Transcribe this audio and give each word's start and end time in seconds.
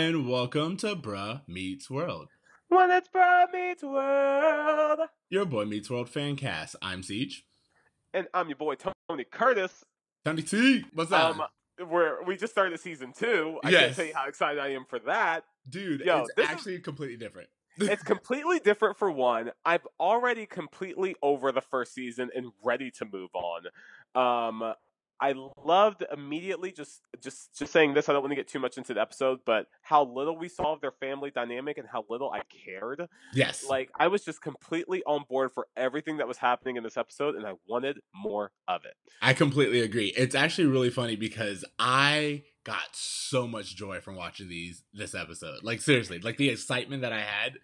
and 0.00 0.26
welcome 0.26 0.78
to 0.78 0.96
Bruh 0.96 1.42
Meets 1.46 1.90
World. 1.90 2.28
When 2.68 2.90
it's 2.90 3.06
Bruh 3.14 3.52
Meets 3.52 3.82
World. 3.82 5.00
Your 5.28 5.44
boy 5.44 5.66
Meets 5.66 5.90
World 5.90 6.08
fan 6.08 6.36
cast. 6.36 6.74
I'm 6.80 7.02
Siege. 7.02 7.44
And 8.14 8.26
I'm 8.32 8.48
your 8.48 8.56
boy 8.56 8.76
Tony 9.10 9.24
Curtis. 9.24 9.84
Tony 10.24 10.40
T, 10.40 10.86
what's 10.94 11.12
up? 11.12 11.38
Um, 11.38 11.86
we're, 11.86 12.24
we 12.24 12.38
just 12.38 12.50
started 12.50 12.80
season 12.80 13.12
two. 13.14 13.58
I 13.62 13.68
yes. 13.68 13.80
can't 13.80 13.96
tell 13.96 14.04
you 14.06 14.14
how 14.14 14.26
excited 14.26 14.58
I 14.58 14.68
am 14.68 14.86
for 14.88 15.00
that. 15.00 15.44
Dude, 15.68 16.00
Yo, 16.00 16.20
it's 16.20 16.50
actually 16.50 16.76
is, 16.76 16.82
completely 16.82 17.18
different. 17.18 17.50
it's 17.76 18.02
completely 18.02 18.58
different 18.58 18.96
for 18.96 19.10
one. 19.10 19.50
I'm 19.66 19.80
already 20.00 20.46
completely 20.46 21.14
over 21.20 21.52
the 21.52 21.60
first 21.60 21.92
season 21.92 22.30
and 22.34 22.52
ready 22.64 22.90
to 22.92 23.04
move 23.04 23.28
on. 23.34 23.66
Um, 24.14 24.72
I 25.20 25.34
loved 25.64 26.02
immediately 26.12 26.72
just 26.72 27.02
just 27.22 27.56
just 27.58 27.72
saying 27.72 27.94
this. 27.94 28.08
I 28.08 28.12
don't 28.12 28.22
want 28.22 28.32
to 28.32 28.36
get 28.36 28.48
too 28.48 28.58
much 28.58 28.78
into 28.78 28.94
the 28.94 29.00
episode, 29.00 29.40
but 29.44 29.66
how 29.82 30.04
little 30.04 30.36
we 30.36 30.48
saw 30.48 30.72
of 30.72 30.80
their 30.80 30.92
family 30.92 31.30
dynamic 31.30 31.78
and 31.78 31.86
how 31.86 32.04
little 32.08 32.30
I 32.30 32.40
cared. 32.64 33.06
Yes, 33.34 33.64
like 33.68 33.90
I 33.98 34.08
was 34.08 34.24
just 34.24 34.40
completely 34.40 35.02
on 35.04 35.24
board 35.28 35.52
for 35.52 35.66
everything 35.76 36.16
that 36.18 36.28
was 36.28 36.38
happening 36.38 36.76
in 36.76 36.82
this 36.82 36.96
episode, 36.96 37.34
and 37.34 37.46
I 37.46 37.52
wanted 37.68 38.00
more 38.14 38.52
of 38.66 38.84
it. 38.84 38.94
I 39.20 39.34
completely 39.34 39.80
agree. 39.80 40.14
It's 40.16 40.34
actually 40.34 40.66
really 40.66 40.90
funny 40.90 41.16
because 41.16 41.64
I 41.78 42.44
got 42.64 42.88
so 42.92 43.46
much 43.46 43.76
joy 43.76 44.00
from 44.00 44.16
watching 44.16 44.48
these 44.48 44.84
this 44.94 45.14
episode. 45.14 45.62
Like 45.62 45.80
seriously, 45.80 46.18
like 46.18 46.38
the 46.38 46.48
excitement 46.48 47.02
that 47.02 47.12
I 47.12 47.20
had 47.20 47.58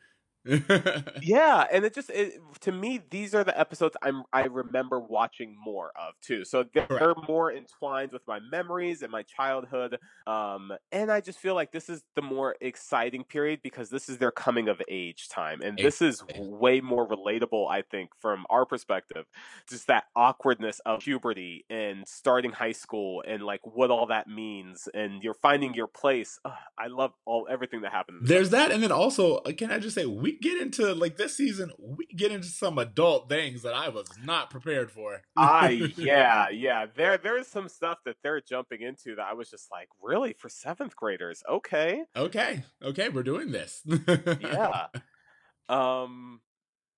yeah, 1.22 1.66
and 1.72 1.84
it 1.84 1.94
just 1.94 2.10
it, 2.10 2.40
to 2.60 2.72
me 2.72 3.00
these 3.10 3.34
are 3.34 3.42
the 3.42 3.58
episodes 3.58 3.96
I'm 4.02 4.22
I 4.32 4.44
remember 4.44 5.00
watching 5.00 5.56
more 5.62 5.92
of 5.96 6.14
too. 6.20 6.44
So 6.44 6.64
they're, 6.72 6.86
they're 6.88 7.14
more 7.28 7.52
entwined 7.52 8.12
with 8.12 8.22
my 8.28 8.38
memories 8.38 9.02
and 9.02 9.10
my 9.10 9.22
childhood. 9.22 9.98
Um, 10.26 10.72
and 10.92 11.10
I 11.10 11.20
just 11.20 11.38
feel 11.38 11.54
like 11.54 11.72
this 11.72 11.88
is 11.88 12.02
the 12.14 12.22
more 12.22 12.54
exciting 12.60 13.24
period 13.24 13.60
because 13.62 13.90
this 13.90 14.08
is 14.08 14.18
their 14.18 14.30
coming 14.30 14.68
of 14.68 14.80
age 14.88 15.28
time, 15.28 15.62
and 15.62 15.76
this 15.76 16.00
is 16.00 16.22
way 16.38 16.80
more 16.80 17.06
relatable. 17.08 17.68
I 17.70 17.82
think 17.82 18.10
from 18.20 18.46
our 18.48 18.64
perspective, 18.64 19.26
just 19.68 19.88
that 19.88 20.04
awkwardness 20.14 20.80
of 20.86 21.00
puberty 21.00 21.64
and 21.68 22.06
starting 22.06 22.52
high 22.52 22.72
school 22.72 23.22
and 23.26 23.42
like 23.42 23.60
what 23.64 23.90
all 23.90 24.06
that 24.06 24.28
means, 24.28 24.88
and 24.94 25.22
you're 25.22 25.34
finding 25.34 25.74
your 25.74 25.88
place. 25.88 26.38
Ugh, 26.44 26.52
I 26.78 26.86
love 26.86 27.12
all 27.24 27.48
everything 27.50 27.80
that 27.82 27.92
happened. 27.92 28.20
There's 28.22 28.50
that, 28.50 28.70
and 28.70 28.82
then 28.82 28.92
also, 28.92 29.40
can 29.40 29.70
I 29.70 29.78
just 29.78 29.94
say 29.94 30.06
we 30.06 30.35
get 30.40 30.60
into 30.60 30.94
like 30.94 31.16
this 31.16 31.36
season, 31.36 31.72
we 31.78 32.06
get 32.06 32.32
into 32.32 32.48
some 32.48 32.78
adult 32.78 33.28
things 33.28 33.62
that 33.62 33.74
I 33.74 33.88
was 33.88 34.08
not 34.24 34.50
prepared 34.50 34.90
for. 34.90 35.22
I 35.36 35.92
yeah, 35.96 36.48
yeah. 36.50 36.86
There 36.94 37.18
there's 37.18 37.46
some 37.46 37.68
stuff 37.68 37.98
that 38.04 38.16
they're 38.22 38.40
jumping 38.40 38.82
into 38.82 39.16
that 39.16 39.26
I 39.26 39.34
was 39.34 39.50
just 39.50 39.70
like, 39.70 39.88
really 40.00 40.32
for 40.32 40.48
seventh 40.48 40.96
graders? 40.96 41.42
Okay, 41.48 42.02
okay, 42.16 42.64
okay. 42.82 43.08
We're 43.08 43.22
doing 43.22 43.50
this. 43.50 43.82
yeah. 44.40 44.86
Um, 45.68 46.40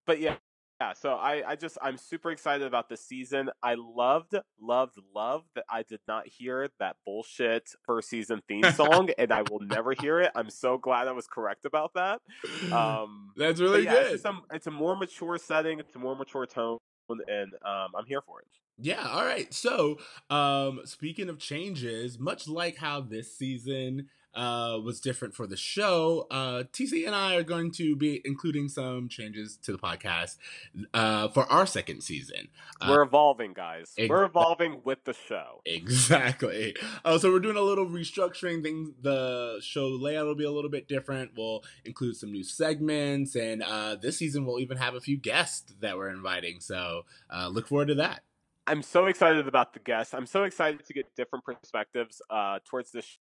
but 0.06 0.20
yeah, 0.20 0.36
yeah, 0.80 0.92
so 0.92 1.14
I, 1.14 1.42
I 1.50 1.56
just 1.56 1.76
I'm 1.82 1.96
super 1.96 2.30
excited 2.30 2.66
about 2.66 2.88
this 2.88 3.04
season. 3.04 3.50
I 3.62 3.74
loved, 3.74 4.34
loved, 4.60 4.94
loved 5.14 5.46
that 5.56 5.64
I 5.68 5.82
did 5.82 6.00
not 6.06 6.28
hear 6.28 6.68
that 6.78 6.96
bullshit 7.04 7.70
first 7.84 8.08
season 8.08 8.42
theme 8.46 8.62
song, 8.74 9.10
and 9.18 9.32
I 9.32 9.42
will 9.50 9.60
never 9.60 9.92
hear 9.92 10.20
it. 10.20 10.30
I'm 10.36 10.50
so 10.50 10.78
glad 10.78 11.08
I 11.08 11.12
was 11.12 11.26
correct 11.26 11.64
about 11.64 11.94
that. 11.94 12.20
Um, 12.72 13.32
That's 13.36 13.60
really 13.60 13.84
yeah, 13.84 13.94
good. 13.94 14.12
It's, 14.12 14.24
a, 14.24 14.38
it's 14.52 14.66
a 14.66 14.70
more 14.70 14.94
mature 14.94 15.38
setting. 15.38 15.80
It's 15.80 15.94
a 15.94 15.98
more 15.98 16.14
mature 16.14 16.46
tone, 16.46 16.78
and 17.08 17.52
um, 17.64 17.88
I'm 17.96 18.04
here 18.06 18.20
for 18.20 18.40
it. 18.40 18.46
Yeah, 18.78 19.06
all 19.08 19.24
right. 19.24 19.52
So, 19.52 19.98
um, 20.30 20.80
speaking 20.84 21.28
of 21.28 21.38
changes, 21.38 22.18
much 22.18 22.46
like 22.46 22.77
how 22.77 23.00
this 23.00 23.36
season 23.36 24.08
uh, 24.34 24.78
was 24.83 25.00
different 25.00 25.34
for 25.34 25.46
the 25.46 25.56
show, 25.56 26.27
uh, 26.30 26.64
TC 26.72 27.06
and 27.06 27.14
I 27.14 27.34
are 27.36 27.42
going 27.42 27.70
to 27.72 27.96
be 27.96 28.20
including 28.24 28.68
some 28.68 29.08
changes 29.08 29.56
to 29.62 29.72
the 29.72 29.78
podcast 29.78 30.36
uh, 30.94 31.28
for 31.28 31.50
our 31.50 31.66
second 31.66 32.02
season. 32.02 32.48
Uh, 32.80 32.88
we're 32.90 33.02
evolving, 33.02 33.52
guys. 33.52 33.92
Ex- 33.96 34.08
we're 34.08 34.24
evolving 34.24 34.80
with 34.84 35.05
the 35.05 35.14
show. 35.14 35.61
Exactly. 35.64 36.77
Uh, 37.05 37.18
so 37.18 37.30
we're 37.30 37.40
doing 37.40 37.56
a 37.56 37.62
little 37.62 37.86
restructuring. 37.86 38.62
Things 38.62 38.90
the 39.00 39.61
show 39.62 39.88
layout 39.88 40.27
will 40.27 40.34
be 40.34 40.44
a 40.44 40.50
little 40.50 40.70
bit 40.70 40.88
different. 40.88 41.33
We'll 41.36 41.64
include 41.84 42.17
some 42.17 42.30
new 42.30 42.44
segments, 42.44 43.34
and 43.34 43.62
uh, 43.62 43.96
this 43.96 44.18
season 44.18 44.44
we'll 44.44 44.61
even 44.61 44.77
have 44.77 44.94
a 44.94 45.00
few 45.00 45.17
guests 45.17 45.74
that 45.80 45.96
we're 45.96 46.11
inviting. 46.11 46.61
So 46.61 47.02
uh, 47.30 47.48
look 47.48 47.68
forward 47.68 47.88
to 47.88 47.94
that. 47.96 48.22
I'm 48.68 48.83
so 48.83 49.06
excited 49.06 49.48
about 49.48 49.72
the 49.72 49.80
guests. 49.80 50.12
I'm 50.12 50.27
so 50.27 50.44
excited 50.44 50.84
to 50.84 50.92
get 50.92 51.06
different 51.17 51.44
perspectives 51.44 52.20
uh, 52.28 52.58
towards 52.67 52.92
this 52.92 53.18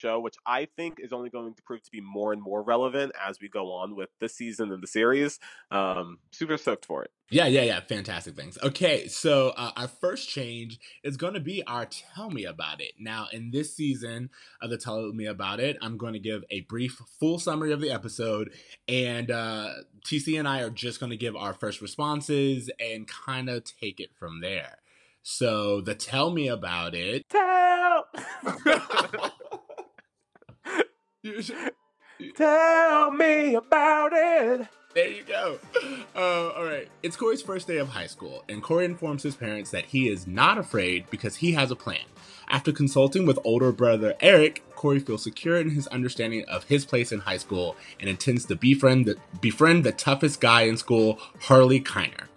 show, 0.00 0.20
which 0.20 0.36
I 0.46 0.66
think 0.76 0.98
is 1.00 1.12
only 1.12 1.30
going 1.30 1.54
to 1.54 1.62
prove 1.62 1.82
to 1.82 1.90
be 1.90 2.00
more 2.00 2.32
and 2.32 2.42
more 2.42 2.62
relevant 2.62 3.12
as 3.26 3.40
we 3.40 3.48
go 3.48 3.72
on 3.72 3.96
with 3.96 4.10
this 4.20 4.34
season 4.34 4.72
of 4.72 4.80
the 4.80 4.86
series. 4.86 5.38
Um, 5.70 6.18
super 6.30 6.56
stoked 6.56 6.86
for 6.86 7.04
it. 7.04 7.10
Yeah, 7.30 7.46
yeah, 7.46 7.62
yeah. 7.62 7.80
Fantastic 7.80 8.36
things. 8.36 8.56
Okay, 8.62 9.06
so 9.06 9.50
uh, 9.50 9.72
our 9.76 9.88
first 9.88 10.30
change 10.30 10.78
is 11.04 11.18
going 11.18 11.34
to 11.34 11.40
be 11.40 11.62
our 11.66 11.86
Tell 11.86 12.30
Me 12.30 12.44
About 12.44 12.80
It. 12.80 12.92
Now, 12.98 13.26
in 13.32 13.50
this 13.50 13.76
season 13.76 14.30
of 14.62 14.70
the 14.70 14.78
Tell 14.78 15.12
Me 15.12 15.26
About 15.26 15.60
It, 15.60 15.76
I'm 15.82 15.98
going 15.98 16.14
to 16.14 16.18
give 16.18 16.42
a 16.50 16.62
brief, 16.62 17.00
full 17.20 17.38
summary 17.38 17.72
of 17.72 17.82
the 17.82 17.90
episode, 17.90 18.52
and 18.86 19.30
uh, 19.30 19.72
TC 20.06 20.38
and 20.38 20.48
I 20.48 20.62
are 20.62 20.70
just 20.70 21.00
going 21.00 21.10
to 21.10 21.16
give 21.16 21.36
our 21.36 21.52
first 21.52 21.82
responses 21.82 22.70
and 22.80 23.06
kind 23.06 23.50
of 23.50 23.64
take 23.64 24.00
it 24.00 24.10
from 24.18 24.40
there. 24.40 24.78
So, 25.22 25.82
the 25.82 25.94
Tell 25.94 26.30
Me 26.30 26.48
About 26.48 26.94
It. 26.94 27.28
Tell! 27.28 27.57
Tell 32.36 33.10
me 33.12 33.54
about 33.54 34.12
it. 34.12 34.68
There 34.94 35.08
you 35.08 35.22
go. 35.22 35.58
Uh, 36.16 36.50
all 36.56 36.64
right. 36.64 36.88
It's 37.02 37.16
Corey's 37.16 37.42
first 37.42 37.68
day 37.68 37.76
of 37.76 37.88
high 37.88 38.06
school, 38.06 38.42
and 38.48 38.62
Corey 38.62 38.84
informs 38.84 39.22
his 39.22 39.36
parents 39.36 39.70
that 39.70 39.84
he 39.84 40.08
is 40.08 40.26
not 40.26 40.58
afraid 40.58 41.08
because 41.10 41.36
he 41.36 41.52
has 41.52 41.70
a 41.70 41.76
plan. 41.76 42.04
After 42.48 42.72
consulting 42.72 43.26
with 43.26 43.38
older 43.44 43.70
brother 43.70 44.14
Eric, 44.20 44.64
Corey 44.74 44.98
feels 44.98 45.22
secure 45.22 45.58
in 45.58 45.70
his 45.70 45.86
understanding 45.88 46.44
of 46.48 46.64
his 46.64 46.84
place 46.86 47.12
in 47.12 47.20
high 47.20 47.36
school 47.36 47.76
and 48.00 48.08
intends 48.08 48.46
to 48.46 48.56
befriend 48.56 49.04
the, 49.04 49.16
befriend 49.40 49.84
the 49.84 49.92
toughest 49.92 50.40
guy 50.40 50.62
in 50.62 50.76
school, 50.76 51.18
Harley 51.42 51.80
Keiner. 51.80 52.27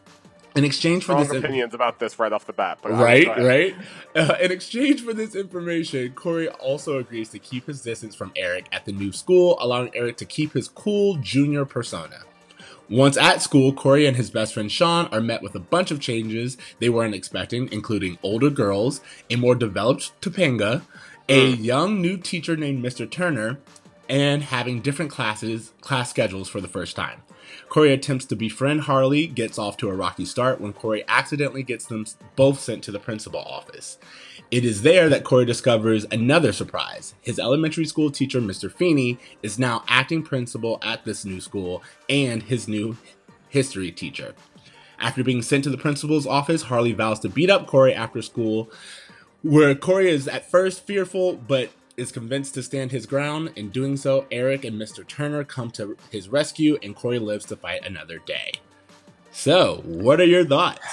In 0.55 0.65
exchange 0.65 1.03
for 1.05 1.13
Strong 1.13 1.27
this 1.27 1.37
opinions 1.37 1.73
about 1.73 1.99
this 1.99 2.19
right 2.19 2.33
off 2.33 2.45
the 2.45 2.53
bat, 2.53 2.79
right, 2.83 3.27
right. 3.37 3.75
Uh, 4.13 4.35
in 4.41 4.51
exchange 4.51 5.01
for 5.01 5.13
this 5.13 5.33
information, 5.33 6.11
Corey 6.11 6.49
also 6.49 6.97
agrees 6.97 7.29
to 7.29 7.39
keep 7.39 7.67
his 7.67 7.81
distance 7.81 8.15
from 8.15 8.33
Eric 8.35 8.65
at 8.73 8.83
the 8.83 8.91
new 8.91 9.13
school, 9.13 9.57
allowing 9.61 9.95
Eric 9.95 10.17
to 10.17 10.25
keep 10.25 10.51
his 10.51 10.67
cool 10.67 11.15
junior 11.17 11.63
persona. 11.63 12.23
Once 12.89 13.15
at 13.15 13.41
school, 13.41 13.71
Corey 13.71 14.05
and 14.05 14.17
his 14.17 14.29
best 14.29 14.53
friend 14.53 14.69
Sean 14.69 15.07
are 15.13 15.21
met 15.21 15.41
with 15.41 15.55
a 15.55 15.59
bunch 15.59 15.91
of 15.91 16.01
changes 16.01 16.57
they 16.79 16.89
weren't 16.89 17.15
expecting, 17.15 17.71
including 17.71 18.17
older 18.21 18.49
girls, 18.49 18.99
a 19.29 19.37
more 19.37 19.55
developed 19.55 20.11
Topanga, 20.19 20.81
a 21.29 21.53
mm. 21.53 21.63
young 21.63 22.01
new 22.01 22.17
teacher 22.17 22.57
named 22.57 22.83
Mr. 22.83 23.09
Turner, 23.09 23.59
and 24.09 24.43
having 24.43 24.81
different 24.81 25.09
classes, 25.09 25.71
class 25.79 26.09
schedules 26.09 26.49
for 26.49 26.59
the 26.59 26.67
first 26.67 26.97
time. 26.97 27.21
Corey 27.69 27.93
attempts 27.93 28.25
to 28.25 28.35
befriend 28.35 28.81
Harley, 28.81 29.27
gets 29.27 29.57
off 29.57 29.77
to 29.77 29.89
a 29.89 29.95
rocky 29.95 30.25
start 30.25 30.59
when 30.59 30.73
Corey 30.73 31.03
accidentally 31.07 31.63
gets 31.63 31.85
them 31.85 32.05
both 32.35 32.59
sent 32.59 32.83
to 32.83 32.91
the 32.91 32.99
principal 32.99 33.39
office. 33.39 33.97
It 34.51 34.65
is 34.65 34.81
there 34.81 35.07
that 35.09 35.23
Corey 35.23 35.45
discovers 35.45 36.05
another 36.11 36.51
surprise. 36.51 37.13
His 37.21 37.39
elementary 37.39 37.85
school 37.85 38.11
teacher, 38.11 38.41
Mr. 38.41 38.71
Feeney, 38.71 39.17
is 39.41 39.57
now 39.57 39.83
acting 39.87 40.23
principal 40.23 40.79
at 40.83 41.05
this 41.05 41.23
new 41.23 41.39
school 41.39 41.81
and 42.09 42.43
his 42.43 42.67
new 42.67 42.97
history 43.47 43.91
teacher. 43.91 44.35
After 44.99 45.23
being 45.23 45.41
sent 45.41 45.63
to 45.63 45.69
the 45.69 45.77
principal's 45.77 46.27
office, 46.27 46.63
Harley 46.63 46.93
vows 46.93 47.19
to 47.21 47.29
beat 47.29 47.49
up 47.49 47.65
Corey 47.65 47.93
after 47.93 48.21
school, 48.21 48.69
where 49.41 49.73
Corey 49.73 50.09
is 50.09 50.27
at 50.27 50.49
first 50.49 50.85
fearful 50.85 51.35
but 51.35 51.71
is 52.01 52.11
convinced 52.11 52.55
to 52.55 52.63
stand 52.63 52.91
his 52.91 53.05
ground. 53.05 53.51
In 53.55 53.69
doing 53.69 53.95
so, 53.95 54.25
Eric 54.31 54.65
and 54.65 54.75
Mr. 54.81 55.07
Turner 55.07 55.43
come 55.43 55.69
to 55.71 55.95
his 56.09 56.27
rescue, 56.27 56.77
and 56.81 56.95
Corey 56.95 57.19
lives 57.19 57.45
to 57.45 57.55
fight 57.55 57.85
another 57.85 58.17
day. 58.17 58.51
So, 59.31 59.81
what 59.85 60.19
are 60.19 60.25
your 60.25 60.43
thoughts? 60.43 60.85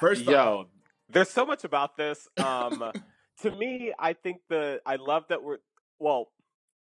First, 0.00 0.24
yo, 0.24 0.34
off, 0.34 0.66
there's 1.08 1.30
so 1.30 1.46
much 1.46 1.64
about 1.64 1.96
this. 1.96 2.28
Um, 2.36 2.92
to 3.42 3.50
me, 3.52 3.92
I 3.98 4.12
think 4.12 4.38
the 4.50 4.80
I 4.84 4.96
love 4.96 5.24
that 5.28 5.42
we're 5.42 5.58
well, 5.98 6.28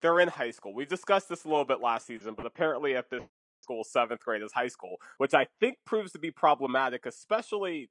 they're 0.01 0.19
in 0.19 0.29
high 0.29 0.51
school. 0.51 0.73
We 0.73 0.85
discussed 0.85 1.27
this 1.27 1.43
a 1.43 1.49
little 1.49 1.65
bit 1.65 1.81
last 1.81 2.07
season, 2.07 2.35
but 2.35 2.45
apparently 2.45 2.95
at 2.95 3.09
this 3.09 3.23
school, 3.63 3.83
seventh 3.83 4.21
grade 4.21 4.41
is 4.41 4.53
high 4.53 4.67
school, 4.67 4.97
which 5.17 5.33
I 5.33 5.47
think 5.59 5.77
proves 5.85 6.11
to 6.13 6.19
be 6.19 6.31
problematic, 6.31 7.05
especially 7.05 7.89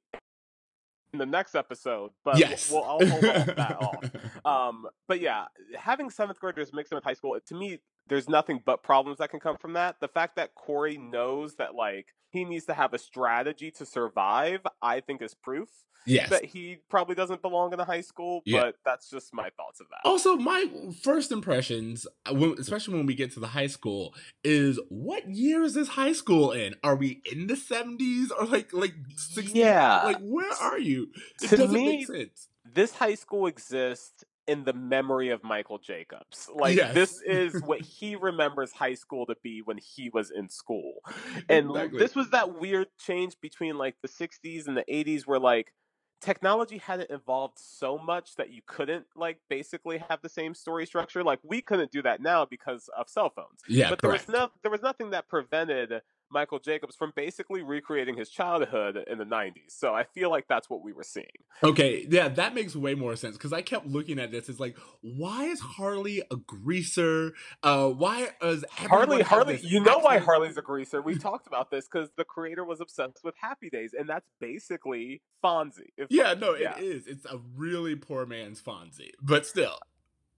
in 1.13 1.19
the 1.19 1.25
next 1.25 1.55
episode, 1.55 2.11
but 2.23 2.37
yes. 2.37 2.71
we'll, 2.71 2.81
we'll 2.81 2.89
I'll 2.89 3.07
hold 3.07 3.23
that 3.23 3.77
off. 3.79 4.11
Um, 4.43 4.87
but 5.07 5.21
yeah, 5.21 5.45
having 5.77 6.09
seventh 6.09 6.39
graders 6.39 6.73
mixed 6.73 6.91
in 6.91 6.95
with 6.95 7.03
high 7.03 7.13
school, 7.13 7.37
to 7.45 7.55
me, 7.55 7.79
there's 8.07 8.27
nothing 8.29 8.61
but 8.65 8.83
problems 8.83 9.19
that 9.19 9.29
can 9.29 9.39
come 9.39 9.57
from 9.57 9.73
that. 9.73 9.99
The 9.99 10.07
fact 10.07 10.35
that 10.35 10.55
Corey 10.55 10.97
knows 10.97 11.55
that 11.55 11.75
like 11.75 12.07
he 12.29 12.45
needs 12.45 12.65
to 12.65 12.73
have 12.73 12.93
a 12.93 12.97
strategy 12.97 13.71
to 13.71 13.85
survive, 13.85 14.61
I 14.81 14.99
think 14.99 15.21
is 15.21 15.33
proof 15.33 15.69
yes. 16.05 16.29
that 16.29 16.45
he 16.45 16.77
probably 16.89 17.15
doesn't 17.15 17.41
belong 17.41 17.73
in 17.73 17.79
a 17.79 17.85
high 17.85 18.01
school. 18.01 18.41
Yeah. 18.45 18.61
But 18.61 18.75
that's 18.85 19.09
just 19.09 19.33
my 19.33 19.49
thoughts 19.57 19.79
of 19.79 19.87
that. 19.89 19.99
Also, 20.07 20.35
my 20.35 20.65
first 21.03 21.31
impressions, 21.31 22.07
uh, 22.25 22.53
especially 22.57 22.95
when 22.95 23.05
we 23.05 23.15
get 23.15 23.31
to 23.33 23.39
the 23.39 23.47
high 23.47 23.67
school, 23.67 24.13
is 24.43 24.79
what 24.89 25.27
year 25.29 25.63
is 25.63 25.73
this 25.73 25.89
high 25.89 26.13
school 26.13 26.51
in? 26.51 26.75
Are 26.83 26.95
we 26.95 27.21
in 27.31 27.47
the 27.47 27.55
seventies 27.55 28.31
or 28.31 28.45
like 28.45 28.73
like 28.73 28.93
60s? 29.15 29.51
Yeah. 29.53 30.03
Like 30.03 30.19
where 30.19 30.51
are 30.61 30.79
you? 30.79 31.09
It 31.41 31.49
To 31.49 31.57
doesn't 31.57 31.73
me, 31.73 31.97
make 31.97 32.07
sense. 32.07 32.47
this 32.65 32.93
high 32.95 33.15
school 33.15 33.47
exists 33.47 34.23
in 34.47 34.63
the 34.63 34.73
memory 34.73 35.29
of 35.29 35.43
Michael 35.43 35.77
Jacobs. 35.79 36.49
Like 36.53 36.75
Yes. 36.75 36.93
this 36.93 37.21
is 37.21 37.61
what 37.61 37.81
he 37.85 38.15
remembers 38.15 38.71
high 38.71 38.95
school 38.95 39.25
to 39.27 39.35
be 39.43 39.61
when 39.61 39.77
he 39.77 40.09
was 40.09 40.31
in 40.31 40.49
school. 40.49 41.01
And 41.49 41.69
Exactly. 41.69 41.99
this 41.99 42.15
was 42.15 42.29
that 42.31 42.59
weird 42.59 42.87
change 42.97 43.35
between 43.41 43.77
like 43.77 43.95
the 44.01 44.07
60s 44.09 44.67
and 44.67 44.75
the 44.75 44.85
80s 44.89 45.27
where 45.27 45.39
like 45.39 45.73
technology 46.21 46.77
hadn't 46.77 47.09
evolved 47.09 47.57
so 47.57 47.97
much 47.97 48.35
that 48.35 48.51
you 48.51 48.61
couldn't 48.67 49.05
like 49.15 49.39
basically 49.49 49.97
have 49.97 50.21
the 50.21 50.29
same 50.29 50.53
story 50.53 50.85
structure. 50.85 51.23
Like 51.23 51.39
we 51.43 51.61
couldn't 51.61 51.91
do 51.91 52.01
that 52.03 52.21
now 52.21 52.45
because 52.45 52.89
of 52.97 53.09
cell 53.09 53.29
phones. 53.29 53.61
yeah, 53.67 53.89
but 53.89 53.99
correct. 53.99 54.27
there 54.27 54.35
was 54.35 54.41
no 54.41 54.51
there 54.61 54.71
was 54.71 54.81
nothing 54.81 55.11
that 55.11 55.27
prevented 55.27 56.01
Michael 56.31 56.59
Jacobs 56.59 56.95
from 56.95 57.11
basically 57.15 57.61
recreating 57.61 58.15
his 58.17 58.29
childhood 58.29 59.03
in 59.07 59.17
the 59.17 59.25
90s. 59.25 59.69
So 59.69 59.93
I 59.93 60.03
feel 60.03 60.29
like 60.29 60.47
that's 60.47 60.69
what 60.69 60.83
we 60.83 60.93
were 60.93 61.03
seeing. 61.03 61.25
Okay, 61.63 62.07
yeah, 62.09 62.27
that 62.29 62.53
makes 62.55 62.75
way 62.75 62.95
more 62.95 63.15
sense 63.15 63.37
because 63.37 63.53
I 63.53 63.61
kept 63.61 63.87
looking 63.87 64.19
at 64.19 64.31
this. 64.31 64.49
It's 64.49 64.59
like, 64.59 64.77
why 65.01 65.45
is 65.45 65.59
Harley 65.59 66.21
a 66.31 66.35
greaser? 66.37 67.33
Uh, 67.63 67.89
why 67.89 68.29
is 68.41 68.63
Harley, 68.71 69.21
Harley, 69.21 69.59
you 69.63 69.79
know 69.81 69.99
why? 69.99 70.17
Harley's 70.19 70.57
a 70.57 70.61
greaser. 70.61 71.01
We 71.01 71.17
talked 71.19 71.47
about 71.47 71.71
this 71.71 71.87
because 71.87 72.09
the 72.17 72.23
creator 72.25 72.63
was 72.63 72.81
obsessed 72.81 73.19
with 73.23 73.35
Happy 73.39 73.69
Days, 73.69 73.93
and 73.97 74.07
that's 74.07 74.27
basically 74.39 75.21
Fonzie. 75.43 75.89
Yeah, 76.09 76.33
no, 76.33 76.55
Yeah. 76.55 76.77
it 76.77 76.83
is. 76.83 77.07
It's 77.07 77.25
a 77.25 77.39
really 77.55 77.95
poor 77.95 78.25
man's 78.25 78.61
Fonzie, 78.61 79.11
but 79.21 79.45
still. 79.45 79.77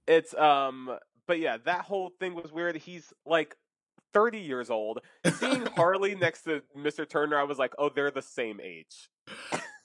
It's 0.07 0.33
um, 0.33 0.97
but 1.27 1.39
yeah, 1.39 1.57
that 1.65 1.81
whole 1.81 2.11
thing 2.19 2.35
was 2.35 2.51
weird. 2.51 2.75
He's 2.75 3.13
like 3.25 3.55
30 4.13 4.39
years 4.39 4.69
old. 4.69 4.99
Seeing 5.25 5.65
Harley 5.75 6.15
next 6.15 6.43
to 6.43 6.61
Mr. 6.77 7.07
Turner, 7.07 7.37
I 7.37 7.43
was 7.43 7.57
like, 7.57 7.73
oh, 7.77 7.89
they're 7.89 8.11
the 8.11 8.21
same 8.21 8.59
age. 8.61 9.09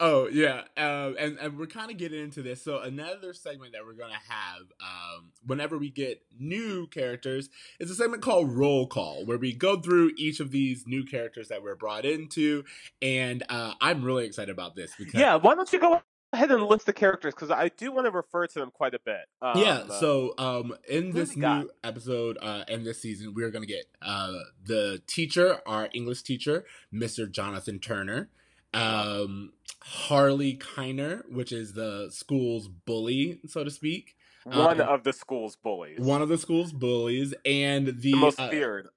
Oh 0.00 0.28
yeah, 0.28 0.62
um, 0.76 1.16
and 1.18 1.38
and 1.38 1.58
we're 1.58 1.66
kind 1.66 1.90
of 1.90 1.96
getting 1.96 2.22
into 2.22 2.40
this. 2.40 2.62
So 2.62 2.78
another 2.80 3.32
segment 3.32 3.72
that 3.72 3.84
we're 3.84 3.94
gonna 3.94 4.14
have, 4.28 4.62
um, 4.80 5.32
whenever 5.44 5.76
we 5.76 5.90
get 5.90 6.22
new 6.38 6.86
characters, 6.86 7.48
is 7.80 7.90
a 7.90 7.96
segment 7.96 8.22
called 8.22 8.52
Roll 8.52 8.86
Call, 8.86 9.26
where 9.26 9.38
we 9.38 9.52
go 9.52 9.80
through 9.80 10.12
each 10.16 10.38
of 10.38 10.52
these 10.52 10.86
new 10.86 11.04
characters 11.04 11.48
that 11.48 11.64
we're 11.64 11.74
brought 11.74 12.04
into, 12.04 12.62
and 13.02 13.42
uh, 13.48 13.74
I'm 13.80 14.04
really 14.04 14.24
excited 14.24 14.52
about 14.52 14.76
this 14.76 14.92
because 14.96 15.20
Yeah, 15.20 15.34
why 15.36 15.56
don't 15.56 15.72
you 15.72 15.80
go 15.80 16.00
ahead 16.32 16.50
and 16.50 16.62
list 16.64 16.86
the 16.86 16.92
characters 16.92 17.34
because 17.34 17.50
I 17.50 17.68
do 17.68 17.92
want 17.92 18.06
to 18.06 18.10
refer 18.10 18.46
to 18.46 18.58
them 18.58 18.70
quite 18.70 18.94
a 18.94 18.98
bit. 18.98 19.26
Um, 19.40 19.60
yeah, 19.60 19.86
so 19.88 20.34
um 20.38 20.74
in 20.88 21.12
this 21.12 21.34
we 21.34 21.42
new 21.42 21.70
episode 21.82 22.38
uh 22.40 22.64
in 22.68 22.84
this 22.84 23.00
season 23.00 23.34
we're 23.34 23.50
going 23.50 23.66
to 23.66 23.72
get 23.72 23.86
uh 24.02 24.34
the 24.64 25.00
teacher, 25.06 25.60
our 25.66 25.88
English 25.94 26.22
teacher, 26.22 26.64
Mr. 26.92 27.30
Jonathan 27.30 27.78
Turner, 27.78 28.30
um 28.74 29.52
Harley 29.82 30.56
Keiner, 30.56 31.22
which 31.30 31.52
is 31.52 31.72
the 31.72 32.08
school's 32.10 32.68
bully, 32.68 33.40
so 33.46 33.64
to 33.64 33.70
speak. 33.70 34.16
one 34.44 34.80
um, 34.80 34.88
of 34.88 35.04
the 35.04 35.12
school's 35.12 35.56
bullies, 35.56 36.00
One 36.00 36.20
of 36.20 36.28
the 36.28 36.38
school's 36.38 36.72
bullies 36.72 37.34
and 37.44 37.86
the, 37.86 37.92
the 37.92 38.14
most 38.14 38.40
uh, 38.40 38.48
feared. 38.48 38.88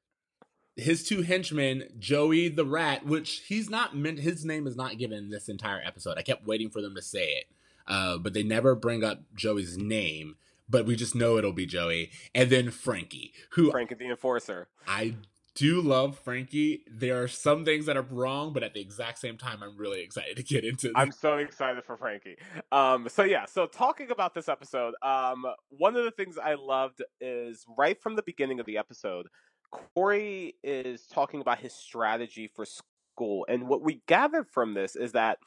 His 0.76 1.04
two 1.04 1.22
henchmen, 1.22 1.84
Joey 2.00 2.50
the 2.50 2.66
Rat, 2.66 3.06
which 3.06 3.44
he's 3.48 3.70
not 3.70 3.96
meant 3.96 4.20
his 4.20 4.46
name 4.46 4.68
is 4.68 4.76
not 4.76 4.98
given 4.98 5.30
this 5.30 5.50
entire 5.50 5.82
episode. 5.84 6.18
I 6.18 6.22
kept 6.22 6.48
waiting 6.48 6.70
for 6.70 6.82
them 6.82 6.96
to 6.96 7.02
say 7.02 7.26
it. 7.26 7.46
Uh, 7.88 8.18
but 8.18 8.34
they 8.34 8.44
never 8.44 8.76
bring 8.76 9.04
up 9.04 9.22
Joey's 9.36 9.78
name, 9.78 10.36
but 10.70 10.86
we 10.86 10.96
just 10.96 11.16
know 11.16 11.38
it'll 11.38 11.52
be 11.52 11.66
Joey. 11.66 12.12
And 12.34 12.50
then 12.50 12.72
Frankie, 12.72 13.34
who 13.52 13.72
Frankie 13.72 13.96
the 13.96 14.10
Enforcer. 14.10 14.68
I 14.88 15.16
do 15.56 15.82
love 15.82 16.18
Frankie. 16.18 16.84
There 16.90 17.22
are 17.22 17.28
some 17.28 17.66
things 17.66 17.86
that 17.88 17.98
are 17.98 18.06
wrong, 18.10 18.54
but 18.54 18.64
at 18.64 18.74
the 18.74 18.80
exact 18.80 19.20
same 19.20 19.38
time, 19.38 19.62
I'm 19.62 19.78
really 19.78 20.02
excited 20.02 20.38
to 20.38 20.44
get 20.44 20.64
into 20.64 20.88
this. 20.88 20.94
I'm 20.96 21.12
so 21.12 21.38
excited 21.38 21.84
for 21.84 21.98
Frankie. 21.98 22.38
Um, 22.72 23.10
so 23.10 23.24
yeah, 23.24 23.46
so 23.46 23.66
talking 23.66 24.12
about 24.12 24.34
this 24.34 24.48
episode, 24.48 24.94
um, 25.02 25.46
one 25.70 25.96
of 25.96 26.06
the 26.06 26.12
things 26.12 26.38
I 26.38 26.54
loved 26.54 27.04
is 27.20 27.66
right 27.78 28.02
from 28.02 28.16
the 28.16 28.24
beginning 28.24 28.60
of 28.60 28.66
the 28.66 28.78
episode, 28.78 29.28
Corey 29.72 30.56
is 30.64 31.08
talking 31.08 31.42
about 31.42 31.60
his 31.60 31.74
strategy 31.74 32.48
for 32.48 32.66
school, 32.66 33.46
and 33.50 33.68
what 33.68 33.82
we 33.82 34.02
gathered 34.08 34.48
from 34.48 34.74
this 34.74 34.96
is 34.96 35.14
that 35.14 35.40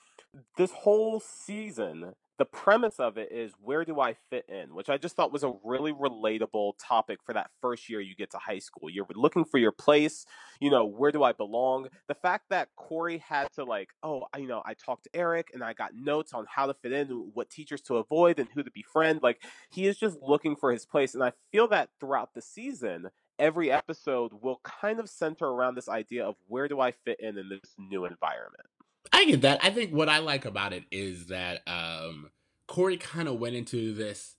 this 0.57 0.73
whole 0.73 1.21
season. 1.21 2.15
The 2.37 2.45
premise 2.45 2.99
of 2.99 3.17
it 3.17 3.31
is 3.31 3.53
where 3.63 3.85
do 3.85 4.01
I 4.01 4.17
fit 4.29 4.45
in, 4.49 4.75
which 4.75 4.89
I 4.89 4.99
just 4.99 5.15
thought 5.15 5.33
was 5.33 5.45
a 5.45 5.55
really 5.63 5.93
relatable 5.93 6.73
topic 6.81 7.21
for 7.25 7.33
that 7.33 7.49
first 7.61 7.89
year 7.89 8.01
you 8.01 8.17
get 8.17 8.33
to 8.33 8.39
high 8.39 8.59
school. 8.59 8.91
You're 8.91 9.07
looking 9.15 9.45
for 9.45 9.59
your 9.59 9.71
place, 9.71 10.27
you 10.59 10.69
know, 10.69 10.85
where 10.85 11.13
do 11.13 11.23
I 11.23 11.31
belong? 11.31 11.87
The 12.09 12.17
fact 12.17 12.47
that 12.51 12.71
Corey 12.75 13.19
had 13.19 13.53
to 13.53 13.63
like, 13.63 13.91
oh, 14.03 14.25
you 14.37 14.49
know, 14.49 14.65
I 14.67 14.75
talked 14.75 15.05
to 15.05 15.11
Eric 15.15 15.51
and 15.55 15.63
I 15.63 15.75
got 15.75 15.95
notes 15.95 16.33
on 16.33 16.45
how 16.49 16.67
to 16.67 16.75
fit 16.75 16.91
in, 16.91 17.07
what 17.35 17.51
teachers 17.51 17.81
to 17.83 17.99
avoid, 17.99 18.41
and 18.41 18.49
who 18.53 18.65
to 18.65 18.71
befriend. 18.73 19.23
Like 19.23 19.41
he 19.71 19.87
is 19.87 19.97
just 19.97 20.19
looking 20.21 20.57
for 20.57 20.73
his 20.73 20.85
place, 20.85 21.15
and 21.15 21.23
I 21.23 21.35
feel 21.53 21.69
that 21.69 21.91
throughout 22.01 22.35
the 22.35 22.43
season, 22.43 23.11
every 23.39 23.71
episode 23.71 24.33
will 24.41 24.61
kind 24.63 25.01
of 25.01 25.09
center 25.09 25.47
around 25.47 25.75
this 25.75 25.89
idea 25.89 26.25
of 26.25 26.37
where 26.49 26.69
do 26.69 26.81
I 26.81 26.93
fit 26.93 27.21
in 27.21 27.39
in 27.39 27.49
this 27.49 27.75
new 27.79 28.05
environment. 28.05 28.67
I 29.13 29.25
get 29.27 29.43
that. 29.43 29.61
I 29.63 29.71
think 29.71 29.93
what 29.93 30.09
I 30.09 30.19
like 30.19 30.45
about 30.45 30.73
it 30.73 30.85
is 30.91 31.27
that 31.27 31.63
um 31.67 32.31
Corey 32.67 32.97
kind 32.97 33.29
of 33.29 33.39
went 33.39 33.57
into 33.57 33.95
this 33.95 34.37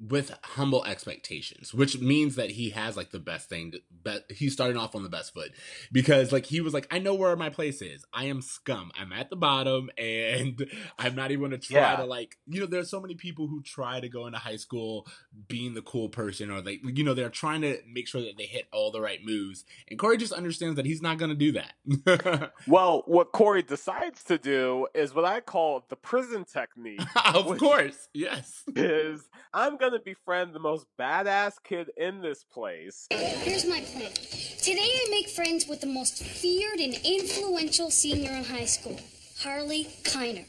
with 0.00 0.32
humble 0.44 0.84
expectations, 0.84 1.74
which 1.74 1.98
means 1.98 2.36
that 2.36 2.50
he 2.50 2.70
has 2.70 2.96
like 2.96 3.10
the 3.10 3.18
best 3.18 3.48
thing. 3.48 3.72
To, 3.72 3.80
but 4.02 4.24
he's 4.30 4.52
starting 4.52 4.76
off 4.76 4.94
on 4.94 5.02
the 5.02 5.08
best 5.08 5.34
foot 5.34 5.50
because 5.92 6.32
like 6.32 6.46
he 6.46 6.60
was 6.60 6.72
like, 6.74 6.86
I 6.90 6.98
know 6.98 7.14
where 7.14 7.34
my 7.36 7.48
place 7.50 7.82
is. 7.82 8.04
I 8.12 8.24
am 8.26 8.40
scum. 8.42 8.90
I'm 8.98 9.12
at 9.12 9.30
the 9.30 9.36
bottom, 9.36 9.90
and 9.98 10.64
I'm 10.98 11.14
not 11.14 11.30
even 11.30 11.44
gonna 11.44 11.58
try 11.58 11.80
Yeah. 11.80 11.96
to 11.96 12.04
like. 12.04 12.36
You 12.46 12.60
know, 12.60 12.66
there's 12.66 12.90
so 12.90 13.00
many 13.00 13.14
people 13.14 13.46
who 13.48 13.62
try 13.62 14.00
to 14.00 14.08
go 14.08 14.26
into 14.26 14.38
high 14.38 14.56
school 14.56 15.06
being 15.48 15.74
the 15.74 15.82
cool 15.82 16.08
person, 16.08 16.50
or 16.50 16.60
like 16.60 16.80
you 16.84 17.04
know 17.04 17.14
they're 17.14 17.28
trying 17.30 17.62
to 17.62 17.78
make 17.92 18.06
sure 18.08 18.20
that 18.22 18.36
they 18.36 18.46
hit 18.46 18.68
all 18.72 18.90
the 18.92 19.00
right 19.00 19.20
moves. 19.24 19.64
And 19.90 19.98
Corey 19.98 20.16
just 20.16 20.32
understands 20.32 20.76
that 20.76 20.86
he's 20.86 21.02
not 21.02 21.18
gonna 21.18 21.34
do 21.34 21.52
that. 21.52 22.52
Well, 22.66 23.02
what 23.06 23.32
Corey 23.32 23.62
decides 23.62 24.22
to 24.24 24.36
do 24.38 24.86
is 24.94 25.14
what 25.14 25.24
I 25.24 25.40
call 25.40 25.84
the 25.88 25.96
prison 25.96 26.44
technique. 26.44 27.00
of 27.34 27.56
course, 27.58 28.08
yes. 28.12 28.62
is 28.76 29.28
I'm 29.54 29.76
gonna 29.76 29.87
befriend 29.96 30.52
the 30.52 30.58
most 30.58 30.86
badass 30.98 31.54
kid 31.64 31.90
in 31.96 32.20
this 32.20 32.44
place. 32.44 33.06
Here's 33.10 33.64
my 33.64 33.80
plan. 33.80 34.12
Today 34.12 34.80
I 34.80 35.06
make 35.10 35.28
friends 35.30 35.66
with 35.66 35.80
the 35.80 35.86
most 35.86 36.22
feared 36.22 36.80
and 36.80 36.94
influential 37.04 37.90
senior 37.90 38.32
in 38.32 38.44
high 38.44 38.66
school, 38.66 39.00
Harley 39.40 39.84
Keiner. 40.02 40.44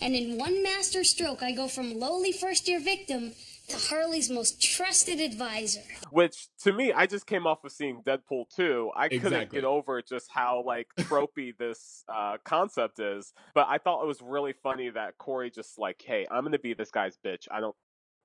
And 0.00 0.14
in 0.14 0.38
one 0.38 0.62
master 0.62 1.02
stroke, 1.02 1.42
I 1.42 1.52
go 1.52 1.66
from 1.66 1.98
lowly 1.98 2.30
first 2.30 2.68
year 2.68 2.78
victim 2.78 3.32
to 3.68 3.76
Harley's 3.76 4.30
most 4.30 4.62
trusted 4.62 5.20
advisor. 5.20 5.80
Which 6.10 6.48
to 6.62 6.72
me, 6.72 6.92
I 6.92 7.06
just 7.06 7.26
came 7.26 7.46
off 7.46 7.64
of 7.64 7.72
seeing 7.72 8.02
Deadpool 8.02 8.54
2. 8.54 8.90
I 8.94 9.08
couldn't 9.08 9.50
get 9.50 9.64
over 9.64 10.02
just 10.02 10.30
how 10.30 10.62
like 10.64 10.88
tropey 11.00 11.56
this 11.56 12.04
uh, 12.08 12.36
concept 12.44 12.98
is. 12.98 13.32
But 13.54 13.66
I 13.68 13.78
thought 13.78 14.02
it 14.02 14.06
was 14.06 14.20
really 14.22 14.52
funny 14.62 14.90
that 14.90 15.18
Corey 15.18 15.50
just 15.50 15.78
like, 15.78 16.02
hey, 16.04 16.26
I'm 16.30 16.44
gonna 16.44 16.58
be 16.58 16.74
this 16.74 16.90
guy's 16.90 17.16
bitch. 17.16 17.48
I 17.50 17.60
don't 17.60 17.76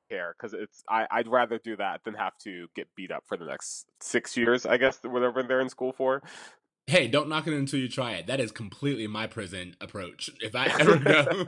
care 0.10 0.36
because 0.38 0.54
it's 0.54 0.84
I, 0.90 1.08
I'd 1.12 1.28
rather 1.28 1.60
do 1.60 1.76
that 1.78 2.04
than 2.04 2.16
have 2.16 2.38
to 2.40 2.68
get 2.76 2.88
beat 2.96 3.12
up 3.12 3.24
for 3.28 3.38
the 3.38 3.46
next 3.46 3.86
six 4.02 4.36
years. 4.36 4.66
I 4.66 4.78
guess 4.78 5.00
whatever 5.04 5.44
they're 5.44 5.62
in 5.62 5.70
school 5.70 5.94
for. 5.94 6.22
Hey, 6.88 7.08
don't 7.08 7.30
knock 7.30 7.46
it 7.46 7.54
until 7.54 7.80
you 7.80 7.88
try 7.88 8.14
it. 8.14 8.26
That 8.26 8.40
is 8.40 8.52
completely 8.52 9.06
my 9.06 9.28
prison 9.28 9.76
approach. 9.80 10.30
If 10.40 10.56
I 10.56 10.66
ever 10.80 10.98
go, 10.98 11.46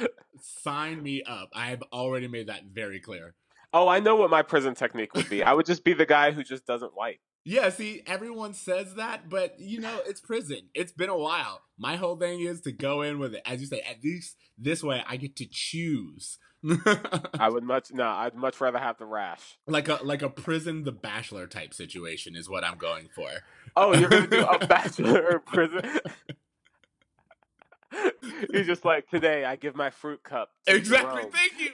sign 0.64 1.00
me 1.00 1.22
up. 1.22 1.50
I 1.54 1.66
have 1.66 1.84
already 1.92 2.26
made 2.26 2.48
that 2.48 2.64
very 2.64 2.98
clear. 2.98 3.34
oh, 3.72 3.86
I 3.86 4.00
know 4.00 4.16
what 4.16 4.30
my 4.30 4.42
prison 4.42 4.74
technique 4.74 5.14
would 5.14 5.28
be. 5.28 5.44
I 5.44 5.52
would 5.52 5.66
just 5.66 5.84
be 5.84 5.92
the 5.92 6.06
guy 6.06 6.32
who 6.32 6.42
just 6.42 6.66
doesn't 6.66 6.96
wipe. 6.96 7.20
Yeah, 7.44 7.68
see, 7.68 8.02
everyone 8.08 8.54
says 8.54 8.96
that, 8.96 9.28
but 9.28 9.60
you 9.60 9.80
know, 9.80 10.00
it's 10.04 10.20
prison. 10.20 10.62
It's 10.74 10.90
been 10.90 11.10
a 11.10 11.16
while. 11.16 11.60
My 11.78 11.94
whole 11.94 12.16
thing 12.16 12.40
is 12.40 12.60
to 12.62 12.72
go 12.72 13.02
in 13.02 13.20
with 13.20 13.34
it. 13.34 13.42
As 13.46 13.60
you 13.60 13.68
say, 13.68 13.82
at 13.88 14.02
least 14.02 14.36
this 14.58 14.82
way 14.82 15.04
I 15.06 15.16
get 15.16 15.36
to 15.36 15.46
choose. 15.48 16.38
I 17.38 17.48
would 17.48 17.64
much 17.64 17.92
no. 17.92 18.04
I'd 18.04 18.34
much 18.34 18.60
rather 18.60 18.78
have 18.78 18.98
the 18.98 19.04
rash. 19.04 19.58
like 19.66 19.88
a 19.88 20.00
like 20.02 20.22
a 20.22 20.28
prison 20.28 20.84
the 20.84 20.92
bachelor 20.92 21.46
type 21.46 21.74
situation 21.74 22.34
is 22.34 22.48
what 22.48 22.64
I'm 22.64 22.78
going 22.78 23.08
for. 23.14 23.28
Oh, 23.76 23.94
you're 23.94 24.08
gonna 24.08 24.26
do 24.26 24.44
a 24.44 24.58
bachelor 24.66 25.40
prison. 25.44 25.82
you're 28.52 28.64
just 28.64 28.84
like 28.84 29.08
today. 29.08 29.44
I 29.44 29.56
give 29.56 29.76
my 29.76 29.90
fruit 29.90 30.22
cup. 30.22 30.50
Exactly. 30.66 31.22
Jerome." 31.22 31.32
Thank 31.32 31.52
you. 31.60 31.70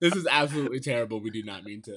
this 0.00 0.14
is 0.14 0.26
absolutely 0.30 0.80
terrible. 0.80 1.20
We 1.20 1.30
do 1.30 1.42
not 1.42 1.64
mean 1.64 1.82
to 1.82 1.96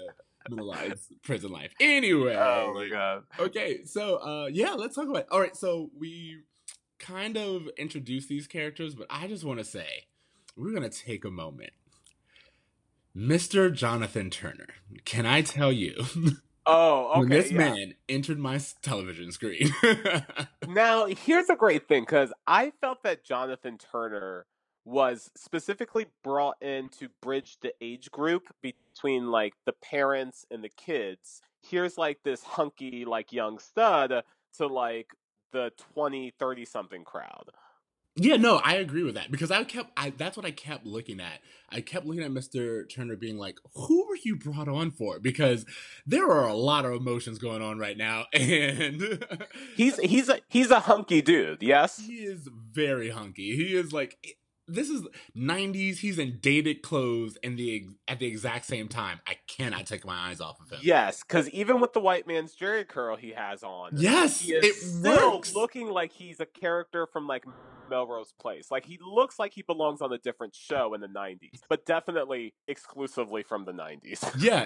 minimize 0.50 1.08
prison 1.24 1.52
life. 1.52 1.74
Anyway. 1.80 2.36
Oh 2.36 2.74
my 2.74 2.90
god. 2.90 3.24
Okay, 3.40 3.86
so 3.86 4.18
uh 4.18 4.48
yeah, 4.52 4.74
let's 4.74 4.96
talk 4.96 5.08
about 5.08 5.22
it. 5.22 5.28
All 5.32 5.40
right, 5.40 5.56
so 5.56 5.90
we 5.98 6.40
kind 7.00 7.38
of 7.38 7.70
introduced 7.78 8.30
these 8.30 8.48
characters, 8.48 8.96
but 8.96 9.08
I 9.10 9.28
just 9.28 9.44
want 9.44 9.60
to 9.60 9.66
say 9.66 10.06
we're 10.56 10.72
going 10.72 10.90
to 10.90 10.90
take 10.90 11.26
a 11.26 11.32
moment. 11.32 11.72
Mr. 13.16 13.74
Jonathan 13.74 14.30
Turner, 14.30 14.70
can 15.06 15.26
I 15.26 15.42
tell 15.42 15.72
you? 15.72 15.94
Oh, 16.66 17.10
okay. 17.10 17.20
when 17.20 17.30
this 17.30 17.52
yeah. 17.52 17.58
man 17.58 17.94
entered 18.08 18.40
my 18.40 18.58
television 18.82 19.34
screen. 19.34 19.74
Now, 20.68 21.08
here's 21.08 21.50
a 21.50 21.58
great 21.58 21.90
thing 21.90 22.04
because 22.04 22.32
I 22.48 22.72
felt 22.80 23.04
that 23.04 23.26
Jonathan 23.26 23.78
Turner 23.78 24.46
was 24.86 25.30
specifically 25.36 26.06
brought 26.24 26.56
in 26.62 26.90
to 27.00 27.10
bridge 27.22 27.58
the 27.62 27.74
age 27.82 28.10
group 28.12 28.44
between 28.62 29.30
like 29.30 29.54
the 29.66 29.74
parents 29.74 30.46
and 30.52 30.64
the 30.64 30.70
kids. 30.70 31.42
Here's 31.62 31.98
like 31.98 32.20
this 32.24 32.44
hunky, 32.44 33.04
like 33.06 33.34
young 33.34 33.60
stud 33.60 34.24
to 34.58 34.68
like 34.68 35.12
the 35.52 35.72
20, 35.94 36.32
30 36.40 36.66
something 36.66 37.04
crowd. 37.04 37.50
Yeah, 38.16 38.36
no, 38.36 38.58
I 38.58 38.76
agree 38.76 39.04
with 39.04 39.16
that 39.16 39.32
because 39.32 39.50
I 39.50 39.64
kept 39.64 39.92
I 39.98 40.12
that's 40.12 40.38
what 40.38 40.46
I 40.46 40.52
kept 40.52 40.86
looking 40.86 41.20
at. 41.20 41.40
I 41.70 41.82
kept 41.82 42.06
looking 42.06 42.24
at 42.24 42.30
Mr. 42.30 42.88
Turner 42.88 43.16
being 43.16 43.38
like, 43.40 43.58
"Who 43.76 44.08
were 44.08 44.18
you 44.24 44.36
brought 44.36 44.68
on 44.68 44.92
for?" 44.92 45.20
Because 45.20 45.66
there 46.06 46.30
are 46.30 46.48
a 46.48 46.54
lot 46.54 46.86
of 46.86 46.94
emotions 46.94 47.40
going 47.40 47.64
on 47.64 47.80
right 47.80 47.98
now 47.98 48.26
and 48.34 49.26
He's 49.76 49.98
he's 49.98 50.30
a 50.30 50.40
he's 50.48 50.70
a 50.70 50.82
hunky 50.82 51.22
dude, 51.24 51.64
yes? 51.64 52.00
he 52.06 52.24
is 52.26 52.48
very 52.72 53.10
hunky. 53.10 53.56
He 53.56 53.76
is 53.76 53.92
like 53.92 54.38
this 54.68 54.90
is 54.90 55.06
90s. 55.36 55.98
He's 55.98 56.18
in 56.18 56.40
dated 56.42 56.82
clothes 56.82 57.38
and 57.44 57.58
the 57.58 57.86
at 58.08 58.20
the 58.20 58.28
exact 58.28 58.66
same 58.66 58.88
time. 58.88 59.20
I 59.28 59.38
cannot 59.48 59.86
take 59.86 60.06
my 60.06 60.30
eyes 60.30 60.40
off 60.42 60.60
of 60.60 60.70
him. 60.72 60.80
Yes, 60.82 61.24
because 61.24 61.50
even 61.50 61.80
with 61.80 61.94
the 61.94 62.00
white 62.00 62.28
man's 62.28 62.56
Jheri 62.56 62.88
curl 62.88 63.16
he 63.16 63.32
has 63.32 63.64
on, 63.64 63.92
Yes, 63.98 64.42
he 64.42 64.54
is 64.54 64.64
it 64.66 64.76
still 64.76 65.34
works. 65.36 65.54
looking 65.54 65.90
like 65.90 66.12
he's 66.14 66.40
a 66.40 66.46
character 66.46 67.08
from 67.12 67.28
like 67.28 67.46
Melrose 67.90 68.34
Place. 68.40 68.72
Like 68.72 68.86
he 68.86 68.98
looks 69.06 69.38
like 69.38 69.54
he 69.54 69.62
belongs 69.62 70.02
on 70.02 70.12
a 70.14 70.18
different 70.18 70.56
show 70.56 70.94
in 70.94 71.02
the 71.02 71.08
'90s, 71.08 71.60
but 71.70 71.86
definitely 71.86 72.54
exclusively 72.68 73.44
from 73.44 73.66
the 73.66 73.74
'90s. 73.74 74.24
yeah 74.40 74.62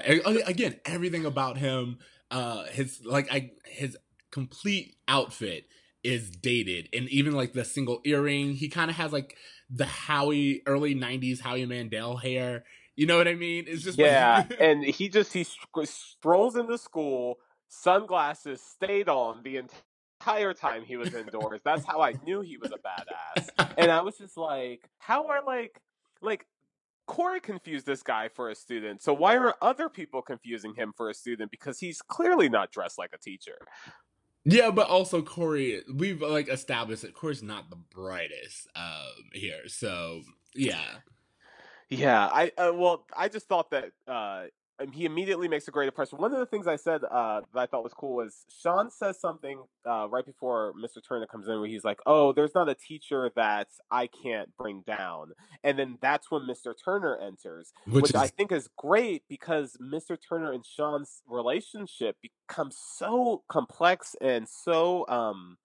again 0.48 0.80
everything 0.86 1.26
about 1.26 1.58
him 1.58 1.98
uh 2.32 2.64
his 2.66 3.04
like 3.06 3.32
i 3.32 3.52
his 3.66 3.98
complete 4.32 4.96
outfit 5.08 5.66
is 6.04 6.30
dated 6.30 6.88
and 6.94 7.10
even 7.10 7.34
like 7.34 7.54
the 7.54 7.66
single 7.66 8.00
earring 8.06 8.54
he 8.54 8.70
kind 8.70 8.90
of 8.92 8.98
has 8.98 9.12
like 9.12 9.36
the 9.70 9.86
howie 9.86 10.62
early 10.66 10.96
90s 10.96 11.42
howie 11.42 11.66
mandel 11.66 12.18
hair 12.18 12.64
you 12.96 13.06
know 13.06 13.18
what 13.18 13.28
i 13.28 13.36
mean 13.36 13.66
it's 13.68 13.84
just 13.84 13.98
yeah, 13.98 14.46
like, 14.50 14.58
and 14.60 14.84
he 14.84 15.10
just 15.10 15.34
he 15.34 15.46
strolls 15.86 16.56
into 16.56 16.78
school, 16.78 17.38
sunglasses 17.68 18.62
stayed 18.62 19.10
on 19.10 19.42
the 19.44 19.58
entire 19.58 20.54
time 20.54 20.84
he 20.84 20.98
was 20.98 21.14
indoors. 21.14 21.62
That's 21.64 21.86
how 21.86 22.02
I 22.02 22.14
knew 22.26 22.42
he 22.42 22.58
was 22.58 22.72
a 22.72 22.78
badass. 22.78 23.72
and 23.78 23.92
I 23.92 24.02
was 24.02 24.18
just 24.18 24.38
like, 24.38 24.90
how 24.98 25.28
are 25.28 25.44
like 25.46 25.80
like 26.22 26.46
Corey 27.06 27.40
confused 27.40 27.86
this 27.86 28.04
guy 28.04 28.28
for 28.28 28.50
a 28.50 28.56
student, 28.56 29.02
so 29.02 29.14
why 29.14 29.38
are 29.38 29.56
other 29.62 29.90
people 29.90 30.22
confusing 30.22 30.74
him 30.76 30.94
for 30.96 31.10
a 31.10 31.14
student? 31.14 31.52
Because 31.52 31.80
he's 31.80 32.02
clearly 32.02 32.50
not 32.50 32.72
dressed 32.72 32.98
like 32.98 33.12
a 33.14 33.18
teacher. 33.18 33.58
Yeah 34.50 34.72
but 34.72 34.88
also 34.88 35.22
corey 35.22 35.82
we've 35.94 36.22
like 36.22 36.48
established 36.50 37.02
that 37.04 37.14
corey's 37.14 37.44
not 37.44 37.70
the 37.70 37.76
brightest 37.76 38.68
um 38.76 39.30
here 39.34 39.68
so 39.68 40.22
yeah. 40.56 40.82
Yeah, 41.90 42.28
I 42.28 42.52
uh, 42.58 42.74
well, 42.74 43.06
I 43.16 43.30
just 43.30 43.48
thought 43.48 43.72
that 43.72 43.92
uh, 44.08 44.46
um, 44.80 44.92
he 44.92 45.06
immediately 45.06 45.48
makes 45.48 45.68
a 45.68 45.72
great 45.72 45.88
impression. 45.88 46.20
One 46.20 46.34
of 46.34 46.40
the 46.40 46.46
things 46.46 46.68
I 46.68 46.76
said 46.76 47.04
uh, 47.04 47.42
that 47.54 47.60
I 47.60 47.66
thought 47.66 47.84
was 47.84 47.94
cool 47.94 48.16
was 48.16 48.46
Sean 48.62 48.92
says 48.92 49.20
something 49.20 49.62
uh, 49.86 50.08
right 50.10 50.26
before 50.26 50.74
Mr. 50.74 50.98
Turner 51.06 51.26
comes 51.26 51.48
in, 51.48 51.60
where 51.60 51.68
he's 51.68 51.84
like, 51.84 52.00
"Oh, 52.06 52.32
there's 52.32 52.54
not 52.54 52.70
a 52.70 52.76
teacher 52.76 53.32
that 53.36 53.68
I 53.90 54.08
can't 54.08 54.56
bring 54.58 54.84
down," 54.86 55.32
and 55.64 55.80
then 55.80 55.98
that's 56.02 56.30
when 56.30 56.44
Mr. 56.44 56.74
Turner 56.84 57.18
enters, 57.18 57.74
which, 57.86 58.04
which, 58.04 58.12
is 58.12 58.16
I 58.16 58.28
think 58.28 58.52
is 58.52 58.70
great 58.78 59.24
because 59.28 59.78
Mr. 59.82 60.18
Turner 60.18 60.52
and 60.52 60.66
Sean's 60.66 61.22
relationship 61.28 62.18
becomes 62.22 62.78
so 62.78 63.44
complex 63.48 64.16
and 64.22 64.48
so 64.48 65.06
um 65.08 65.58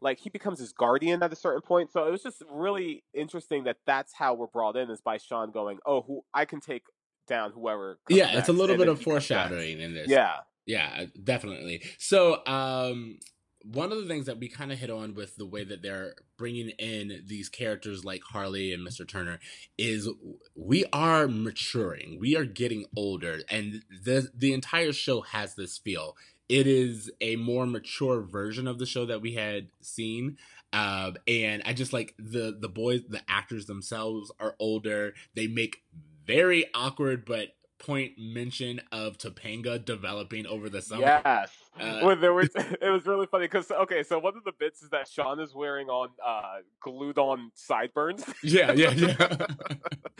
like 0.00 0.20
he 0.20 0.28
becomes 0.28 0.58
his 0.58 0.72
guardian 0.72 1.22
at 1.22 1.32
a 1.32 1.36
certain 1.36 1.62
point. 1.62 1.90
So 1.90 2.06
it 2.06 2.10
was 2.10 2.22
just 2.22 2.42
really 2.50 3.02
interesting 3.14 3.64
that 3.64 3.78
that's 3.86 4.12
how 4.12 4.34
we're 4.34 4.46
brought 4.46 4.76
in 4.76 4.90
is 4.90 5.00
by 5.00 5.16
Sean 5.16 5.50
going, 5.50 5.78
"Oh, 5.86 6.02
who 6.02 6.24
I 6.34 6.44
can 6.44 6.60
take 6.60 6.84
down 7.26 7.52
whoever." 7.52 7.98
yeah 8.08 8.38
it's 8.38 8.48
a 8.48 8.52
little 8.52 8.76
bit 8.76 8.88
of 8.88 8.98
he 8.98 9.04
comes 9.04 9.14
next. 9.14 9.28
foreshadowing 9.28 9.80
in 9.80 9.94
this 9.94 10.08
Yeah, 10.08 10.36
Yeah, 10.66 11.04
definitely. 11.22 11.82
So, 11.98 12.44
um, 12.46 13.18
one 13.64 13.92
of 13.92 13.98
the 13.98 14.06
things 14.06 14.26
that 14.26 14.38
we 14.38 14.48
kind 14.48 14.70
of 14.72 14.78
hit 14.78 14.90
on 14.90 15.14
with 15.14 15.36
the 15.36 15.46
way 15.46 15.64
that 15.64 15.80
they're 15.80 16.14
bringing 16.36 16.68
in 16.70 17.22
these 17.26 17.48
characters 17.48 18.04
like 18.04 18.22
Harley 18.22 18.72
and 18.72 18.86
Mr. 18.86 19.08
Turner 19.08 19.40
is 19.78 20.08
we 20.54 20.84
are 20.92 21.26
maturing. 21.26 22.18
We 22.20 22.36
are 22.36 22.44
getting 22.44 22.84
older, 22.94 23.40
and 23.48 23.82
the 24.04 24.30
the 24.34 24.52
entire 24.52 24.92
show 24.92 25.22
has 25.22 25.54
this 25.54 25.78
feel. 25.78 26.16
It 26.48 26.66
is 26.66 27.10
a 27.22 27.36
more 27.36 27.64
mature 27.64 28.20
version 28.20 28.68
of 28.68 28.78
the 28.78 28.86
show 28.86 29.06
that 29.06 29.22
we 29.22 29.32
had 29.32 29.68
seen. 29.80 30.36
Um, 30.74 31.16
and 31.26 31.62
I 31.64 31.72
just 31.72 31.92
like 31.92 32.14
the 32.18 32.56
the 32.58 32.68
boys, 32.68 33.02
the 33.08 33.22
actors 33.28 33.66
themselves 33.66 34.30
are 34.38 34.56
older. 34.58 35.14
They 35.34 35.46
make 35.46 35.82
very 36.26 36.66
awkward 36.74 37.24
but 37.24 37.54
point 37.78 38.12
mention 38.16 38.80
of 38.92 39.18
Topanga 39.18 39.84
developing 39.84 40.46
over 40.46 40.68
the 40.68 40.80
summer. 40.80 41.02
yes. 41.02 41.50
Uh, 41.78 42.00
when 42.00 42.20
there 42.20 42.32
was, 42.32 42.48
it 42.56 42.90
was 42.90 43.04
really 43.04 43.26
funny 43.26 43.44
because 43.46 43.70
okay, 43.70 44.02
so 44.02 44.18
one 44.18 44.36
of 44.36 44.44
the 44.44 44.52
bits 44.58 44.82
is 44.82 44.90
that 44.90 45.08
Sean 45.08 45.40
is 45.40 45.54
wearing 45.54 45.88
on 45.88 46.08
uh, 46.24 46.58
glued 46.80 47.18
on 47.18 47.50
sideburns. 47.54 48.24
Yeah, 48.42 48.72
yeah, 48.72 48.90
yeah. 48.90 49.46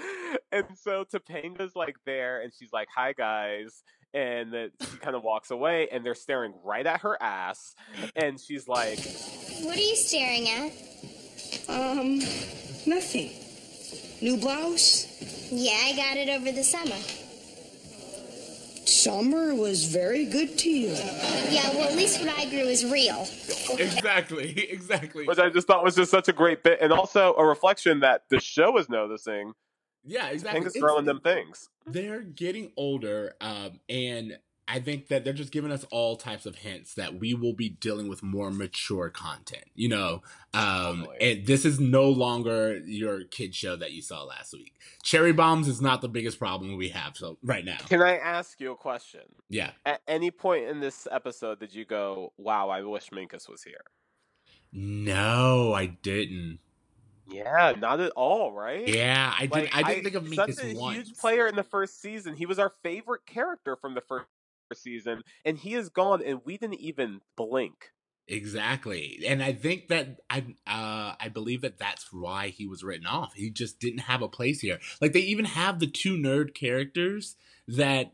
and 0.53 0.67
so 0.77 1.05
Topanga's 1.05 1.77
like 1.77 1.97
there, 2.05 2.41
and 2.41 2.53
she's 2.53 2.73
like, 2.73 2.89
"Hi 2.95 3.13
guys," 3.13 3.83
and 4.15 4.53
then 4.53 4.71
she 4.81 4.97
kind 4.99 5.15
of 5.15 5.23
walks 5.23 5.51
away, 5.51 5.89
and 5.93 6.05
they're 6.05 6.15
staring 6.15 6.55
right 6.65 6.87
at 6.87 7.03
her 7.03 7.21
ass, 7.23 7.75
and 8.17 8.41
she's 8.41 8.67
like, 8.67 8.99
What 9.63 9.77
are 9.77 9.81
you 9.81 9.97
staring 9.97 10.49
at? 10.49 10.73
Um, 11.69 12.19
nothing. 12.87 13.31
New 14.23 14.39
blouse? 14.39 15.34
Yeah, 15.57 15.79
I 15.85 15.93
got 15.97 16.17
it 16.17 16.29
over 16.29 16.51
the 16.51 16.65
summer. 16.65 16.97
Summer 18.87 19.55
was 19.55 19.85
very 19.85 20.25
good 20.27 20.59
to 20.59 20.69
you. 20.71 20.89
Yeah, 21.51 21.69
well, 21.75 21.89
at 21.89 21.97
least 21.97 22.21
what 22.21 22.37
I 22.39 22.47
grew 22.47 22.59
is 22.61 22.85
real. 22.85 23.27
exactly, 23.79 24.69
exactly. 24.71 25.27
which 25.27 25.39
I 25.39 25.49
just 25.51 25.67
thought 25.67 25.85
was 25.85 25.95
just 25.95 26.11
such 26.11 26.29
a 26.29 26.33
great 26.33 26.63
bit, 26.63 26.79
and 26.81 26.93
also 26.93 27.35
a 27.35 27.45
reflection 27.47 28.01
that 28.01 28.23
the 28.31 28.41
show 28.41 28.77
is 28.79 28.89
noticing. 28.89 29.53
Yeah, 30.05 30.29
exactly. 30.29 30.61
Topanga's 30.61 30.77
It's- 30.77 30.81
throwing 30.83 31.05
them 31.07 31.21
things. 31.21 31.69
They're 31.87 32.21
getting 32.23 32.73
older, 32.77 33.35
um, 33.41 33.81
and 33.89 34.39
I 34.67 34.81
think 34.81 35.09
that 35.09 35.25
they're 35.25 35.35
just 35.35 35.53
giving 35.53 35.71
us 35.71 35.85
all 35.91 36.17
types 36.17 36.47
of 36.47 36.57
hints 36.57 36.95
that 36.95 37.21
we 37.21 37.35
will 37.35 37.53
be 37.53 37.69
dealing 37.69 38.09
with 38.09 38.23
more 38.23 38.51
mature 38.51 39.11
content. 39.11 39.65
You 39.75 39.91
know, 39.91 40.23
um, 40.55 41.07
and 41.21 41.47
this 41.47 41.65
is 41.65 41.79
no 41.79 42.09
longer 42.09 42.79
your 42.79 43.25
kid 43.25 43.55
show 43.55 43.77
that 43.77 43.93
you 43.93 44.01
saw 44.01 44.23
last 44.25 44.55
week. 44.55 44.75
Cherry 45.03 45.33
bombs 45.33 45.69
is 45.69 45.83
not 45.83 46.01
the 46.01 46.09
biggest 46.09 46.39
problem 46.39 46.77
we 46.77 46.89
have 46.89 47.17
so 47.17 47.37
right 47.43 47.65
now. 47.65 47.77
Can 47.89 48.01
I 48.01 48.17
ask 48.17 48.61
you 48.61 48.73
a 48.73 48.77
question? 48.77 49.23
Yeah. 49.51 49.73
At 49.85 50.01
any 50.09 50.31
point 50.31 50.69
in 50.69 50.81
this 50.81 51.07
episode, 51.11 51.61
did 51.61 51.75
you 51.75 51.85
go, 51.85 52.33
"Wow, 52.39 52.71
I 52.71 52.83
wish 52.83 53.11
Minkus 53.11 53.49
was 53.49 53.63
here"? 53.63 53.85
No, 54.73 55.73
I 55.75 55.87
didn't. 55.87 56.59
Yeah, 57.31 57.75
not 57.79 58.01
at 58.01 58.13
all, 58.13 58.53
right? 58.53 58.87
Yeah, 58.87 59.33
I 59.39 59.47
didn't. 59.47 59.77
I 59.77 59.83
didn't 59.83 60.05
think 60.05 60.17
of 60.17 60.35
such 60.35 60.51
Minkus 60.51 60.75
a 60.75 60.79
once. 60.79 60.97
huge 60.97 61.19
player 61.19 61.47
in 61.47 61.55
the 61.55 61.63
first 61.63 62.01
season. 62.01 62.35
He 62.35 62.47
was 62.47 62.59
our 62.59 62.71
favorite 62.83 63.25
character 63.27 63.77
from 63.77 63.95
the 63.95 64.01
first 64.01 64.27
season, 64.73 65.23
and 65.45 65.59
he 65.59 65.75
is 65.75 65.89
gone, 65.89 66.23
and 66.25 66.41
we 66.45 66.57
didn't 66.57 66.81
even 66.81 67.21
blink. 67.37 67.91
Exactly. 68.27 69.23
And 69.27 69.43
I 69.43 69.53
think 69.53 69.89
that 69.89 70.21
I 70.31 70.39
uh 70.67 71.15
I 71.21 71.29
believe 71.33 71.61
that 71.61 71.79
that's 71.79 72.11
why 72.11 72.49
he 72.49 72.67
was 72.67 72.83
written 72.83 73.07
off. 73.07 73.35
He 73.35 73.51
just 73.51 73.79
didn't 73.79 74.01
have 74.01 74.23
a 74.23 74.29
place 74.29 74.61
here. 74.61 74.79
Like 75.01 75.13
they 75.13 75.21
even 75.21 75.45
have 75.45 75.79
the 75.79 75.87
two 75.87 76.17
nerd 76.17 76.55
characters 76.55 77.37
that 77.69 78.13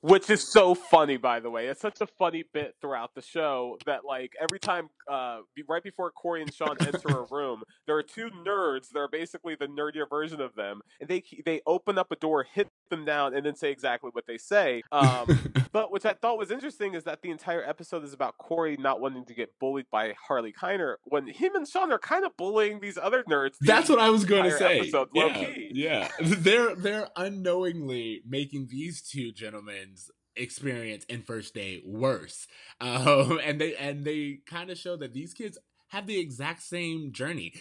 which 0.00 0.28
is 0.28 0.46
so 0.46 0.74
funny 0.74 1.16
by 1.16 1.40
the 1.40 1.48
way 1.48 1.66
it's 1.66 1.80
such 1.80 2.00
a 2.02 2.06
funny 2.06 2.44
bit 2.52 2.76
throughout 2.80 3.14
the 3.14 3.22
show 3.22 3.78
that 3.86 4.04
like 4.04 4.34
every 4.38 4.58
time 4.58 4.90
uh 5.10 5.38
right 5.68 5.82
before 5.82 6.10
corey 6.10 6.42
and 6.42 6.52
sean 6.52 6.76
enter 6.80 7.08
a 7.08 7.26
room 7.30 7.62
there 7.86 7.96
are 7.96 8.02
two 8.02 8.30
nerds 8.46 8.90
that 8.90 8.98
are 8.98 9.08
basically 9.08 9.54
the 9.54 9.66
nerdier 9.66 10.08
version 10.08 10.40
of 10.40 10.54
them 10.54 10.80
and 11.00 11.08
they 11.08 11.22
they 11.44 11.60
open 11.66 11.98
up 11.98 12.10
a 12.10 12.16
door 12.16 12.44
hit 12.44 12.68
them 12.90 13.04
down 13.04 13.34
and 13.34 13.44
then 13.44 13.56
say 13.56 13.70
exactly 13.70 14.10
what 14.12 14.26
they 14.26 14.36
say. 14.36 14.82
Um 14.92 15.26
but 15.72 15.90
which 15.90 16.04
i 16.04 16.12
thought 16.12 16.38
was 16.38 16.50
interesting 16.50 16.94
is 16.94 17.04
that 17.04 17.22
the 17.22 17.30
entire 17.30 17.64
episode 17.64 18.04
is 18.04 18.12
about 18.12 18.36
corey 18.38 18.76
not 18.78 19.00
wanting 19.00 19.24
to 19.24 19.34
get 19.34 19.50
bullied 19.58 19.86
by 19.90 20.12
harley 20.28 20.52
keiner 20.52 20.96
when 21.04 21.26
him 21.26 21.54
and 21.54 21.66
sean 21.66 21.90
are 21.90 21.98
kind 21.98 22.24
of 22.24 22.36
bullying 22.36 22.80
these 22.80 22.98
other 22.98 23.22
nerds 23.24 23.54
that's 23.60 23.88
what 23.88 23.98
i 23.98 24.10
was 24.10 24.24
going 24.24 24.44
to 24.44 24.56
say. 24.58 24.80
episode, 24.80 25.08
yeah, 25.14 25.48
yeah. 25.72 26.08
They're 26.20 26.74
they're 26.74 27.08
unknowingly 27.16 28.22
making 28.26 28.68
these 28.70 29.00
two 29.02 29.32
gentlemen's 29.32 30.10
experience 30.36 31.04
in 31.04 31.22
first 31.22 31.54
day 31.54 31.82
worse 31.84 32.46
um, 32.80 33.40
and 33.44 33.60
they 33.60 33.74
and 33.76 34.04
they 34.04 34.40
kind 34.46 34.70
of 34.70 34.78
show 34.78 34.96
that 34.96 35.12
these 35.12 35.34
kids 35.34 35.58
have 35.88 36.06
the 36.06 36.18
exact 36.18 36.62
same 36.62 37.12
journey 37.12 37.52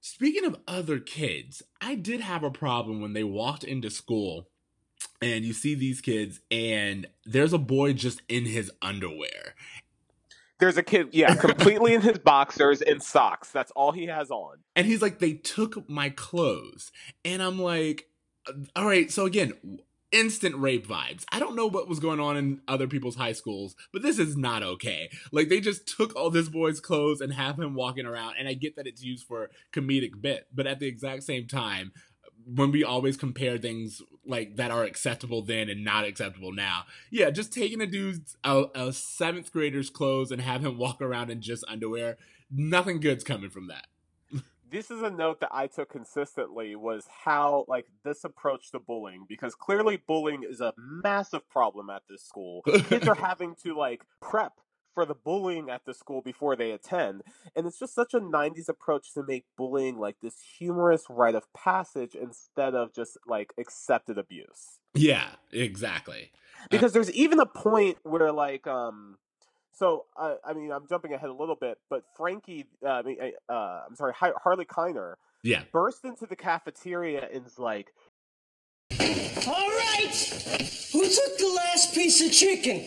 speaking 0.00 0.44
of 0.44 0.56
other 0.66 0.98
kids 0.98 1.62
i 1.80 1.94
did 1.94 2.20
have 2.20 2.42
a 2.42 2.50
problem 2.50 3.00
when 3.00 3.12
they 3.12 3.24
walked 3.24 3.64
into 3.64 3.90
school 3.90 4.48
and 5.20 5.44
you 5.44 5.52
see 5.52 5.74
these 5.74 6.00
kids 6.00 6.40
and 6.50 7.06
there's 7.24 7.52
a 7.52 7.58
boy 7.58 7.92
just 7.92 8.22
in 8.28 8.44
his 8.44 8.70
underwear 8.82 9.54
there's 10.62 10.78
a 10.78 10.82
kid, 10.84 11.08
yeah, 11.10 11.34
completely 11.34 11.92
in 11.92 12.02
his 12.02 12.18
boxers 12.18 12.82
and 12.82 13.02
socks. 13.02 13.50
That's 13.50 13.72
all 13.72 13.90
he 13.90 14.06
has 14.06 14.30
on. 14.30 14.58
And 14.76 14.86
he's 14.86 15.02
like, 15.02 15.18
they 15.18 15.32
took 15.32 15.90
my 15.90 16.10
clothes. 16.10 16.92
And 17.24 17.42
I'm 17.42 17.58
like, 17.58 18.06
all 18.76 18.86
right, 18.86 19.10
so 19.10 19.26
again, 19.26 19.54
instant 20.12 20.54
rape 20.56 20.86
vibes. 20.86 21.24
I 21.32 21.38
don't 21.38 21.56
know 21.56 21.66
what 21.66 21.88
was 21.88 22.00
going 22.00 22.20
on 22.20 22.36
in 22.36 22.60
other 22.68 22.86
people's 22.86 23.16
high 23.16 23.32
schools, 23.32 23.74
but 23.92 24.02
this 24.02 24.18
is 24.18 24.36
not 24.36 24.62
okay. 24.62 25.10
Like 25.32 25.48
they 25.48 25.60
just 25.60 25.86
took 25.86 26.14
all 26.14 26.30
this 26.30 26.48
boy's 26.48 26.80
clothes 26.80 27.20
and 27.20 27.32
have 27.32 27.58
him 27.58 27.74
walking 27.74 28.06
around 28.06 28.34
and 28.38 28.48
I 28.48 28.54
get 28.54 28.76
that 28.76 28.86
it's 28.86 29.02
used 29.02 29.26
for 29.26 29.50
comedic 29.72 30.20
bit, 30.20 30.46
but 30.54 30.66
at 30.66 30.78
the 30.78 30.86
exact 30.86 31.24
same 31.24 31.46
time, 31.46 31.92
when 32.44 32.72
we 32.72 32.82
always 32.82 33.16
compare 33.16 33.56
things 33.56 34.02
like 34.26 34.56
that 34.56 34.70
are 34.70 34.84
acceptable 34.84 35.42
then 35.42 35.68
and 35.68 35.84
not 35.84 36.04
acceptable 36.04 36.52
now. 36.52 36.84
Yeah, 37.10 37.30
just 37.30 37.52
taking 37.52 37.80
a 37.80 37.86
dude's 37.86 38.36
a, 38.42 38.64
a 38.74 38.92
seventh 38.92 39.52
grader's 39.52 39.90
clothes 39.90 40.30
and 40.30 40.42
have 40.42 40.64
him 40.64 40.76
walk 40.76 41.00
around 41.00 41.30
in 41.30 41.40
just 41.40 41.64
underwear, 41.68 42.18
nothing 42.50 43.00
good's 43.00 43.24
coming 43.24 43.50
from 43.50 43.68
that 43.68 43.86
this 44.72 44.90
is 44.90 45.02
a 45.02 45.10
note 45.10 45.40
that 45.40 45.50
I 45.52 45.66
took 45.66 45.90
consistently 45.90 46.74
was 46.74 47.04
how 47.24 47.66
like 47.68 47.86
this 48.04 48.24
approach 48.24 48.70
to 48.72 48.80
bullying 48.80 49.26
because 49.28 49.54
clearly 49.54 49.98
bullying 49.98 50.42
is 50.48 50.60
a 50.60 50.72
massive 50.76 51.48
problem 51.48 51.90
at 51.90 52.02
this 52.08 52.22
school. 52.22 52.62
Kids 52.88 53.06
are 53.06 53.14
having 53.28 53.54
to 53.62 53.76
like 53.76 54.02
prep 54.20 54.54
for 54.94 55.04
the 55.04 55.14
bullying 55.14 55.70
at 55.70 55.84
the 55.84 55.94
school 55.94 56.22
before 56.22 56.56
they 56.56 56.70
attend. 56.70 57.22
And 57.54 57.66
it's 57.66 57.78
just 57.78 57.94
such 57.94 58.14
a 58.14 58.20
90s 58.20 58.68
approach 58.68 59.12
to 59.14 59.22
make 59.22 59.44
bullying 59.56 59.98
like 59.98 60.16
this 60.22 60.36
humorous 60.58 61.04
rite 61.08 61.34
of 61.34 61.52
passage 61.52 62.14
instead 62.14 62.74
of 62.74 62.94
just 62.94 63.18
like 63.26 63.52
accepted 63.58 64.18
abuse. 64.18 64.80
Yeah, 64.94 65.28
exactly. 65.50 66.32
Because 66.70 66.92
uh, 66.92 66.94
there's 66.94 67.12
even 67.12 67.40
a 67.40 67.46
point 67.46 67.98
where 68.02 68.32
like 68.32 68.66
um 68.66 69.16
so 69.72 70.06
uh, 70.16 70.34
I 70.44 70.52
mean, 70.52 70.70
I'm 70.70 70.86
jumping 70.88 71.12
ahead 71.12 71.30
a 71.30 71.34
little 71.34 71.56
bit, 71.56 71.78
but 71.88 72.04
Frankie, 72.16 72.66
uh, 72.84 72.88
I 72.88 73.02
mean, 73.02 73.18
uh, 73.48 73.82
I'm 73.88 73.96
sorry, 73.96 74.12
Harley 74.14 74.64
Keiner, 74.64 75.14
yeah, 75.42 75.62
burst 75.72 76.04
into 76.04 76.26
the 76.26 76.36
cafeteria 76.36 77.28
and 77.32 77.46
is 77.46 77.58
like, 77.58 77.92
"All 78.90 79.70
right, 79.70 80.14
who 80.92 81.02
took 81.02 81.38
the 81.38 81.52
last 81.56 81.94
piece 81.94 82.24
of 82.24 82.32
chicken?" 82.32 82.86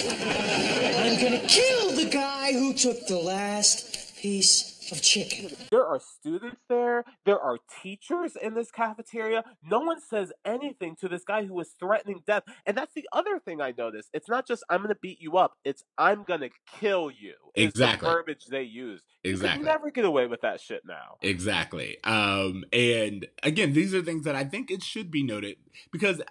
I'm 0.00 1.20
gonna 1.20 1.46
kill 1.46 1.90
the 1.90 2.08
guy 2.10 2.52
who 2.52 2.72
took 2.72 3.06
the 3.06 3.18
last 3.18 4.16
piece 4.16 4.79
of 4.92 5.02
chicken. 5.02 5.50
There 5.70 5.86
are 5.86 6.00
students 6.00 6.60
there. 6.68 7.04
There 7.24 7.38
are 7.38 7.58
teachers 7.82 8.36
in 8.40 8.54
this 8.54 8.70
cafeteria. 8.70 9.44
No 9.62 9.80
one 9.80 10.00
says 10.00 10.32
anything 10.44 10.96
to 10.96 11.08
this 11.08 11.24
guy 11.24 11.44
who 11.44 11.58
is 11.60 11.74
threatening 11.78 12.22
death. 12.26 12.44
And 12.66 12.76
that's 12.76 12.94
the 12.94 13.08
other 13.12 13.38
thing 13.38 13.60
I 13.60 13.72
noticed. 13.76 14.10
It's 14.12 14.28
not 14.28 14.46
just 14.46 14.64
I'm 14.68 14.78
going 14.78 14.88
to 14.88 14.98
beat 15.00 15.20
you 15.20 15.36
up. 15.36 15.54
It's 15.64 15.84
I'm 15.98 16.24
going 16.24 16.40
to 16.40 16.50
kill 16.78 17.10
you. 17.10 17.34
exactly. 17.54 18.08
The 18.08 18.14
verbiage 18.14 18.46
they 18.46 18.62
use. 18.62 19.02
Exactly. 19.24 19.60
You 19.60 19.66
never 19.66 19.90
get 19.90 20.04
away 20.04 20.26
with 20.26 20.40
that 20.42 20.60
shit 20.60 20.82
now. 20.86 21.16
Exactly. 21.22 21.98
Um, 22.04 22.64
and 22.72 23.26
again, 23.42 23.72
these 23.72 23.94
are 23.94 24.02
things 24.02 24.24
that 24.24 24.34
I 24.34 24.44
think 24.44 24.70
it 24.70 24.82
should 24.82 25.10
be 25.10 25.22
noted 25.22 25.56
because 25.92 26.22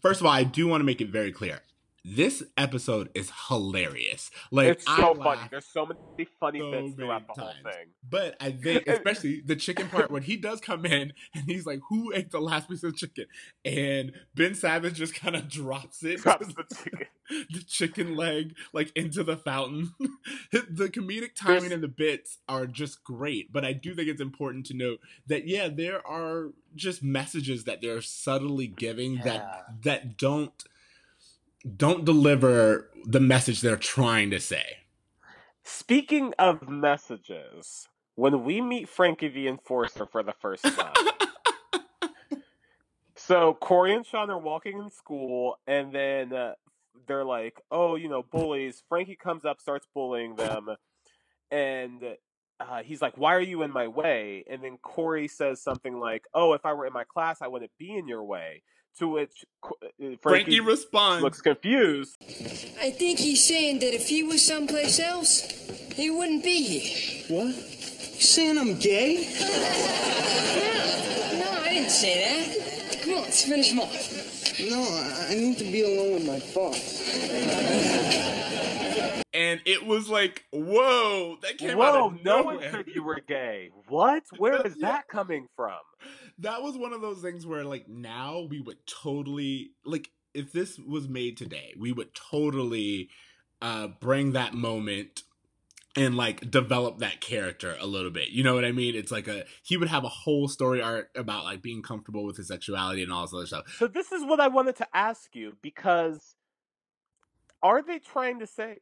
first 0.00 0.20
of 0.20 0.26
all, 0.26 0.32
I 0.32 0.44
do 0.44 0.66
want 0.66 0.80
to 0.80 0.84
make 0.84 1.00
it 1.00 1.08
very 1.08 1.32
clear 1.32 1.60
this 2.08 2.44
episode 2.56 3.10
is 3.14 3.32
hilarious. 3.48 4.30
Like 4.52 4.68
it's 4.68 4.86
so 4.86 5.14
funny. 5.16 5.40
There's 5.50 5.66
so 5.66 5.86
many 5.86 6.28
funny 6.38 6.60
so 6.60 6.70
bits 6.70 6.94
throughout 6.94 7.26
the 7.26 7.34
times. 7.34 7.56
whole 7.64 7.72
thing. 7.72 7.86
But 8.08 8.36
I 8.40 8.52
think, 8.52 8.86
especially 8.86 9.42
the 9.44 9.56
chicken 9.56 9.88
part, 9.88 10.10
when 10.10 10.22
he 10.22 10.36
does 10.36 10.60
come 10.60 10.86
in 10.86 11.12
and 11.34 11.44
he's 11.46 11.66
like, 11.66 11.80
"Who 11.88 12.12
ate 12.14 12.30
the 12.30 12.38
last 12.38 12.68
piece 12.68 12.84
of 12.84 12.96
chicken?" 12.96 13.26
and 13.64 14.12
Ben 14.36 14.54
Savage 14.54 14.94
just 14.94 15.16
kind 15.16 15.34
of 15.34 15.48
drops 15.48 16.04
it, 16.04 16.20
drops 16.22 16.46
the 16.46 16.64
chicken, 16.84 17.06
the 17.28 17.64
chicken 17.66 18.14
leg, 18.14 18.54
like 18.72 18.92
into 18.96 19.24
the 19.24 19.36
fountain. 19.36 19.92
the 20.52 20.88
comedic 20.88 21.34
timing 21.34 21.62
There's... 21.62 21.72
and 21.72 21.82
the 21.82 21.88
bits 21.88 22.38
are 22.48 22.66
just 22.66 23.02
great. 23.02 23.52
But 23.52 23.64
I 23.64 23.72
do 23.72 23.96
think 23.96 24.08
it's 24.08 24.20
important 24.20 24.66
to 24.66 24.74
note 24.74 25.00
that 25.26 25.48
yeah, 25.48 25.68
there 25.68 26.06
are 26.06 26.52
just 26.76 27.02
messages 27.02 27.64
that 27.64 27.80
they're 27.82 28.00
subtly 28.00 28.68
giving 28.68 29.14
yeah. 29.14 29.24
that 29.24 29.64
that 29.82 30.16
don't 30.16 30.64
don't 31.66 32.04
deliver 32.04 32.90
the 33.04 33.20
message 33.20 33.60
they're 33.60 33.76
trying 33.76 34.30
to 34.30 34.40
say. 34.40 34.78
Speaking 35.64 36.32
of 36.38 36.68
messages, 36.68 37.88
when 38.14 38.44
we 38.44 38.60
meet 38.60 38.88
Frankie 38.88 39.28
the 39.28 39.48
Enforcer 39.48 40.06
for 40.06 40.22
the 40.22 40.34
first 40.40 40.64
time. 40.64 40.94
so 43.16 43.54
Corey 43.54 43.94
and 43.94 44.06
Sean 44.06 44.30
are 44.30 44.38
walking 44.38 44.78
in 44.78 44.90
school, 44.90 45.58
and 45.66 45.92
then 45.92 46.32
uh, 46.32 46.52
they're 47.06 47.24
like, 47.24 47.60
"Oh, 47.70 47.96
you 47.96 48.08
know, 48.08 48.22
bullies." 48.22 48.82
Frankie 48.88 49.16
comes 49.16 49.44
up, 49.44 49.60
starts 49.60 49.86
bullying 49.92 50.36
them, 50.36 50.68
and 51.50 52.16
uh, 52.60 52.82
he's 52.82 53.02
like, 53.02 53.18
"Why 53.18 53.34
are 53.34 53.40
you 53.40 53.62
in 53.62 53.72
my 53.72 53.88
way?" 53.88 54.44
And 54.48 54.62
then 54.62 54.78
Corey 54.78 55.28
says 55.28 55.62
something 55.62 55.98
like, 55.98 56.26
"Oh, 56.32 56.52
if 56.52 56.64
I 56.64 56.72
were 56.74 56.86
in 56.86 56.92
my 56.92 57.04
class, 57.04 57.42
I 57.42 57.48
wouldn't 57.48 57.72
be 57.78 57.94
in 57.96 58.08
your 58.08 58.24
way." 58.24 58.62
To 58.98 59.08
which 59.08 59.44
uh, 59.62 59.68
Frankie, 59.98 60.18
Frankie 60.22 60.60
responds, 60.60 61.22
looks 61.22 61.42
confused. 61.42 62.16
I 62.80 62.90
think 62.90 63.18
he's 63.18 63.44
saying 63.46 63.80
that 63.80 63.92
if 63.94 64.08
he 64.08 64.22
was 64.22 64.40
someplace 64.46 64.98
else, 64.98 65.40
he 65.94 66.08
wouldn't 66.10 66.42
be 66.42 66.62
here. 66.62 67.24
What? 67.28 67.54
You 67.54 68.22
saying 68.22 68.56
I'm 68.56 68.78
gay? 68.78 69.16
no, 69.40 69.48
no, 71.44 71.50
I 71.62 71.68
didn't 71.68 71.90
say 71.90 72.14
that. 72.24 73.02
Come 73.02 73.14
on, 73.14 73.22
let's 73.22 73.44
finish 73.44 73.72
him 73.72 73.80
off. 73.80 74.60
No, 74.60 74.80
I 75.28 75.34
need 75.34 75.58
to 75.58 75.64
be 75.64 75.82
alone 75.82 76.14
with 76.14 76.26
my 76.26 76.38
thoughts. 76.38 77.02
and 79.34 79.60
it 79.66 79.84
was 79.86 80.08
like, 80.08 80.44
whoa, 80.50 81.36
that 81.42 81.58
came 81.58 81.76
whoa, 81.76 81.84
out 81.84 81.96
of 81.96 82.24
no 82.24 82.38
nowhere. 82.38 82.56
one 82.56 82.70
said 82.70 82.86
you 82.94 83.02
were 83.02 83.20
gay. 83.20 83.70
What? 83.88 84.22
Where 84.38 84.66
is 84.66 84.76
that 84.80 85.08
coming 85.08 85.46
from? 85.54 85.78
That 86.38 86.62
was 86.62 86.76
one 86.76 86.92
of 86.92 87.00
those 87.00 87.20
things 87.20 87.46
where 87.46 87.64
like 87.64 87.88
now 87.88 88.46
we 88.50 88.60
would 88.60 88.78
totally 88.86 89.70
like 89.84 90.10
if 90.34 90.52
this 90.52 90.78
was 90.78 91.08
made 91.08 91.36
today, 91.36 91.74
we 91.78 91.92
would 91.92 92.14
totally 92.14 93.08
uh 93.62 93.88
bring 94.00 94.32
that 94.32 94.54
moment 94.54 95.22
and 95.96 96.14
like 96.14 96.50
develop 96.50 96.98
that 96.98 97.20
character 97.20 97.76
a 97.80 97.86
little 97.86 98.10
bit. 98.10 98.28
You 98.28 98.44
know 98.44 98.54
what 98.54 98.64
I 98.64 98.72
mean? 98.72 98.94
It's 98.94 99.10
like 99.10 99.28
a 99.28 99.44
he 99.62 99.76
would 99.76 99.88
have 99.88 100.04
a 100.04 100.08
whole 100.08 100.46
story 100.46 100.82
arc 100.82 101.10
about 101.16 101.44
like 101.44 101.62
being 101.62 101.82
comfortable 101.82 102.24
with 102.24 102.36
his 102.36 102.48
sexuality 102.48 103.02
and 103.02 103.12
all 103.12 103.22
this 103.22 103.32
other 103.32 103.46
stuff. 103.46 103.64
So 103.78 103.86
this 103.86 104.12
is 104.12 104.24
what 104.24 104.40
I 104.40 104.48
wanted 104.48 104.76
to 104.76 104.86
ask 104.92 105.34
you 105.34 105.56
because 105.62 106.36
are 107.62 107.82
they 107.82 107.98
trying 107.98 108.40
to 108.40 108.46
say 108.46 108.78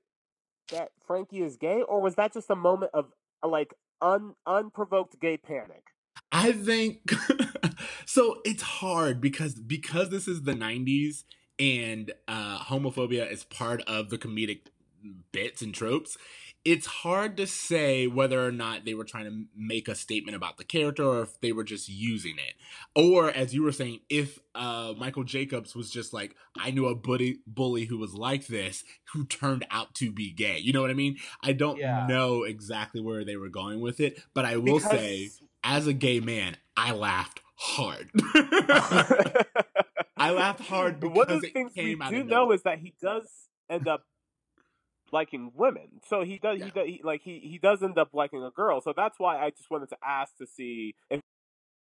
that 0.72 0.90
Frankie 1.06 1.42
is 1.42 1.56
gay 1.56 1.82
or 1.82 2.00
was 2.00 2.16
that 2.16 2.32
just 2.32 2.50
a 2.50 2.56
moment 2.56 2.90
of 2.94 3.12
like 3.46 3.74
un 4.02 4.34
unprovoked 4.46 5.20
gay 5.20 5.36
panic? 5.36 5.93
I 6.32 6.52
think 6.52 7.12
so 8.06 8.40
it's 8.44 8.62
hard 8.62 9.20
because 9.20 9.54
because 9.54 10.10
this 10.10 10.26
is 10.26 10.42
the 10.42 10.54
90s 10.54 11.24
and 11.58 12.12
uh 12.26 12.58
homophobia 12.58 13.30
is 13.30 13.44
part 13.44 13.82
of 13.82 14.10
the 14.10 14.18
comedic 14.18 14.62
bits 15.30 15.62
and 15.62 15.72
tropes 15.72 16.16
it's 16.64 16.86
hard 16.86 17.36
to 17.36 17.46
say 17.46 18.06
whether 18.06 18.44
or 18.44 18.50
not 18.50 18.86
they 18.86 18.94
were 18.94 19.04
trying 19.04 19.26
to 19.26 19.44
make 19.54 19.86
a 19.86 19.94
statement 19.94 20.34
about 20.34 20.56
the 20.56 20.64
character 20.64 21.04
or 21.04 21.22
if 21.22 21.38
they 21.40 21.52
were 21.52 21.64
just 21.64 21.90
using 21.90 22.36
it. 22.38 22.54
Or 22.94 23.30
as 23.30 23.54
you 23.54 23.62
were 23.62 23.72
saying 23.72 24.00
if 24.08 24.38
uh 24.54 24.94
michael 24.96 25.24
jacobs 25.24 25.74
was 25.74 25.90
just 25.90 26.12
like 26.12 26.36
i 26.56 26.70
knew 26.70 26.86
a 26.86 26.94
bully 26.94 27.40
bully 27.46 27.84
who 27.86 27.98
was 27.98 28.14
like 28.14 28.46
this 28.46 28.84
who 29.12 29.24
turned 29.24 29.66
out 29.70 29.94
to 29.96 30.10
be 30.10 30.30
gay. 30.30 30.58
You 30.58 30.72
know 30.72 30.80
what 30.80 30.90
i 30.90 30.94
mean? 30.94 31.18
I 31.42 31.52
don't 31.52 31.78
yeah. 31.78 32.06
know 32.08 32.44
exactly 32.44 33.00
where 33.00 33.24
they 33.24 33.36
were 33.36 33.50
going 33.50 33.80
with 33.80 34.00
it 34.00 34.22
but 34.32 34.44
i 34.44 34.56
will 34.56 34.78
because... 34.78 34.90
say 34.90 35.30
as 35.64 35.86
a 35.86 35.92
gay 35.92 36.20
man, 36.20 36.56
I 36.76 36.92
laughed 36.92 37.40
hard. 37.56 38.10
I 40.16 40.30
laughed 40.30 40.60
hard 40.60 41.00
because 41.00 41.16
one 41.16 41.30
of 41.30 41.40
the 41.40 41.48
things 41.48 41.72
we 41.74 41.96
do 42.10 42.22
know 42.22 42.52
is 42.52 42.62
that 42.62 42.78
he 42.78 42.94
does 43.02 43.24
end 43.68 43.88
up 43.88 44.04
liking 45.10 45.50
women. 45.54 45.88
So 46.08 46.22
he 46.22 46.38
does. 46.38 46.58
Yeah. 46.58 46.64
He 46.66 46.70
does. 46.70 46.86
He, 46.86 47.00
like 47.02 47.22
he 47.22 47.40
he 47.40 47.58
does 47.58 47.82
end 47.82 47.98
up 47.98 48.10
liking 48.12 48.44
a 48.44 48.50
girl. 48.50 48.80
So 48.80 48.92
that's 48.94 49.18
why 49.18 49.38
I 49.38 49.50
just 49.50 49.70
wanted 49.70 49.88
to 49.88 49.96
ask 50.04 50.36
to 50.36 50.46
see 50.46 50.94
if 51.10 51.20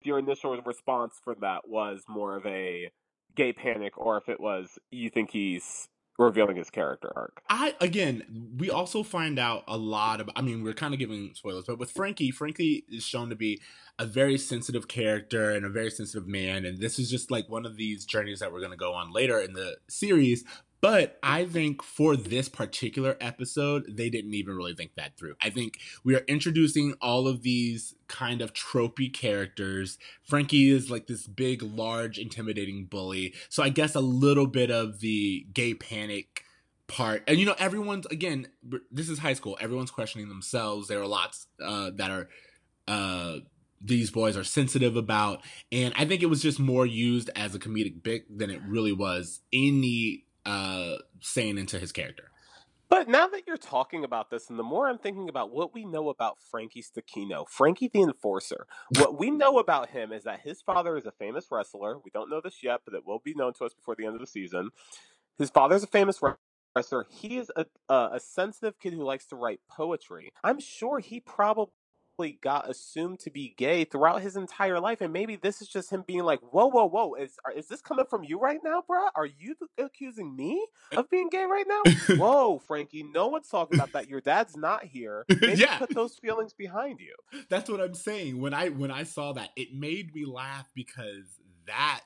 your 0.03 0.19
initial 0.19 0.59
response 0.61 1.15
for 1.23 1.35
that 1.41 1.67
was 1.67 2.03
more 2.07 2.37
of 2.37 2.45
a 2.45 2.89
gay 3.35 3.53
panic, 3.53 3.97
or 3.97 4.17
if 4.17 4.29
it 4.29 4.39
was 4.39 4.79
you 4.91 5.09
think 5.09 5.31
he's 5.31 5.89
revealing 6.17 6.58
his 6.58 6.69
character 6.69 7.12
arc. 7.15 7.41
I 7.49 7.76
again, 7.82 8.52
we 8.58 8.69
also 8.69 9.04
find 9.04 9.39
out 9.39 9.63
a 9.67 9.78
lot 9.78 10.21
of. 10.21 10.30
I 10.36 10.41
mean, 10.41 10.63
we're 10.63 10.73
kind 10.73 10.93
of 10.93 10.99
giving 10.99 11.34
spoilers, 11.34 11.65
but 11.65 11.80
with 11.80 11.91
Frankie, 11.91 12.32
Frankie 12.32 12.86
is 12.89 13.04
shown 13.04 13.30
to 13.30 13.36
be 13.36 13.62
a 13.99 14.06
very 14.06 14.38
sensitive 14.38 14.88
character 14.88 15.52
and 15.52 15.65
a 15.65 15.69
very 15.69 15.89
sensitive 15.89 16.28
man, 16.28 16.65
and 16.65 16.80
this 16.80 16.99
is 16.99 17.10
just 17.10 17.32
like 17.32 17.49
one 17.49 17.65
of 17.65 17.78
these 17.78 18.06
journeys 18.06 18.39
that 18.39 18.52
we're 18.52 18.60
going 18.60 18.71
to 18.71 18.78
go 18.78 18.93
on 18.93 19.12
later 19.12 19.39
in 19.39 19.54
the 19.54 19.78
series. 19.88 20.43
But 20.83 21.17
I 21.23 21.45
think 21.45 21.81
for 21.81 22.17
this 22.17 22.49
particular 22.49 23.15
episode, 23.21 23.85
they 23.87 24.09
didn't 24.09 24.33
even 24.33 24.53
really 24.53 24.75
think 24.75 24.95
that 24.95 25.15
through. 25.17 25.35
I 25.41 25.49
think 25.49 25.79
we 26.03 26.13
are 26.13 26.25
introducing 26.27 26.93
all 26.99 27.25
of 27.25 27.41
these 27.41 27.95
kind 28.09 28.41
of 28.41 28.51
tropey 28.51 29.11
characters. 29.11 29.97
Frankie 30.23 30.71
is 30.71 30.91
like 30.91 31.07
this 31.07 31.25
big, 31.25 31.63
large, 31.63 32.19
intimidating 32.19 32.83
bully. 32.83 33.33
So 33.47 33.63
I 33.63 33.69
guess 33.69 33.95
a 33.95 34.01
little 34.01 34.45
bit 34.45 34.71
of 34.71 34.99
the 34.99 35.47
gay 35.53 35.73
panic 35.73 36.43
part. 36.87 37.23
And 37.29 37.37
you 37.37 37.45
know, 37.45 37.55
everyone's 37.57 38.05
again, 38.07 38.49
this 38.91 39.07
is 39.07 39.19
high 39.19 39.35
school. 39.35 39.57
Everyone's 39.61 39.89
questioning 39.89 40.27
themselves. 40.27 40.89
There 40.89 40.99
are 40.99 41.07
lots 41.07 41.47
uh, 41.63 41.91
that 41.95 42.11
are 42.11 42.27
uh, 42.89 43.37
these 43.79 44.11
boys 44.11 44.35
are 44.35 44.43
sensitive 44.43 44.97
about, 44.97 45.45
and 45.71 45.93
I 45.95 46.03
think 46.03 46.23
it 46.23 46.29
was 46.29 46.41
just 46.41 46.59
more 46.59 46.85
used 46.85 47.29
as 47.37 47.55
a 47.55 47.59
comedic 47.59 48.03
bit 48.03 48.37
than 48.37 48.49
it 48.49 48.61
really 48.67 48.91
was 48.91 49.39
any 49.53 50.25
uh, 50.45 50.95
saying 51.21 51.58
into 51.58 51.79
his 51.79 51.91
character. 51.91 52.29
But 52.89 53.08
now 53.08 53.25
that 53.27 53.43
you're 53.47 53.58
talking 53.58 54.03
about 54.03 54.29
this, 54.29 54.51
and 54.51 54.60
the 54.60 54.63
more 54.63 54.88
I'm 54.88 54.99
thinking 54.99 55.27
about 55.27 55.51
what 55.51 55.73
we 55.73 55.84
know 55.84 56.10
about 56.10 56.38
Frankie 56.51 56.84
Stechino, 56.84 57.49
Frankie 57.49 57.89
the 57.91 58.03
Enforcer, 58.03 58.67
what 58.99 59.17
we 59.17 59.32
know 59.32 59.58
about 59.58 59.89
him 59.89 60.12
is 60.12 60.25
that 60.25 60.41
his 60.41 60.62
father 60.62 60.95
is 60.95 61.08
a 61.08 61.12
famous 61.12 61.47
wrestler. 61.49 61.97
We 61.97 62.12
don't 62.13 62.29
know 62.29 62.39
this 62.39 62.62
yet, 62.62 62.82
but 62.86 62.93
it 62.93 63.03
will 63.03 63.19
be 63.23 63.34
known 63.34 63.53
to 63.53 63.65
us 63.65 63.73
before 63.73 63.95
the 63.95 64.06
end 64.06 64.13
of 64.13 64.21
the 64.21 64.27
season. 64.27 64.69
His 65.39 65.49
father's 65.49 65.82
a 65.82 65.88
famous 65.88 66.19
wrestler. 66.75 67.08
He 67.10 67.38
is 67.38 67.51
a, 67.56 67.65
a, 67.89 68.10
a 68.13 68.19
sensitive 68.19 68.79
kid 68.79 68.93
who 68.93 69.03
likes 69.03 69.25
to 69.27 69.36
write 69.36 69.62
poetry. 69.67 70.32
I'm 70.43 70.60
sure 70.60 70.99
he 70.99 71.19
probably 71.19 71.73
got 72.41 72.69
assumed 72.69 73.19
to 73.19 73.30
be 73.32 73.54
gay 73.58 73.84
throughout 73.86 74.21
his 74.21 74.36
entire 74.36 74.80
life, 74.80 75.02
and 75.02 75.12
maybe 75.12 75.36
this 75.36 75.62
is 75.62 75.67
just 75.67 75.89
him 75.91 76.04
being 76.06 76.23
like, 76.23 76.39
"Whoa, 76.41 76.67
whoa, 76.67 76.86
whoa! 76.86 77.15
Is 77.15 77.38
are- 77.45 77.52
is 77.52 77.67
this 77.67 77.82
coming 77.82 78.06
from 78.10 78.23
you 78.23 78.39
right 78.39 78.60
now, 78.63 78.84
bruh? 78.89 79.10
Are 79.15 79.26
you 79.26 79.56
accusing 79.78 80.36
me 80.36 80.65
of 80.95 81.10
being 81.10 81.30
gay 81.30 81.45
right 81.45 81.65
now? 81.67 81.82
Whoa, 82.17 82.60
Frankie! 82.60 83.04
No 83.04 83.28
one's 83.28 83.49
talking 83.49 83.78
about 83.80 83.91
that. 83.93 84.08
Your 84.10 84.21
dad's 84.21 84.56
not 84.56 84.86
here. 84.86 85.26
Maybe 85.41 85.62
Yeah. 85.62 85.78
put 85.80 85.89
those 85.93 86.17
feelings 86.17 86.54
behind 86.54 86.99
you. 86.99 87.15
That's 87.49 87.69
what 87.69 87.82
I'm 87.82 87.95
saying. 87.95 88.39
When 88.39 88.54
I 88.54 88.69
when 88.69 88.91
I 88.91 89.04
saw 89.04 89.34
that, 89.34 89.49
it 89.56 89.73
made 89.73 90.13
me 90.13 90.26
laugh 90.26 90.69
because 90.76 91.39
that 91.67 92.02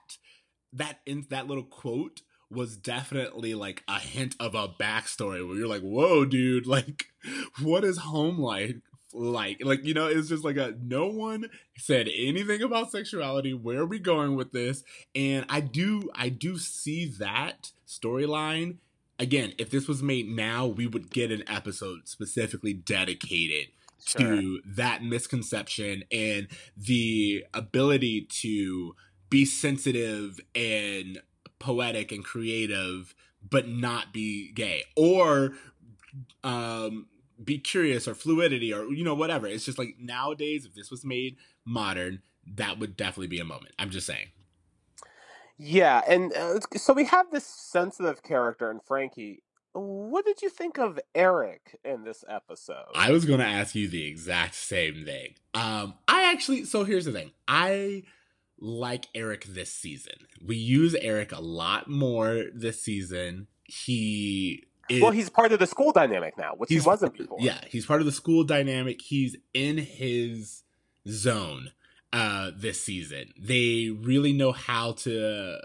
that 0.73 0.99
in 1.05 1.25
that 1.29 1.47
little 1.47 1.63
quote 1.63 2.21
was 2.49 2.77
definitely 2.77 3.53
like 3.55 3.83
a 3.89 3.99
hint 3.99 4.33
of 4.39 4.55
a 4.55 4.69
backstory 4.69 5.45
where 5.45 5.57
you're 5.57 5.67
like, 5.67 5.81
whoa, 5.81 6.23
dude, 6.23 6.65
like 6.65 7.07
what 7.61 7.83
is 7.83 7.97
home 7.97 8.39
life 8.39 8.75
like? 9.13 9.63
Like, 9.63 9.85
you 9.85 9.93
know, 9.93 10.07
it's 10.07 10.29
just 10.29 10.43
like 10.43 10.57
a 10.57 10.75
no 10.81 11.07
one 11.07 11.49
said 11.77 12.07
anything 12.13 12.61
about 12.61 12.91
sexuality. 12.91 13.53
Where 13.53 13.79
are 13.79 13.85
we 13.85 13.99
going 13.99 14.35
with 14.35 14.51
this? 14.51 14.83
And 15.15 15.45
I 15.49 15.61
do 15.61 16.09
I 16.15 16.29
do 16.29 16.57
see 16.57 17.05
that 17.19 17.71
storyline. 17.87 18.77
Again, 19.19 19.53
if 19.57 19.71
this 19.71 19.87
was 19.87 20.03
made 20.03 20.27
now, 20.29 20.67
we 20.67 20.85
would 20.85 21.09
get 21.09 21.31
an 21.31 21.43
episode 21.47 22.07
specifically 22.07 22.73
dedicated 22.73 23.69
to 24.05 24.61
that 24.65 25.03
misconception 25.03 26.03
and 26.11 26.47
the 26.77 27.43
ability 27.53 28.21
to 28.21 28.95
be 29.29 29.43
sensitive 29.43 30.39
and 30.55 31.19
poetic 31.59 32.11
and 32.11 32.23
creative 32.23 33.13
but 33.49 33.67
not 33.67 34.13
be 34.13 34.51
gay 34.53 34.83
or 34.95 35.53
um 36.43 37.07
be 37.43 37.57
curious 37.57 38.07
or 38.07 38.15
fluidity 38.15 38.73
or 38.73 38.85
you 38.85 39.03
know 39.03 39.15
whatever 39.15 39.47
it's 39.47 39.65
just 39.65 39.77
like 39.77 39.95
nowadays 39.99 40.65
if 40.65 40.73
this 40.73 40.89
was 40.89 41.05
made 41.05 41.37
modern 41.65 42.21
that 42.45 42.79
would 42.79 42.97
definitely 42.97 43.27
be 43.27 43.39
a 43.39 43.45
moment 43.45 43.73
i'm 43.77 43.89
just 43.89 44.07
saying 44.07 44.27
Yeah, 45.57 46.01
and 46.07 46.33
uh, 46.33 46.59
so 46.75 46.93
we 46.93 47.05
have 47.05 47.31
this 47.31 47.45
sensitive 47.45 48.21
character 48.21 48.69
in 48.69 48.79
Frankie. 48.79 49.43
What 49.73 50.25
did 50.25 50.41
you 50.41 50.49
think 50.49 50.77
of 50.77 50.99
Eric 51.13 51.79
in 51.83 52.03
this 52.03 52.23
episode? 52.27 52.85
I 52.95 53.11
was 53.11 53.25
going 53.25 53.39
to 53.39 53.45
ask 53.45 53.75
you 53.75 53.87
the 53.87 54.05
exact 54.07 54.55
same 54.55 55.03
thing. 55.05 55.35
Um, 55.53 55.95
I 56.07 56.31
actually, 56.31 56.65
so 56.65 56.83
here's 56.83 57.05
the 57.05 57.11
thing. 57.11 57.31
I 57.47 58.03
like 58.59 59.07
Eric 59.13 59.45
this 59.45 59.71
season. 59.71 60.13
We 60.43 60.55
use 60.55 60.95
Eric 60.95 61.31
a 61.31 61.41
lot 61.41 61.87
more 61.87 62.45
this 62.53 62.81
season. 62.81 63.47
He 63.65 64.63
is, 64.89 65.01
well, 65.01 65.11
he's 65.11 65.29
part 65.29 65.51
of 65.51 65.59
the 65.59 65.67
school 65.67 65.91
dynamic 65.91 66.37
now, 66.37 66.53
which 66.55 66.69
he 66.69 66.79
wasn't 66.79 67.17
before. 67.17 67.37
yeah, 67.39 67.59
he's 67.67 67.85
part 67.85 67.99
of 67.99 68.05
the 68.05 68.11
school 68.11 68.43
dynamic. 68.43 69.01
He's 69.01 69.35
in 69.53 69.77
his 69.77 70.63
zone 71.07 71.71
uh 72.13 72.51
this 72.55 72.81
season. 72.81 73.33
They 73.39 73.89
really 73.89 74.33
know 74.33 74.51
how 74.51 74.93
to 74.93 75.59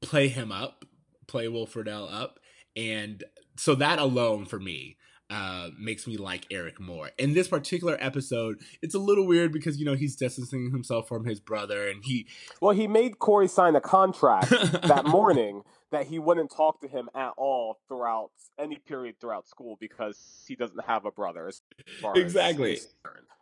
play 0.00 0.28
him 0.28 0.50
up, 0.50 0.84
play 1.26 1.48
Will 1.48 1.66
Friedle 1.66 2.12
up, 2.12 2.40
and 2.76 3.22
so 3.56 3.74
that 3.76 3.98
alone 3.98 4.44
for 4.46 4.58
me 4.58 4.96
uh 5.28 5.68
makes 5.78 6.06
me 6.06 6.16
like 6.16 6.46
Eric 6.50 6.80
more. 6.80 7.10
In 7.18 7.34
this 7.34 7.46
particular 7.48 7.96
episode, 8.00 8.58
it's 8.82 8.94
a 8.94 8.98
little 8.98 9.26
weird 9.26 9.52
because 9.52 9.78
you 9.78 9.84
know 9.84 9.94
he's 9.94 10.16
distancing 10.16 10.72
himself 10.72 11.06
from 11.06 11.24
his 11.24 11.38
brother 11.38 11.88
and 11.88 12.02
he 12.04 12.26
Well, 12.60 12.74
he 12.74 12.88
made 12.88 13.18
Corey 13.20 13.46
sign 13.48 13.76
a 13.76 13.80
contract 13.80 14.50
that 14.82 15.06
morning 15.06 15.62
that 15.90 16.06
he 16.06 16.18
wouldn't 16.18 16.50
talk 16.50 16.80
to 16.80 16.88
him 16.88 17.08
at 17.14 17.32
all 17.36 17.78
throughout 17.88 18.30
any 18.58 18.76
period 18.76 19.16
throughout 19.20 19.48
school 19.48 19.76
because 19.80 20.44
he 20.46 20.54
doesn't 20.54 20.84
have 20.84 21.04
a 21.04 21.10
brother. 21.10 21.48
As 21.48 21.62
far 22.00 22.16
Exactly. 22.16 22.78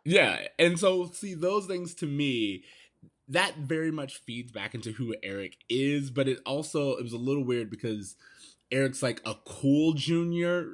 Yeah, 0.05 0.39
and 0.57 0.79
so 0.79 1.07
see 1.07 1.33
those 1.33 1.65
things 1.65 1.93
to 1.95 2.05
me 2.05 2.63
that 3.27 3.57
very 3.57 3.91
much 3.91 4.17
feeds 4.17 4.51
back 4.51 4.73
into 4.73 4.91
who 4.91 5.15
Eric 5.21 5.57
is, 5.69 6.09
but 6.09 6.27
it 6.27 6.39
also 6.45 6.95
it 6.95 7.03
was 7.03 7.13
a 7.13 7.17
little 7.17 7.43
weird 7.43 7.69
because 7.69 8.15
Eric's 8.71 9.03
like 9.03 9.21
a 9.25 9.35
cool 9.45 9.93
junior 9.93 10.67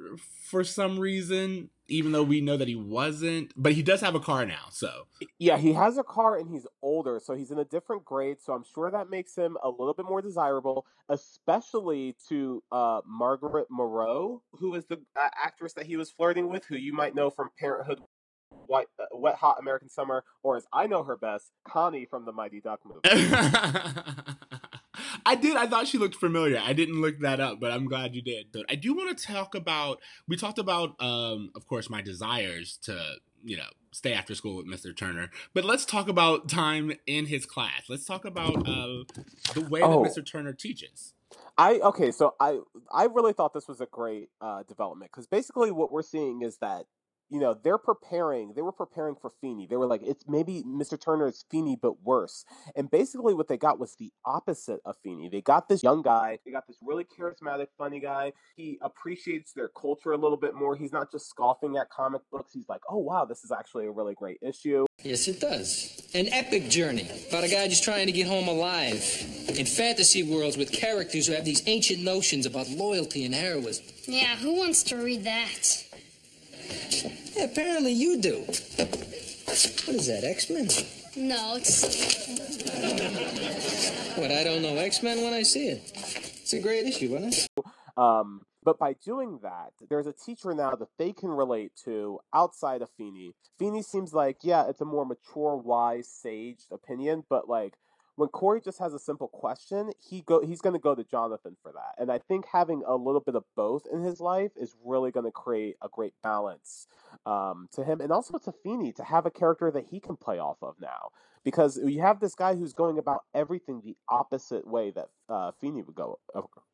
for 0.44 0.64
some 0.64 0.98
reason, 0.98 1.70
even 1.88 2.12
though 2.12 2.22
we 2.22 2.40
know 2.40 2.56
that 2.56 2.68
he 2.68 2.74
wasn't, 2.74 3.52
but 3.56 3.72
he 3.72 3.82
does 3.82 4.00
have 4.00 4.14
a 4.14 4.20
car 4.20 4.44
now, 4.44 4.66
so 4.70 5.06
Yeah, 5.38 5.56
he 5.56 5.72
has 5.72 5.98
a 5.98 6.02
car 6.02 6.36
and 6.36 6.50
he's 6.50 6.66
older, 6.82 7.20
so 7.22 7.34
he's 7.34 7.50
in 7.50 7.58
a 7.58 7.64
different 7.64 8.04
grade. 8.04 8.38
So 8.40 8.52
I'm 8.52 8.64
sure 8.74 8.90
that 8.90 9.10
makes 9.10 9.34
him 9.36 9.56
a 9.62 9.68
little 9.68 9.94
bit 9.94 10.06
more 10.06 10.22
desirable, 10.22 10.86
especially 11.08 12.16
to 12.28 12.62
uh, 12.72 13.00
Marguerite 13.06 13.70
Moreau, 13.70 14.42
who 14.52 14.74
is 14.74 14.86
the 14.86 15.00
uh, 15.16 15.28
actress 15.42 15.72
that 15.74 15.86
he 15.86 15.96
was 15.96 16.10
flirting 16.10 16.48
with, 16.48 16.64
who 16.66 16.76
you 16.76 16.92
might 16.92 17.14
know 17.14 17.30
from 17.30 17.50
Parenthood, 17.58 18.00
White, 18.50 18.88
uh, 18.98 19.04
Wet 19.12 19.36
Hot 19.36 19.56
American 19.60 19.88
Summer, 19.88 20.24
or 20.42 20.56
as 20.56 20.66
I 20.72 20.86
know 20.86 21.04
her 21.04 21.16
best, 21.16 21.52
Connie 21.66 22.06
from 22.06 22.24
the 22.24 22.32
Mighty 22.32 22.60
Duck 22.60 22.80
movie. 22.84 23.00
I 25.26 25.34
did. 25.34 25.56
I 25.56 25.66
thought 25.66 25.88
she 25.88 25.98
looked 25.98 26.14
familiar. 26.14 26.58
I 26.64 26.72
didn't 26.72 27.00
look 27.00 27.18
that 27.20 27.40
up, 27.40 27.60
but 27.60 27.72
I'm 27.72 27.86
glad 27.86 28.14
you 28.14 28.22
did. 28.22 28.46
But 28.52 28.64
I 28.70 28.76
do 28.76 28.94
want 28.94 29.16
to 29.18 29.26
talk 29.26 29.54
about. 29.54 30.00
We 30.28 30.36
talked 30.36 30.58
about, 30.58 30.94
um, 31.00 31.50
of 31.56 31.66
course, 31.66 31.90
my 31.90 32.00
desires 32.00 32.78
to, 32.84 33.16
you 33.44 33.56
know, 33.56 33.66
stay 33.92 34.12
after 34.12 34.34
school 34.34 34.56
with 34.56 34.66
Mr. 34.66 34.96
Turner. 34.96 35.30
But 35.52 35.64
let's 35.64 35.84
talk 35.84 36.08
about 36.08 36.48
time 36.48 36.92
in 37.06 37.26
his 37.26 37.44
class. 37.44 37.82
Let's 37.88 38.04
talk 38.04 38.24
about 38.24 38.56
uh, 38.68 39.04
the 39.54 39.66
way 39.68 39.82
Oh. 39.82 40.04
that 40.04 40.12
Mr. 40.12 40.24
Turner 40.24 40.52
teaches. 40.52 41.12
I 41.58 41.80
okay, 41.80 42.12
so 42.12 42.34
I 42.38 42.60
I 42.92 43.04
really 43.06 43.32
thought 43.32 43.52
this 43.52 43.66
was 43.66 43.80
a 43.80 43.86
great 43.86 44.28
uh, 44.40 44.62
development 44.62 45.10
because 45.10 45.26
basically 45.26 45.70
what 45.72 45.90
we're 45.90 46.02
seeing 46.02 46.42
is 46.42 46.58
that 46.58 46.84
you 47.28 47.40
know 47.40 47.56
they're 47.62 47.78
preparing 47.78 48.52
they 48.54 48.62
were 48.62 48.72
preparing 48.72 49.14
for 49.14 49.30
Feeney. 49.40 49.66
They 49.68 49.76
were 49.76 49.86
like 49.86 50.02
it's 50.02 50.24
maybe 50.28 50.62
Mr. 50.66 51.00
Turner's 51.00 51.44
Feeney 51.50 51.78
but 51.80 52.02
worse. 52.02 52.44
And 52.74 52.90
basically 52.90 53.34
what 53.34 53.48
they 53.48 53.56
got 53.56 53.78
was 53.78 53.96
the 53.96 54.12
opposite 54.24 54.80
of 54.84 54.96
Feeney. 55.02 55.28
They 55.28 55.40
got 55.40 55.68
this 55.68 55.82
young 55.82 56.02
guy. 56.02 56.38
They 56.44 56.52
got 56.52 56.66
this 56.66 56.78
really 56.82 57.04
charismatic, 57.04 57.66
funny 57.76 58.00
guy. 58.00 58.32
He 58.56 58.78
appreciates 58.82 59.52
their 59.52 59.68
culture 59.68 60.12
a 60.12 60.18
little 60.18 60.36
bit 60.36 60.54
more. 60.54 60.76
He's 60.76 60.92
not 60.92 61.10
just 61.10 61.28
scoffing 61.28 61.76
at 61.76 61.90
comic 61.90 62.22
books. 62.30 62.52
He's 62.52 62.68
like, 62.68 62.82
oh 62.88 62.98
wow, 62.98 63.24
this 63.24 63.44
is 63.44 63.50
actually 63.50 63.86
a 63.86 63.90
really 63.90 64.14
great 64.14 64.38
issue. 64.42 64.86
Yes, 65.02 65.28
it 65.28 65.40
does. 65.40 66.02
An 66.14 66.26
epic 66.32 66.68
journey 66.68 67.08
about 67.28 67.44
a 67.44 67.48
guy 67.48 67.68
just 67.68 67.84
trying 67.84 68.06
to 68.06 68.12
get 68.12 68.26
home 68.26 68.48
alive. 68.48 69.04
In 69.48 69.66
fantasy 69.66 70.22
worlds 70.22 70.56
with 70.56 70.72
characters 70.72 71.26
who 71.26 71.34
have 71.34 71.44
these 71.44 71.62
ancient 71.66 72.02
notions 72.02 72.46
about 72.46 72.68
loyalty 72.68 73.24
and 73.24 73.34
heroism. 73.34 73.84
Yeah, 74.06 74.36
who 74.36 74.56
wants 74.56 74.82
to 74.84 74.96
read 74.96 75.24
that? 75.24 75.85
Yeah, 77.36 77.44
apparently 77.44 77.92
you 77.92 78.20
do. 78.20 78.40
What 78.40 79.96
is 79.96 80.06
that, 80.08 80.24
X 80.24 80.50
Men? 80.50 80.68
No, 81.16 81.56
it's 81.56 81.82
What, 84.16 84.30
I 84.30 84.44
don't 84.44 84.62
know 84.62 84.76
X-Men 84.76 85.22
when 85.22 85.32
I 85.32 85.42
see 85.42 85.68
it. 85.68 85.92
It's 85.94 86.52
a 86.52 86.60
great 86.60 86.86
issue, 86.86 87.12
wasn't 87.12 87.34
it? 87.34 87.48
Um, 87.96 88.42
but 88.62 88.78
by 88.78 88.94
doing 89.04 89.38
that, 89.42 89.72
there's 89.88 90.06
a 90.06 90.12
teacher 90.12 90.52
now 90.54 90.74
that 90.74 90.88
they 90.98 91.12
can 91.12 91.30
relate 91.30 91.72
to 91.84 92.18
outside 92.34 92.82
of 92.82 92.90
Feeney. 92.98 93.34
Feeney 93.58 93.82
seems 93.82 94.12
like, 94.12 94.38
yeah, 94.42 94.68
it's 94.68 94.80
a 94.80 94.84
more 94.84 95.06
mature, 95.06 95.56
wise, 95.56 96.08
sage 96.08 96.64
opinion, 96.70 97.24
but 97.30 97.48
like 97.48 97.74
when 98.16 98.30
Corey 98.30 98.60
just 98.60 98.78
has 98.78 98.94
a 98.94 98.98
simple 98.98 99.28
question, 99.28 99.92
he 99.98 100.22
go 100.22 100.44
he's 100.44 100.60
going 100.60 100.72
to 100.72 100.80
go 100.80 100.94
to 100.94 101.04
Jonathan 101.04 101.56
for 101.62 101.70
that. 101.72 101.94
And 101.98 102.10
I 102.10 102.18
think 102.18 102.46
having 102.50 102.82
a 102.86 102.96
little 102.96 103.20
bit 103.20 103.34
of 103.34 103.44
both 103.54 103.86
in 103.92 104.02
his 104.02 104.20
life 104.20 104.52
is 104.56 104.74
really 104.84 105.10
going 105.10 105.26
to 105.26 105.32
create 105.32 105.76
a 105.82 105.88
great 105.88 106.14
balance 106.22 106.88
um, 107.24 107.68
to 107.72 107.84
him, 107.84 108.00
and 108.00 108.10
also 108.10 108.38
to 108.38 108.52
Feeney 108.52 108.92
to 108.94 109.04
have 109.04 109.26
a 109.26 109.30
character 109.30 109.70
that 109.70 109.86
he 109.90 110.00
can 110.00 110.16
play 110.16 110.38
off 110.38 110.58
of 110.62 110.74
now. 110.80 111.10
Because 111.44 111.78
you 111.78 112.00
have 112.00 112.18
this 112.18 112.34
guy 112.34 112.56
who's 112.56 112.72
going 112.72 112.98
about 112.98 113.20
everything 113.32 113.80
the 113.84 113.96
opposite 114.08 114.66
way 114.66 114.90
that 114.90 115.06
uh, 115.28 115.52
Feeney 115.60 115.82
would 115.82 115.94
go 115.94 116.18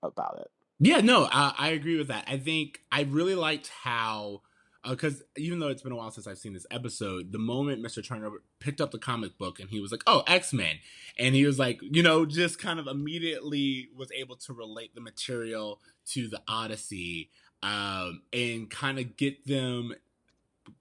about 0.02 0.38
it. 0.40 0.48
Yeah, 0.80 1.00
no, 1.00 1.28
I, 1.30 1.54
I 1.58 1.68
agree 1.68 1.98
with 1.98 2.08
that. 2.08 2.24
I 2.26 2.38
think 2.38 2.80
I 2.90 3.02
really 3.02 3.34
liked 3.34 3.70
how 3.82 4.40
because 4.88 5.20
uh, 5.20 5.24
even 5.36 5.58
though 5.58 5.68
it's 5.68 5.82
been 5.82 5.92
a 5.92 5.96
while 5.96 6.10
since 6.10 6.26
I've 6.26 6.38
seen 6.38 6.54
this 6.54 6.66
episode, 6.70 7.32
the 7.32 7.38
moment 7.38 7.82
Mr. 7.82 8.06
Turner 8.06 8.30
picked 8.58 8.80
up 8.80 8.90
the 8.90 8.98
comic 8.98 9.38
book 9.38 9.60
and 9.60 9.70
he 9.70 9.80
was 9.80 9.92
like, 9.92 10.02
"Oh, 10.06 10.22
X 10.26 10.52
Men," 10.52 10.76
and 11.18 11.34
he 11.34 11.46
was 11.46 11.58
like, 11.58 11.80
you 11.82 12.02
know, 12.02 12.26
just 12.26 12.58
kind 12.58 12.80
of 12.80 12.86
immediately 12.86 13.88
was 13.96 14.10
able 14.12 14.36
to 14.36 14.52
relate 14.52 14.94
the 14.94 15.00
material 15.00 15.80
to 16.06 16.28
the 16.28 16.40
Odyssey 16.48 17.30
um, 17.62 18.22
and 18.32 18.70
kind 18.70 18.98
of 18.98 19.16
get 19.16 19.46
them. 19.46 19.94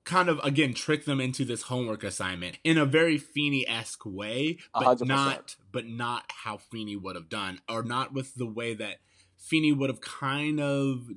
Kind 0.03 0.29
of 0.29 0.39
again 0.43 0.75
trick 0.75 1.05
them 1.05 1.19
into 1.19 1.43
this 1.43 1.63
homework 1.63 2.03
assignment 2.03 2.59
in 2.63 2.77
a 2.77 2.85
very 2.85 3.17
Feeney 3.17 3.67
esque 3.67 4.05
way, 4.05 4.59
but 4.75 4.99
100%. 4.99 5.07
not 5.07 5.55
but 5.71 5.87
not 5.87 6.23
how 6.43 6.57
Feeney 6.57 6.95
would 6.95 7.15
have 7.15 7.29
done, 7.29 7.59
or 7.67 7.81
not 7.81 8.13
with 8.13 8.35
the 8.35 8.45
way 8.45 8.75
that 8.75 8.97
Feeney 9.37 9.73
would 9.73 9.89
have 9.89 9.99
kind 9.99 10.59
of 10.59 11.07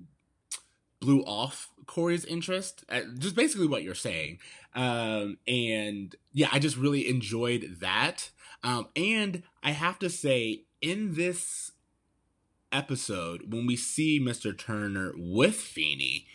blew 1.05 1.21
off 1.21 1.71
Corey's 1.87 2.25
interest. 2.25 2.85
Uh, 2.89 3.03
just 3.19 3.37
basically 3.37 3.67
what 3.67 3.83
you're 3.83 3.95
saying. 3.95 4.39
Um, 4.75 5.39
and 5.47 6.15
yeah, 6.33 6.49
I 6.53 6.59
just 6.59 6.77
really 6.77 7.09
enjoyed 7.09 7.77
that. 7.81 8.31
Um, 8.63 8.89
and 8.97 9.43
I 9.63 9.73
have 9.73 9.99
to 10.01 10.11
say, 10.11 10.63
in 10.81 11.15
this 11.15 11.73
episode, 12.73 13.53
when 13.53 13.67
we 13.67 13.77
see 13.77 14.21
Mr. 14.21 14.57
Turner 14.57 15.13
with 15.17 15.55
Feeney, 15.55 16.27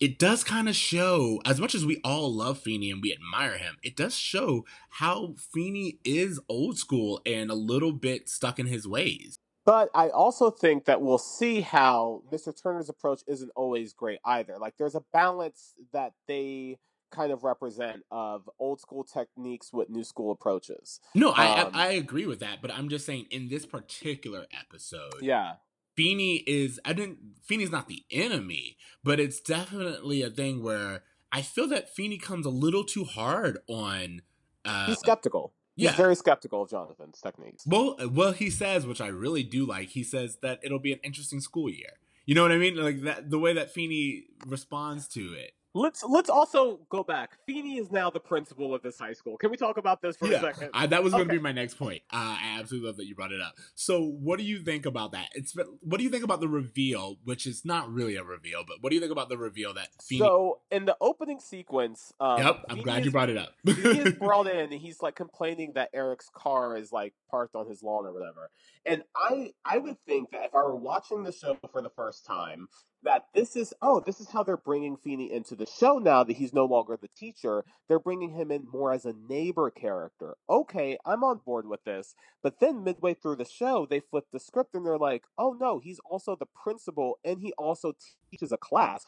it 0.00 0.18
does 0.18 0.42
kind 0.44 0.68
of 0.68 0.74
show, 0.74 1.42
as 1.44 1.60
much 1.60 1.74
as 1.74 1.84
we 1.84 2.00
all 2.02 2.32
love 2.32 2.58
Feeney 2.58 2.90
and 2.90 3.02
we 3.02 3.12
admire 3.12 3.58
him, 3.58 3.76
it 3.82 3.96
does 3.96 4.14
show 4.14 4.64
how 4.88 5.34
Feeney 5.36 5.98
is 6.04 6.40
old 6.48 6.78
school 6.78 7.20
and 7.26 7.50
a 7.50 7.54
little 7.54 7.92
bit 7.92 8.28
stuck 8.28 8.58
in 8.58 8.66
his 8.66 8.88
ways. 8.88 9.38
But 9.70 9.88
I 9.94 10.08
also 10.08 10.50
think 10.50 10.86
that 10.86 11.00
we'll 11.00 11.16
see 11.16 11.60
how 11.60 12.24
Mr. 12.32 12.52
Turner's 12.60 12.88
approach 12.88 13.20
isn't 13.28 13.52
always 13.54 13.92
great 13.92 14.18
either. 14.24 14.58
Like 14.58 14.74
there's 14.78 14.96
a 14.96 15.04
balance 15.12 15.74
that 15.92 16.12
they 16.26 16.80
kind 17.12 17.30
of 17.30 17.44
represent 17.44 18.02
of 18.10 18.50
old 18.58 18.80
school 18.80 19.04
techniques 19.04 19.72
with 19.72 19.88
new 19.88 20.02
school 20.02 20.32
approaches. 20.32 20.98
No, 21.14 21.30
I 21.30 21.60
Um, 21.60 21.70
I, 21.72 21.86
I 21.86 21.90
agree 21.92 22.26
with 22.26 22.40
that, 22.40 22.60
but 22.60 22.72
I'm 22.72 22.88
just 22.88 23.06
saying 23.06 23.26
in 23.30 23.46
this 23.46 23.64
particular 23.64 24.46
episode, 24.60 25.14
Yeah. 25.22 25.52
Feeney 25.94 26.42
is 26.48 26.80
I 26.84 26.92
didn't 26.92 27.18
Feeney's 27.44 27.70
not 27.70 27.86
the 27.86 28.02
enemy, 28.10 28.76
but 29.04 29.20
it's 29.20 29.40
definitely 29.40 30.22
a 30.22 30.30
thing 30.30 30.64
where 30.64 31.04
I 31.30 31.42
feel 31.42 31.68
that 31.68 31.94
Feeney 31.94 32.18
comes 32.18 32.44
a 32.44 32.50
little 32.50 32.82
too 32.82 33.04
hard 33.04 33.58
on 33.68 34.22
uh 34.64 34.86
He's 34.86 34.98
skeptical. 34.98 35.52
He's 35.76 35.84
yeah. 35.86 35.96
very 35.96 36.16
skeptical 36.16 36.62
of 36.62 36.70
Jonathan's 36.70 37.20
techniques. 37.20 37.64
well 37.66 37.96
uh, 38.02 38.08
well 38.08 38.32
he 38.32 38.50
says, 38.50 38.86
which 38.86 39.00
I 39.00 39.08
really 39.08 39.42
do 39.42 39.66
like, 39.66 39.90
he 39.90 40.02
says 40.02 40.38
that 40.42 40.60
it'll 40.62 40.78
be 40.78 40.92
an 40.92 41.00
interesting 41.02 41.40
school 41.40 41.70
year. 41.70 41.98
You 42.26 42.34
know 42.34 42.42
what 42.42 42.52
I 42.52 42.58
mean? 42.58 42.76
Like 42.76 43.02
that 43.02 43.30
the 43.30 43.38
way 43.38 43.52
that 43.54 43.70
Feeney 43.70 44.24
responds 44.46 45.08
to 45.08 45.32
it. 45.34 45.52
Let's 45.72 46.02
let's 46.02 46.28
also 46.28 46.80
go 46.88 47.04
back. 47.04 47.38
Feeney 47.46 47.78
is 47.78 47.92
now 47.92 48.10
the 48.10 48.18
principal 48.18 48.74
of 48.74 48.82
this 48.82 48.98
high 48.98 49.12
school. 49.12 49.36
Can 49.36 49.52
we 49.52 49.56
talk 49.56 49.76
about 49.76 50.02
this 50.02 50.16
for 50.16 50.26
a 50.26 50.40
second? 50.40 50.70
I, 50.74 50.86
that 50.86 51.04
was 51.04 51.12
going 51.12 51.28
to 51.28 51.32
be 51.32 51.38
my 51.38 51.52
next 51.52 51.74
point. 51.74 52.02
Uh, 52.12 52.36
I 52.40 52.56
absolutely 52.58 52.88
love 52.88 52.96
that 52.96 53.06
you 53.06 53.14
brought 53.14 53.30
it 53.30 53.40
up. 53.40 53.54
So, 53.76 54.02
what 54.04 54.40
do 54.40 54.44
you 54.44 54.62
think 54.64 54.84
about 54.84 55.12
that? 55.12 55.28
It's 55.34 55.54
what 55.80 55.98
do 55.98 56.04
you 56.04 56.10
think 56.10 56.24
about 56.24 56.40
the 56.40 56.48
reveal, 56.48 57.18
which 57.22 57.46
is 57.46 57.64
not 57.64 57.88
really 57.88 58.16
a 58.16 58.24
reveal, 58.24 58.64
but 58.66 58.78
what 58.80 58.90
do 58.90 58.96
you 58.96 59.00
think 59.00 59.12
about 59.12 59.28
the 59.28 59.38
reveal 59.38 59.72
that 59.74 59.90
Feeney? 60.02 60.18
So 60.20 60.58
in 60.72 60.86
the 60.86 60.96
opening 61.00 61.38
sequence, 61.38 62.12
um, 62.18 62.42
yep, 62.42 62.64
I'm 62.68 62.76
Feeney 62.76 62.84
glad 62.84 62.98
is- 63.00 63.04
you 63.06 63.10
brought 63.12 63.30
it 63.30 63.38
up. 63.38 63.52
he 63.64 63.70
is 63.72 64.14
brought 64.18 64.48
in 64.48 64.72
and 64.72 64.80
he's 64.80 65.00
like 65.00 65.14
complaining 65.14 65.72
that 65.76 65.90
Eric's 65.94 66.28
car 66.34 66.76
is 66.76 66.90
like 66.90 67.14
parked 67.30 67.54
on 67.54 67.68
his 67.68 67.80
lawn 67.80 68.06
or 68.06 68.12
whatever. 68.12 68.50
And 68.84 69.04
I 69.14 69.52
I 69.64 69.78
would 69.78 69.98
think 70.04 70.32
that 70.32 70.46
if 70.46 70.54
I 70.54 70.62
were 70.64 70.74
watching 70.74 71.22
the 71.22 71.32
show 71.32 71.56
for 71.70 71.80
the 71.80 71.90
first 71.90 72.26
time, 72.26 72.66
that 73.02 73.24
this 73.34 73.56
is 73.56 73.72
oh 73.80 74.02
this 74.04 74.20
is 74.20 74.28
how 74.30 74.42
they're 74.42 74.56
bringing 74.56 74.96
Feeney 74.96 75.32
into 75.32 75.54
the 75.54 75.66
show 75.66 75.98
now 75.98 76.22
that 76.24 76.36
he's 76.36 76.52
no 76.52 76.64
longer 76.64 76.98
the 77.00 77.08
teacher. 77.16 77.64
They're 77.88 77.98
bringing 77.98 78.30
him 78.30 78.50
in 78.50 78.66
more 78.70 78.92
as 78.92 79.04
a 79.04 79.14
neighbor 79.28 79.70
character. 79.70 80.36
Okay, 80.48 80.98
I'm 81.04 81.24
on 81.24 81.40
board 81.44 81.66
with 81.66 81.84
this. 81.84 82.14
But 82.42 82.60
then 82.60 82.84
midway 82.84 83.14
through 83.14 83.36
the 83.36 83.44
show, 83.44 83.86
they 83.88 84.00
flip 84.00 84.24
the 84.32 84.40
script 84.40 84.74
and 84.74 84.84
they're 84.84 84.98
like, 84.98 85.24
oh 85.38 85.56
no, 85.58 85.78
he's 85.78 86.00
also 86.08 86.36
the 86.36 86.46
principal 86.46 87.18
and 87.24 87.40
he 87.40 87.52
also 87.58 87.94
teaches 88.30 88.52
a 88.52 88.56
class. 88.56 89.06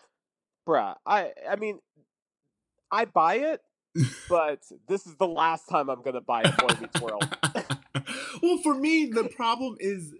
Bruh, 0.67 0.95
I 1.07 1.33
I 1.49 1.57
mean, 1.57 1.81
I 2.91 3.05
buy 3.05 3.37
it 3.37 3.61
but 4.29 4.61
this 4.89 5.07
is 5.07 5.17
the 5.17 5.27
last 5.27 5.69
time 5.69 5.91
I'm 5.91 6.03
gonna 6.03 6.21
buy 6.21 6.43
a 6.43 6.53
Boy 6.53 6.75
Meets 6.81 7.01
World. 7.01 7.37
well, 8.43 8.59
for 8.63 8.75
me, 8.75 9.07
the 9.07 9.29
problem 9.37 9.77
is 9.79 10.15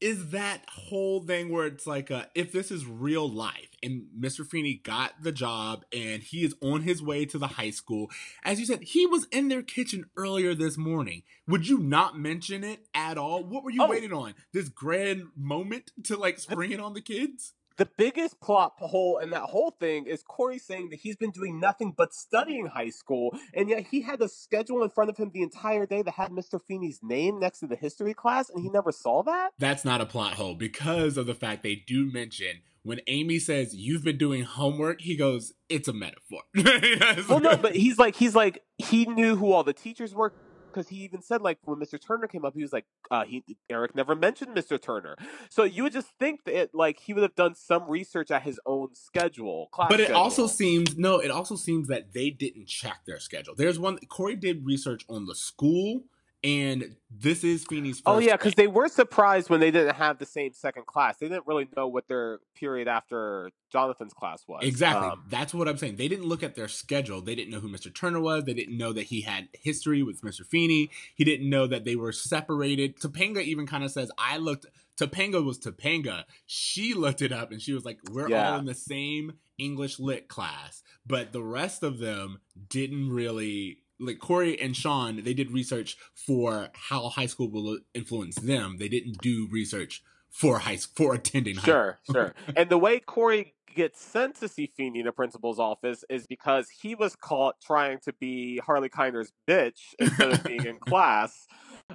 is 0.00 0.30
that 0.30 0.62
whole 0.68 1.22
thing 1.22 1.50
where 1.50 1.66
it's 1.66 1.86
like, 1.86 2.10
uh, 2.10 2.26
if 2.34 2.52
this 2.52 2.70
is 2.70 2.86
real 2.86 3.28
life 3.28 3.70
and 3.82 4.06
Mr. 4.18 4.46
Feeney 4.46 4.80
got 4.82 5.22
the 5.22 5.32
job 5.32 5.84
and 5.92 6.22
he 6.22 6.44
is 6.44 6.54
on 6.62 6.82
his 6.82 7.02
way 7.02 7.24
to 7.26 7.38
the 7.38 7.48
high 7.48 7.70
school, 7.70 8.10
as 8.44 8.60
you 8.60 8.66
said, 8.66 8.82
he 8.82 9.06
was 9.06 9.26
in 9.32 9.48
their 9.48 9.62
kitchen 9.62 10.04
earlier 10.16 10.54
this 10.54 10.78
morning. 10.78 11.22
Would 11.48 11.68
you 11.68 11.78
not 11.78 12.18
mention 12.18 12.62
it 12.64 12.86
at 12.94 13.18
all? 13.18 13.42
What 13.44 13.64
were 13.64 13.70
you 13.70 13.82
Oh. 13.82 13.88
waiting 13.88 14.12
on? 14.12 14.34
This 14.52 14.68
grand 14.68 15.24
moment 15.36 15.90
to 16.04 16.16
like 16.16 16.38
spring 16.38 16.70
it 16.72 16.80
on 16.80 16.94
the 16.94 17.00
kids? 17.00 17.54
The 17.78 17.88
biggest 17.96 18.40
plot 18.40 18.72
hole 18.78 19.18
in 19.18 19.30
that 19.30 19.42
whole 19.42 19.70
thing 19.70 20.06
is 20.06 20.24
Corey 20.24 20.58
saying 20.58 20.90
that 20.90 20.98
he's 20.98 21.14
been 21.14 21.30
doing 21.30 21.60
nothing 21.60 21.94
but 21.96 22.12
studying 22.12 22.66
high 22.66 22.90
school, 22.90 23.38
and 23.54 23.68
yet 23.68 23.86
he 23.86 24.00
had 24.00 24.20
a 24.20 24.28
schedule 24.28 24.82
in 24.82 24.90
front 24.90 25.10
of 25.10 25.16
him 25.16 25.30
the 25.32 25.42
entire 25.42 25.86
day 25.86 26.02
that 26.02 26.14
had 26.14 26.32
Mr. 26.32 26.60
Feeney's 26.60 26.98
name 27.04 27.38
next 27.38 27.60
to 27.60 27.68
the 27.68 27.76
history 27.76 28.14
class, 28.14 28.50
and 28.50 28.64
he 28.64 28.68
never 28.68 28.90
saw 28.90 29.22
that. 29.22 29.50
That's 29.60 29.84
not 29.84 30.00
a 30.00 30.06
plot 30.06 30.34
hole 30.34 30.56
because 30.56 31.16
of 31.16 31.26
the 31.26 31.36
fact 31.36 31.62
they 31.62 31.76
do 31.76 32.10
mention 32.10 32.62
when 32.82 33.00
Amy 33.06 33.38
says 33.38 33.74
you've 33.74 34.02
been 34.02 34.18
doing 34.18 34.44
homework, 34.44 35.00
he 35.00 35.14
goes, 35.14 35.52
"It's 35.68 35.88
a 35.88 35.92
metaphor." 35.92 36.42
Well, 37.28 37.40
no, 37.40 37.56
but 37.56 37.76
he's 37.76 37.98
like 37.98 38.16
he's 38.16 38.34
like 38.34 38.64
he 38.78 39.04
knew 39.04 39.36
who 39.36 39.52
all 39.52 39.62
the 39.62 39.72
teachers 39.72 40.14
were 40.14 40.32
because 40.72 40.88
he 40.88 40.96
even 40.96 41.22
said 41.22 41.42
like 41.42 41.58
when 41.64 41.78
Mr. 41.78 41.98
Turner 42.00 42.26
came 42.26 42.44
up, 42.44 42.54
he 42.54 42.62
was 42.62 42.72
like, 42.72 42.86
uh, 43.10 43.24
he 43.24 43.44
Eric 43.70 43.94
never 43.94 44.14
mentioned 44.14 44.56
Mr. 44.56 44.80
Turner, 44.80 45.16
so 45.50 45.64
you 45.64 45.82
would 45.82 45.92
just 45.92 46.08
think 46.18 46.44
that 46.44 46.54
it, 46.54 46.70
like 46.74 47.00
he 47.00 47.12
would 47.12 47.22
have 47.22 47.34
done 47.34 47.54
some 47.54 47.88
research 47.88 48.30
at 48.30 48.42
his 48.42 48.60
own 48.66 48.94
schedule. 48.94 49.68
But 49.76 50.00
it 50.00 50.04
schedule. 50.04 50.16
also 50.16 50.46
seems 50.46 50.96
no, 50.96 51.18
it 51.18 51.30
also 51.30 51.56
seems 51.56 51.88
that 51.88 52.12
they 52.12 52.30
didn't 52.30 52.68
check 52.68 53.00
their 53.06 53.20
schedule. 53.20 53.54
There's 53.56 53.78
one 53.78 53.98
Corey 54.08 54.36
did 54.36 54.64
research 54.64 55.04
on 55.08 55.26
the 55.26 55.34
school, 55.34 56.04
and 56.44 56.94
this 57.10 57.42
is 57.42 57.64
Feeney's. 57.64 57.98
First 57.98 58.04
Oh 58.06 58.18
yeah, 58.18 58.36
because 58.36 58.54
they 58.54 58.66
were 58.66 58.88
surprised 58.88 59.50
when 59.50 59.60
they 59.60 59.70
didn't 59.70 59.96
have 59.96 60.18
the 60.18 60.26
same 60.26 60.52
second 60.52 60.86
class. 60.86 61.18
They 61.18 61.28
didn't 61.28 61.46
really 61.46 61.68
know 61.76 61.88
what 61.88 62.06
their 62.06 62.38
period 62.54 62.86
after 62.86 63.50
Jonathan's 63.72 64.12
class 64.12 64.44
was. 64.46 64.62
Exactly. 64.62 65.08
Um, 65.08 65.24
That's 65.28 65.52
what 65.52 65.68
I'm 65.68 65.76
saying. 65.76 65.96
They 65.96 66.08
didn't 66.08 66.26
look 66.26 66.42
at 66.42 66.54
their 66.54 66.68
schedule. 66.68 67.20
They 67.20 67.34
didn't 67.34 67.50
know 67.50 67.60
who 67.60 67.68
Mr. 67.68 67.92
Turner 67.92 68.20
was. 68.20 68.44
They 68.44 68.54
didn't 68.54 68.76
know 68.76 68.92
that 68.92 69.04
he 69.04 69.22
had 69.22 69.48
history 69.52 70.02
with 70.02 70.22
Mr. 70.22 70.46
Feeney. 70.46 70.90
He 71.14 71.24
didn't 71.24 71.48
know 71.48 71.66
that 71.66 71.84
they 71.84 71.96
were 71.96 72.12
separated. 72.12 72.98
Topanga 72.98 73.42
even 73.42 73.66
kind 73.66 73.82
of 73.82 73.90
says, 73.90 74.10
I 74.16 74.36
looked, 74.36 74.66
Topanga 74.96 75.44
was 75.44 75.58
Topanga. 75.58 76.24
She 76.46 76.94
looked 76.94 77.22
it 77.22 77.32
up 77.32 77.50
and 77.50 77.60
she 77.60 77.72
was 77.72 77.84
like, 77.84 77.98
we're 78.10 78.28
Yeah. 78.28 78.52
all 78.52 78.58
in 78.58 78.64
the 78.66 78.74
same 78.74 79.34
English 79.58 79.98
lit 79.98 80.28
class. 80.28 80.82
But 81.06 81.32
the 81.32 81.42
rest 81.42 81.82
of 81.82 81.98
them 81.98 82.40
didn't 82.68 83.10
really. 83.10 83.78
Like 84.00 84.18
Corey 84.18 84.60
and 84.60 84.76
Sean, 84.76 85.22
they 85.24 85.34
did 85.34 85.50
research 85.50 85.96
for 86.14 86.70
how 86.74 87.08
high 87.08 87.26
school 87.26 87.50
will 87.50 87.78
influence 87.94 88.36
them. 88.36 88.76
They 88.78 88.88
didn't 88.88 89.18
do 89.20 89.48
research 89.50 90.02
for 90.30 90.60
high 90.60 90.76
for 90.76 91.14
attending 91.14 91.56
high 91.56 91.62
school. 91.62 91.74
Sure, 91.74 91.98
sure. 92.12 92.34
and 92.56 92.70
the 92.70 92.78
way 92.78 93.00
Corey 93.00 93.54
gets 93.74 94.00
sent 94.00 94.34
to 94.34 94.48
see 94.48 94.70
Feeney 94.76 95.00
in 95.00 95.06
the 95.06 95.12
principal's 95.12 95.58
office 95.58 96.04
is 96.10 96.26
because 96.26 96.68
he 96.68 96.94
was 96.94 97.14
caught 97.14 97.60
trying 97.60 97.98
to 98.00 98.12
be 98.14 98.58
Harley 98.58 98.88
Keiner's 98.88 99.32
bitch 99.46 99.94
instead 99.98 100.32
of 100.32 100.42
being 100.42 100.64
in 100.64 100.78
class. 100.80 101.46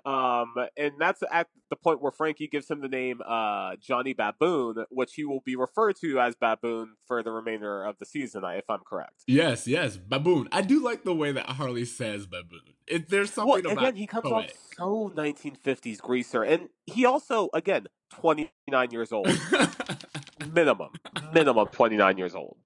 Um, 0.06 0.56
and 0.75 0.93
that's 0.99 1.23
at 1.32 1.47
the 1.69 1.75
point 1.75 2.01
where 2.01 2.12
Frankie 2.12 2.47
gives 2.47 2.69
him 2.69 2.82
the 2.82 2.88
name 2.88 3.21
uh, 3.25 3.75
Johnny 3.79 4.13
Baboon, 4.13 4.86
which 4.89 5.13
he 5.13 5.23
will 5.23 5.41
be 5.41 5.56
referred 5.56 5.95
to 6.01 6.19
as 6.19 6.36
Baboon 6.36 6.95
for 7.08 7.23
the 7.23 7.32
remainder 7.32 7.84
of 7.84 7.97
the 7.99 8.06
season, 8.06 8.43
if 8.45 8.69
I'm 8.69 8.79
correct. 8.79 9.23
Yes, 9.27 9.67
yes, 9.67 9.97
Baboon. 9.97 10.49
I 10.51 10.62
do 10.62 10.84
like 10.84 11.03
the 11.03 11.13
way 11.13 11.32
that 11.32 11.45
Harley 11.45 11.86
says 11.86 12.25
Baboon. 12.25 12.73
It, 12.88 13.10
there's 13.10 13.32
something 13.32 13.63
well, 13.63 13.73
about 13.73 13.84
again, 13.84 13.95
he 13.95 14.08
comes 14.08 14.23
poetic. 14.23 14.51
off 14.51 14.58
so 14.77 15.13
1950s 15.15 15.99
greaser, 15.99 16.43
and 16.43 16.69
he 16.86 17.06
also, 17.06 17.49
again, 17.53 17.88
29 18.12 18.91
years 18.91 19.12
old, 19.12 19.27
minimum, 20.53 20.89
minimum 21.34 21.67
29 21.67 22.17
years 22.17 22.36
old. 22.36 22.58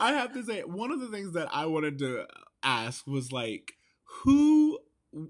I 0.00 0.12
have 0.12 0.32
to 0.34 0.42
say, 0.44 0.62
one 0.62 0.90
of 0.90 1.00
the 1.00 1.08
things 1.08 1.32
that 1.34 1.48
I 1.52 1.66
wanted 1.66 1.98
to 2.00 2.26
ask 2.62 3.06
was 3.06 3.32
like, 3.32 3.74
who, 4.22 4.78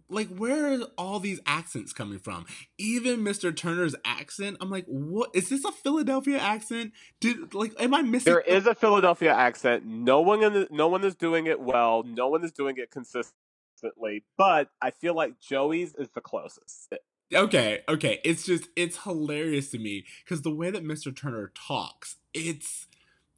like, 0.09 0.29
where 0.29 0.75
are 0.75 0.87
all 0.97 1.21
these 1.21 1.41
accents 1.47 1.93
coming 1.93 2.19
from? 2.19 2.47
Even 2.79 3.21
Mr. 3.21 3.55
Turner's 3.55 3.95
accent, 4.05 4.57
I'm 4.61 4.71
like, 4.71 4.87
what 4.87 5.31
is 5.35 5.49
this 5.49 5.65
a 5.65 5.73
Philadelphia 5.73 6.39
accent? 6.39 6.93
Did 7.21 7.55
like, 7.55 7.75
am 7.79 7.95
I 7.95 8.03
missing? 8.03 8.33
There 8.33 8.41
is 8.41 8.67
a 8.67 8.75
Philadelphia 8.75 9.33
accent. 9.33 9.85
No 9.85 10.21
one, 10.21 10.43
in 10.43 10.53
the, 10.53 10.69
no 10.71 10.89
one 10.89 11.05
is 11.05 11.15
doing 11.15 11.47
it 11.47 11.61
well. 11.61 12.03
No 12.05 12.29
one 12.29 12.45
is 12.45 12.53
doing 12.53 12.77
it 12.79 12.91
consistently. 12.91 14.25
But 14.37 14.71
I 14.81 14.91
feel 14.91 15.15
like 15.15 15.41
Joey's 15.41 15.95
is 15.95 16.09
the 16.15 16.21
closest. 16.21 16.95
Okay, 17.33 17.81
okay. 17.89 18.21
It's 18.25 18.45
just 18.45 18.69
it's 18.77 19.03
hilarious 19.03 19.71
to 19.71 19.79
me 19.79 20.05
because 20.25 20.43
the 20.43 20.55
way 20.55 20.71
that 20.71 20.85
Mr. 20.85 21.15
Turner 21.15 21.53
talks, 21.55 22.17
it's 22.33 22.87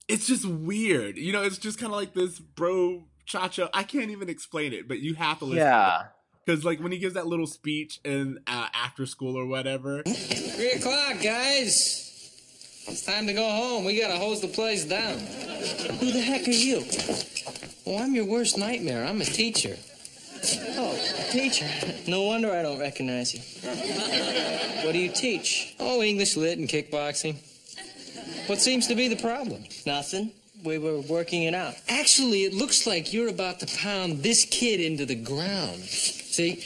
it's 0.08 0.26
just 0.26 0.44
weird. 0.44 1.16
You 1.16 1.32
know, 1.32 1.42
it's 1.42 1.58
just 1.58 1.78
kind 1.78 1.92
of 1.92 1.98
like 1.98 2.14
this 2.14 2.38
bro 2.38 3.04
cha-cha. 3.24 3.68
I 3.72 3.82
can't 3.82 4.10
even 4.10 4.28
explain 4.28 4.72
it, 4.72 4.88
but 4.88 5.00
you 5.00 5.14
have 5.14 5.38
to 5.40 5.44
listen. 5.44 5.58
Yeah. 5.58 6.02
Because 6.46 6.64
like 6.64 6.80
when 6.80 6.92
he 6.92 6.98
gives 6.98 7.14
that 7.14 7.26
little 7.26 7.46
speech 7.46 7.98
in 8.04 8.38
uh, 8.46 8.68
after 8.72 9.04
school 9.04 9.36
or 9.36 9.46
whatever. 9.46 10.02
Three 10.04 10.70
o'clock, 10.70 11.20
guys. 11.20 12.04
It's 12.86 13.04
time 13.04 13.26
to 13.26 13.32
go 13.32 13.48
home. 13.48 13.84
We 13.84 14.00
gotta 14.00 14.16
hose 14.16 14.40
the 14.40 14.48
place 14.48 14.84
down. 14.84 15.18
Who 15.98 16.12
the 16.12 16.20
heck 16.20 16.46
are 16.46 16.52
you? 16.52 16.84
Well, 17.84 18.00
I'm 18.00 18.14
your 18.14 18.26
worst 18.26 18.56
nightmare. 18.56 19.04
I'm 19.04 19.20
a 19.20 19.24
teacher. 19.24 19.76
Oh, 20.78 20.96
teacher. 21.32 21.66
No 22.06 22.22
wonder 22.22 22.52
I 22.52 22.62
don't 22.62 22.78
recognize 22.78 23.34
you. 23.34 23.40
What 24.84 24.92
do 24.92 24.98
you 24.98 25.10
teach? 25.10 25.74
Oh, 25.80 26.00
English 26.00 26.36
lit 26.36 26.58
and 26.58 26.68
kickboxing. 26.68 27.34
What 28.46 28.60
seems 28.60 28.86
to 28.86 28.94
be 28.94 29.08
the 29.08 29.16
problem? 29.16 29.64
Nothing. 29.84 30.30
We 30.64 30.78
were 30.78 31.00
working 31.00 31.44
it 31.44 31.54
out. 31.54 31.74
Actually, 31.88 32.44
it 32.44 32.54
looks 32.54 32.86
like 32.86 33.12
you're 33.12 33.28
about 33.28 33.60
to 33.60 33.66
pound 33.78 34.22
this 34.22 34.44
kid 34.44 34.80
into 34.80 35.06
the 35.06 35.14
ground. 35.14 35.82
See? 35.82 36.62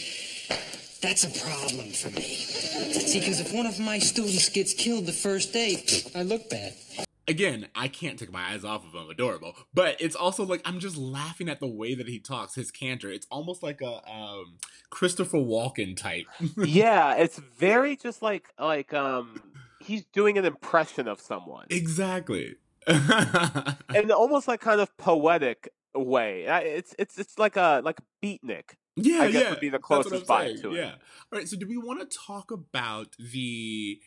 That's 1.03 1.25
a 1.25 1.31
problem 1.41 1.91
for 1.93 2.11
me. 2.11 2.23
See, 2.23 3.21
because 3.21 3.41
if 3.41 3.55
one 3.55 3.67
of 3.67 3.81
my 3.81 3.99
students 3.99 4.49
gets 4.51 4.75
killed 4.75 5.07
the 5.07 5.13
first 5.13 5.53
day, 5.53 5.83
I 6.15 6.23
look 6.23 6.51
bad. 6.51 6.75
Again, 7.27 7.69
I 7.75 7.89
can't 7.89 8.19
take 8.19 8.33
my 8.33 8.53
eyes 8.53 8.65
off 8.65 8.85
of 8.85 8.93
him. 8.93 9.09
Adorable, 9.09 9.55
but 9.73 9.97
it's 10.01 10.17
also 10.17 10.45
like 10.45 10.61
I'm 10.65 10.81
just 10.81 10.97
laughing 10.97 11.49
at 11.49 11.61
the 11.61 11.69
way 11.69 11.95
that 11.95 12.09
he 12.09 12.19
talks. 12.19 12.55
His 12.55 12.71
canter. 12.71 13.09
It's 13.09 13.27
almost 13.31 13.63
like 13.63 13.81
a 13.81 14.11
um, 14.11 14.59
Christopher 14.91 15.39
Walken 15.39 15.97
type. 15.97 16.27
yeah, 16.57 17.15
it's 17.15 17.39
very 17.39 17.97
just 17.97 18.21
like 18.21 18.53
like 18.59 18.93
um 18.93 19.41
he's 19.81 20.05
doing 20.13 20.39
an 20.39 20.45
impression 20.45 21.09
of 21.09 21.21
someone. 21.21 21.67
Exactly. 21.71 22.57
and 22.87 24.11
almost 24.11 24.49
like 24.49 24.61
kind 24.61 24.81
of 24.81 24.97
poetic 24.97 25.69
way. 25.95 26.45
It's 26.45 26.95
it's 26.99 27.19
it's 27.19 27.39
like 27.39 27.57
a 27.57 27.83
like 27.85 28.01
beatnik. 28.23 28.75
Yeah, 28.97 29.23
I 29.23 29.31
guess 29.31 29.43
yeah. 29.43 29.51
would 29.51 29.61
be 29.61 29.69
the 29.69 29.79
closest 29.79 30.27
vibe 30.27 30.61
to 30.63 30.73
it. 30.73 30.77
Yeah. 30.77 30.95
All 31.33 31.39
right. 31.39 31.49
So, 31.49 31.57
do 31.57 31.67
we 31.67 31.79
want 31.79 32.01
to 32.01 32.19
talk 32.19 32.51
about 32.51 33.15
the 33.19 34.01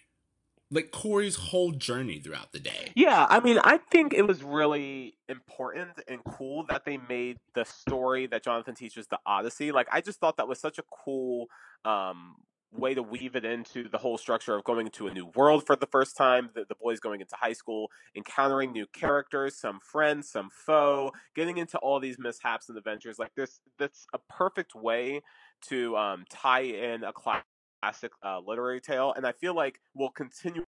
like 0.74 0.92
Corey's 0.92 1.36
whole 1.36 1.72
journey 1.72 2.20
throughout 2.20 2.52
the 2.52 2.60
day? 2.60 2.92
Yeah, 2.96 3.26
I 3.30 3.40
mean, 3.40 3.60
I 3.64 3.78
think 3.78 4.14
it 4.14 4.28
was 4.28 4.44
really 4.44 5.16
important 5.30 5.92
and 6.08 6.24
cool 6.24 6.66
that 6.70 6.84
they 6.86 6.98
made 6.98 7.38
the 7.54 7.64
story 7.64 8.28
that 8.28 8.44
Jonathan 8.44 8.76
teaches 8.76 9.08
the 9.08 9.20
Odyssey. 9.26 9.72
Like, 9.72 9.88
I 9.92 10.02
just 10.02 10.20
thought 10.20 10.38
that 10.38 10.48
was 10.48 10.60
such 10.60 10.80
a 10.80 10.84
cool 10.84 11.48
um, 11.86 12.36
way 12.78 12.94
to 12.94 13.04
weave 13.04 13.36
it 13.36 13.46
into 13.46 13.88
the 13.90 13.98
whole 13.98 14.18
structure 14.18 14.56
of 14.56 14.64
going 14.64 14.88
into 14.88 15.08
a 15.08 15.14
new 15.14 15.28
world 15.36 15.66
for 15.66 15.76
the 15.76 15.88
first 15.88 16.18
time, 16.18 16.50
the, 16.56 16.66
the 16.68 16.76
boys 16.76 17.00
going 17.00 17.22
into 17.22 17.36
high 17.36 17.54
school, 17.54 17.90
encountering 18.16 18.72
new 18.72 18.86
characters, 18.94 19.56
some 19.56 19.80
friends, 19.80 20.30
some 20.30 20.50
foe, 20.52 21.12
getting 21.36 21.58
into 21.58 21.78
all 21.80 22.00
these 22.00 22.18
mishaps 22.20 22.70
and 22.70 22.78
adventures. 22.78 23.20
Like 23.20 23.34
this, 23.36 23.60
that's 23.78 24.06
a 24.14 24.20
perfect 24.30 24.76
way 24.76 25.22
to 25.70 25.96
um, 25.96 26.26
tie 26.30 26.62
in 26.62 27.04
a 27.04 27.14
classic 27.14 28.12
uh, 28.26 28.40
literary 28.46 28.82
tale, 28.82 29.14
and 29.16 29.26
I 29.26 29.32
feel 29.32 29.56
like 29.56 29.80
we'll 29.94 30.10
continue 30.10 30.66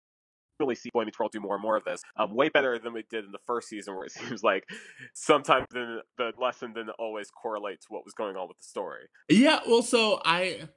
really 0.61 0.75
see 0.75 0.91
Boy 0.93 1.05
Meets 1.05 1.19
World 1.19 1.33
do 1.33 1.41
more 1.41 1.55
and 1.55 1.63
more 1.63 1.77
of 1.77 1.85
this. 1.85 2.03
Um, 2.17 2.35
way 2.35 2.49
better 2.49 2.79
than 2.79 2.93
we 2.93 3.05
did 3.11 3.25
in 3.25 3.33
the 3.33 3.39
first 3.47 3.69
season, 3.69 3.95
where 3.95 4.05
it 4.05 4.13
seems 4.13 4.43
like 4.43 4.69
sometimes 5.13 5.67
the, 5.71 6.03
the 6.19 6.33
lesson 6.39 6.73
didn't 6.73 6.95
always 6.99 7.31
correlate 7.31 7.81
to 7.83 7.87
what 7.89 8.05
was 8.05 8.15
going 8.15 8.37
on 8.37 8.49
with 8.49 8.59
the 8.59 8.65
story. 8.65 9.07
Yeah, 9.29 9.61
well, 9.67 9.83
so 9.83 10.21
I 10.25 10.69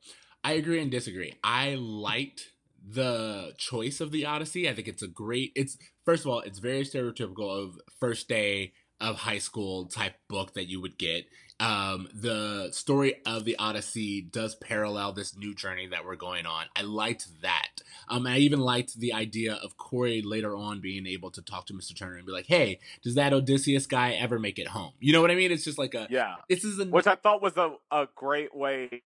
I 0.45 0.51
agree 0.51 0.79
and 0.79 0.91
disagree. 0.91 1.33
I 1.43 1.73
liked 1.73 2.51
the 2.87 3.53
choice 3.57 3.99
of 3.99 4.11
the 4.11 4.27
Odyssey. 4.27 4.69
I 4.69 4.75
think 4.75 4.87
it's 4.87 5.01
a 5.01 5.07
great. 5.07 5.51
It's 5.55 5.75
first 6.05 6.23
of 6.23 6.29
all, 6.29 6.41
it's 6.41 6.59
very 6.59 6.83
stereotypical 6.83 7.63
of 7.63 7.79
first 7.99 8.27
day 8.27 8.73
of 9.01 9.15
high 9.15 9.39
school 9.39 9.87
type 9.87 10.13
book 10.29 10.53
that 10.53 10.69
you 10.69 10.79
would 10.81 10.99
get. 10.99 11.25
Um, 11.59 12.09
the 12.13 12.69
story 12.73 13.15
of 13.25 13.43
the 13.43 13.55
Odyssey 13.57 14.21
does 14.21 14.53
parallel 14.53 15.13
this 15.13 15.35
new 15.35 15.55
journey 15.55 15.87
that 15.87 16.05
we're 16.05 16.15
going 16.15 16.45
on. 16.45 16.65
I 16.75 16.83
liked 16.83 17.41
that. 17.41 17.81
Um, 18.07 18.27
I 18.27 18.37
even 18.37 18.59
liked 18.59 18.99
the 18.99 19.13
idea 19.13 19.55
of 19.55 19.77
Corey 19.77 20.21
later 20.21 20.55
on 20.55 20.79
being 20.79 21.07
able 21.07 21.31
to 21.31 21.41
talk 21.41 21.65
to 21.67 21.73
Mr. 21.73 21.97
Turner 21.97 22.17
and 22.17 22.25
be 22.25 22.31
like, 22.31 22.45
"Hey, 22.45 22.81
does 23.03 23.15
that 23.15 23.33
Odysseus 23.33 23.87
guy 23.87 24.11
ever 24.11 24.37
make 24.37 24.59
it 24.59 24.67
home?" 24.67 24.93
You 24.99 25.11
know 25.11 25.21
what 25.21 25.31
I 25.31 25.35
mean? 25.35 25.51
It's 25.51 25.63
just 25.63 25.79
like 25.79 25.95
a 25.95 26.05
yeah. 26.11 26.35
This 26.47 26.63
is 26.63 26.77
a 26.77 26.85
which 26.85 27.07
I 27.07 27.15
thought 27.15 27.41
was 27.41 27.57
a, 27.57 27.73
a 27.89 28.07
great 28.15 28.55
way 28.55 29.01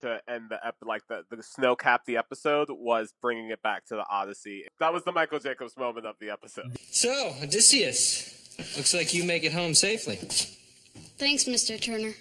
to 0.00 0.20
end 0.28 0.50
the 0.50 0.58
ep- 0.66 0.76
like 0.82 1.02
the 1.08 1.24
the 1.30 1.42
snow 1.42 1.76
cap 1.76 2.02
the 2.06 2.16
episode 2.16 2.68
was 2.70 3.14
bringing 3.20 3.50
it 3.50 3.62
back 3.62 3.86
to 3.86 3.94
the 3.94 4.04
Odyssey. 4.08 4.64
That 4.80 4.92
was 4.92 5.04
the 5.04 5.12
Michael 5.12 5.38
Jacobs 5.38 5.76
moment 5.76 6.06
of 6.06 6.16
the 6.20 6.30
episode. 6.30 6.76
So 6.90 7.34
Odysseus, 7.42 8.56
looks 8.76 8.94
like 8.94 9.14
you 9.14 9.24
make 9.24 9.44
it 9.44 9.52
home 9.52 9.74
safely. 9.74 10.16
Thanks, 11.18 11.44
Mr. 11.44 11.80
Turner. 11.80 12.12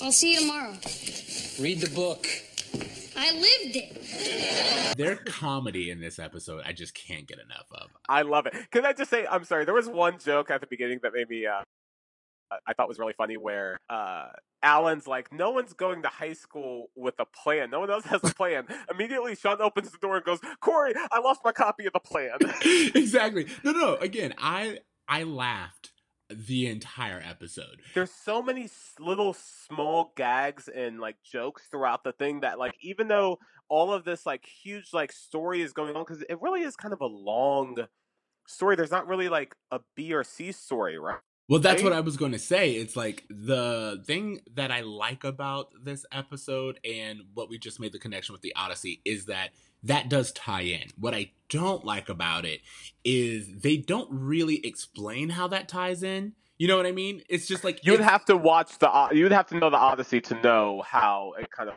I'll 0.00 0.12
see 0.12 0.34
you 0.34 0.40
tomorrow. 0.40 0.74
Read 1.60 1.80
the 1.80 1.90
book. 1.94 2.26
I 3.16 3.32
lived 3.32 3.76
it. 3.76 4.96
Their 4.96 5.16
comedy 5.16 5.90
in 5.90 6.00
this 6.00 6.18
episode, 6.18 6.62
I 6.66 6.72
just 6.72 6.94
can't 6.94 7.26
get 7.26 7.38
enough 7.38 7.66
of. 7.70 7.88
I 8.08 8.22
love 8.22 8.46
it. 8.46 8.54
Can 8.70 8.84
I 8.84 8.92
just 8.92 9.10
say, 9.10 9.26
I'm 9.26 9.44
sorry. 9.44 9.64
There 9.64 9.74
was 9.74 9.88
one 9.88 10.18
joke 10.18 10.50
at 10.50 10.60
the 10.60 10.66
beginning 10.66 11.00
that 11.02 11.12
made 11.14 11.28
me 11.28 11.46
uh, 11.46 11.62
I 12.66 12.72
thought 12.72 12.88
was 12.88 12.98
really 12.98 13.14
funny 13.16 13.36
where 13.36 13.78
uh, 13.90 14.28
Alan's 14.62 15.06
like, 15.06 15.32
no 15.32 15.50
one's 15.50 15.72
going 15.72 16.02
to 16.02 16.08
high 16.08 16.32
school 16.32 16.90
with 16.94 17.14
a 17.18 17.26
plan. 17.26 17.70
No 17.70 17.80
one 17.80 17.90
else 17.90 18.04
has 18.06 18.20
a 18.22 18.34
plan. 18.34 18.66
Immediately, 18.90 19.36
Sean 19.36 19.60
opens 19.60 19.90
the 19.90 19.98
door 19.98 20.16
and 20.16 20.24
goes, 20.24 20.40
Corey, 20.60 20.94
I 21.10 21.20
lost 21.20 21.40
my 21.44 21.52
copy 21.52 21.86
of 21.86 21.92
the 21.92 22.00
plan. 22.00 22.38
exactly. 22.94 23.46
No, 23.62 23.72
no. 23.72 23.96
Again, 23.96 24.34
I 24.38 24.78
I 25.08 25.24
laughed 25.24 25.92
the 26.30 26.66
entire 26.66 27.22
episode. 27.24 27.82
There's 27.94 28.10
so 28.10 28.42
many 28.42 28.68
little 28.98 29.34
small 29.34 30.12
gags 30.16 30.68
and 30.68 30.98
like 30.98 31.16
jokes 31.22 31.64
throughout 31.70 32.04
the 32.04 32.12
thing 32.12 32.40
that 32.40 32.58
like 32.58 32.74
even 32.80 33.08
though 33.08 33.38
all 33.68 33.92
of 33.92 34.04
this 34.04 34.24
like 34.24 34.46
huge 34.46 34.92
like 34.92 35.12
story 35.12 35.60
is 35.60 35.72
going 35.72 35.94
on 35.94 36.02
because 36.02 36.22
it 36.22 36.40
really 36.40 36.62
is 36.62 36.76
kind 36.76 36.94
of 36.94 37.00
a 37.00 37.06
long 37.06 37.76
story. 38.46 38.76
There's 38.76 38.90
not 38.90 39.06
really 39.06 39.28
like 39.28 39.54
a 39.70 39.80
B 39.94 40.14
or 40.14 40.24
C 40.24 40.52
story, 40.52 40.98
right? 40.98 41.18
Well, 41.48 41.60
that's 41.60 41.82
what 41.82 41.92
I 41.92 42.00
was 42.00 42.16
going 42.16 42.32
to 42.32 42.38
say. 42.38 42.72
It's 42.72 42.96
like 42.96 43.24
the 43.28 44.02
thing 44.06 44.40
that 44.54 44.70
I 44.70 44.80
like 44.80 45.24
about 45.24 45.68
this 45.82 46.06
episode 46.10 46.80
and 46.84 47.20
what 47.34 47.50
we 47.50 47.58
just 47.58 47.78
made 47.78 47.92
the 47.92 47.98
connection 47.98 48.32
with 48.32 48.40
the 48.40 48.54
Odyssey 48.56 49.02
is 49.04 49.26
that 49.26 49.50
that 49.82 50.08
does 50.08 50.32
tie 50.32 50.62
in. 50.62 50.88
What 50.98 51.14
I 51.14 51.32
don't 51.50 51.84
like 51.84 52.08
about 52.08 52.46
it 52.46 52.60
is 53.04 53.48
they 53.60 53.76
don't 53.76 54.08
really 54.10 54.64
explain 54.66 55.28
how 55.28 55.48
that 55.48 55.68
ties 55.68 56.02
in. 56.02 56.32
You 56.56 56.68
know 56.68 56.76
what 56.78 56.86
I 56.86 56.92
mean? 56.92 57.22
It's 57.28 57.46
just 57.46 57.62
like 57.62 57.84
you'd 57.84 58.00
have 58.00 58.24
to 58.26 58.36
watch 58.36 58.78
the 58.78 59.08
you'd 59.12 59.32
have 59.32 59.48
to 59.48 59.58
know 59.58 59.70
the 59.70 59.76
Odyssey 59.76 60.20
to 60.22 60.40
know 60.40 60.82
how 60.86 61.34
it 61.38 61.50
kind 61.50 61.68
of 61.68 61.76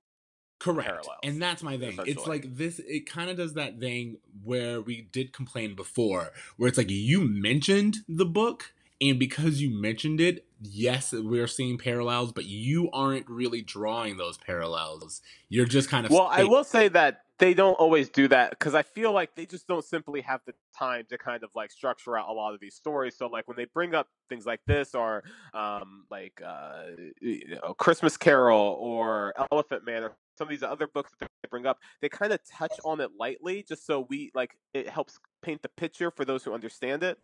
correct 0.60 0.88
parallels, 0.88 1.20
and 1.24 1.40
that's 1.40 1.62
my 1.62 1.78
thing 1.78 2.00
it's 2.06 2.26
like 2.26 2.56
this 2.56 2.80
it 2.80 3.08
kind 3.08 3.30
of 3.30 3.38
does 3.38 3.54
that 3.54 3.80
thing 3.80 4.18
where 4.44 4.82
we 4.82 5.02
did 5.12 5.32
complain 5.32 5.76
before 5.76 6.32
where 6.58 6.68
it's 6.68 6.80
like 6.80 6.90
you 6.90 7.22
mentioned 7.22 7.98
the 8.08 8.26
book 8.26 8.74
and 9.00 9.20
because 9.20 9.62
you 9.62 9.70
mentioned 9.70 10.20
it, 10.20 10.46
yes, 10.62 11.14
we're 11.14 11.48
seeing 11.48 11.78
parallels, 11.78 12.32
but 12.32 12.46
you 12.46 12.90
aren't 12.92 13.30
really 13.30 13.62
drawing 13.62 14.18
those 14.18 14.38
parallels. 14.38 15.22
You're 15.50 15.66
just 15.66 15.90
kind 15.90 16.06
of. 16.06 16.12
Well, 16.12 16.28
I 16.32 16.44
will 16.44 16.64
say 16.64 16.88
that 16.90 17.22
they 17.40 17.54
don't 17.54 17.76
always 17.76 18.10
do 18.10 18.28
that 18.30 18.50
because 18.52 18.74
I 18.74 18.82
feel 18.82 19.12
like 19.12 19.36
they 19.36 19.46
just 19.46 19.68
don't 19.68 19.86
simply 19.86 20.22
have 20.22 20.42
the 20.48 20.54
time 20.78 21.06
to 21.10 21.18
kind 21.18 21.44
of 21.44 21.52
like 21.56 21.72
structure 21.72 22.18
out 22.18 22.28
a 22.28 22.34
lot 22.34 22.54
of 22.54 22.60
these 22.60 22.74
stories. 22.74 23.16
So 23.16 23.28
like 23.28 23.48
when 23.48 23.58
they 23.58 23.66
bring 23.66 23.94
up 23.94 24.08
things 24.30 24.46
like 24.46 24.62
this 24.66 24.96
or 24.96 25.24
um, 25.54 26.06
like 26.10 26.42
uh, 26.46 26.84
you 27.22 27.60
know, 27.62 27.76
Christmas 27.76 28.18
Carol 28.18 28.78
or 28.80 29.34
Elephant 29.52 29.86
Man 29.86 30.04
or 30.04 30.16
some 30.38 30.46
of 30.46 30.50
these 30.50 30.64
other 30.64 30.88
books 30.88 31.12
that 31.20 31.30
they 31.44 31.50
bring 31.50 31.68
up, 31.68 31.78
they 32.02 32.10
kind 32.10 32.34
of 32.34 32.40
touch 32.50 32.74
on 32.84 33.00
it 33.00 33.12
lightly, 33.20 33.64
just 33.68 33.86
so 33.86 34.08
we 34.10 34.32
like 34.34 34.58
it 34.74 34.90
helps 34.90 35.20
paint 35.42 35.62
the 35.62 35.70
picture 35.70 36.12
for 36.12 36.26
those 36.26 36.44
who 36.44 36.54
understand 36.54 37.04
it. 37.04 37.18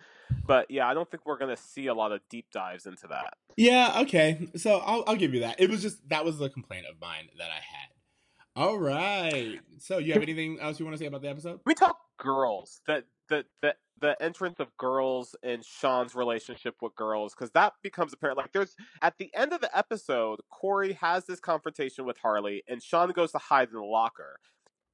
But 0.46 0.70
yeah, 0.70 0.88
I 0.88 0.94
don't 0.94 1.10
think 1.10 1.26
we're 1.26 1.38
gonna 1.38 1.58
see 1.58 1.88
a 1.88 1.94
lot 1.94 2.12
of 2.12 2.22
deep 2.30 2.48
dives 2.52 2.86
into 2.86 3.08
that. 3.08 3.34
Yeah, 3.58 4.02
okay. 4.02 4.48
So 4.56 4.78
I'll 4.80 5.04
I'll 5.08 5.16
give 5.16 5.34
you 5.34 5.42
that. 5.42 5.60
It 5.60 5.70
was 5.70 5.82
just 5.82 6.08
that 6.10 6.26
was 6.26 6.38
the 6.38 6.50
complaint 6.50 6.86
of 6.90 7.00
mine 7.00 7.30
that 7.38 7.50
I 7.50 7.56
had. 7.56 7.90
All 8.56 8.78
right. 8.78 9.60
So 9.80 9.98
you 9.98 10.14
have 10.14 10.22
anything 10.22 10.60
else 10.60 10.80
you 10.80 10.86
want 10.86 10.96
to 10.96 11.00
say 11.00 11.08
about 11.08 11.24
the 11.24 11.30
episode? 11.30 11.60
We 11.66 11.74
talk 11.74 11.98
girls. 12.18 12.82
That 12.88 13.06
the 13.30 13.46
the 13.62 13.76
the 14.00 14.22
entrance 14.22 14.60
of 14.60 14.76
girls 14.78 15.36
and 15.44 15.64
Sean's 15.64 16.14
relationship 16.14 16.76
with 16.82 16.96
girls 16.96 17.34
because 17.34 17.52
that 17.52 17.74
becomes 17.82 18.14
apparent. 18.14 18.38
Like 18.38 18.52
there's 18.52 18.76
at 19.02 19.18
the 19.18 19.32
end 19.34 19.54
of 19.54 19.62
the 19.62 19.76
episode, 19.76 20.42
Corey 20.52 20.94
has 20.94 21.26
this 21.26 21.40
confrontation 21.40 22.06
with 22.06 22.18
Harley, 22.18 22.64
and 22.68 22.84
Sean 22.84 23.12
goes 23.12 23.32
to 23.32 23.38
hide 23.38 23.70
in 23.70 23.76
the 23.76 23.84
locker. 23.84 24.40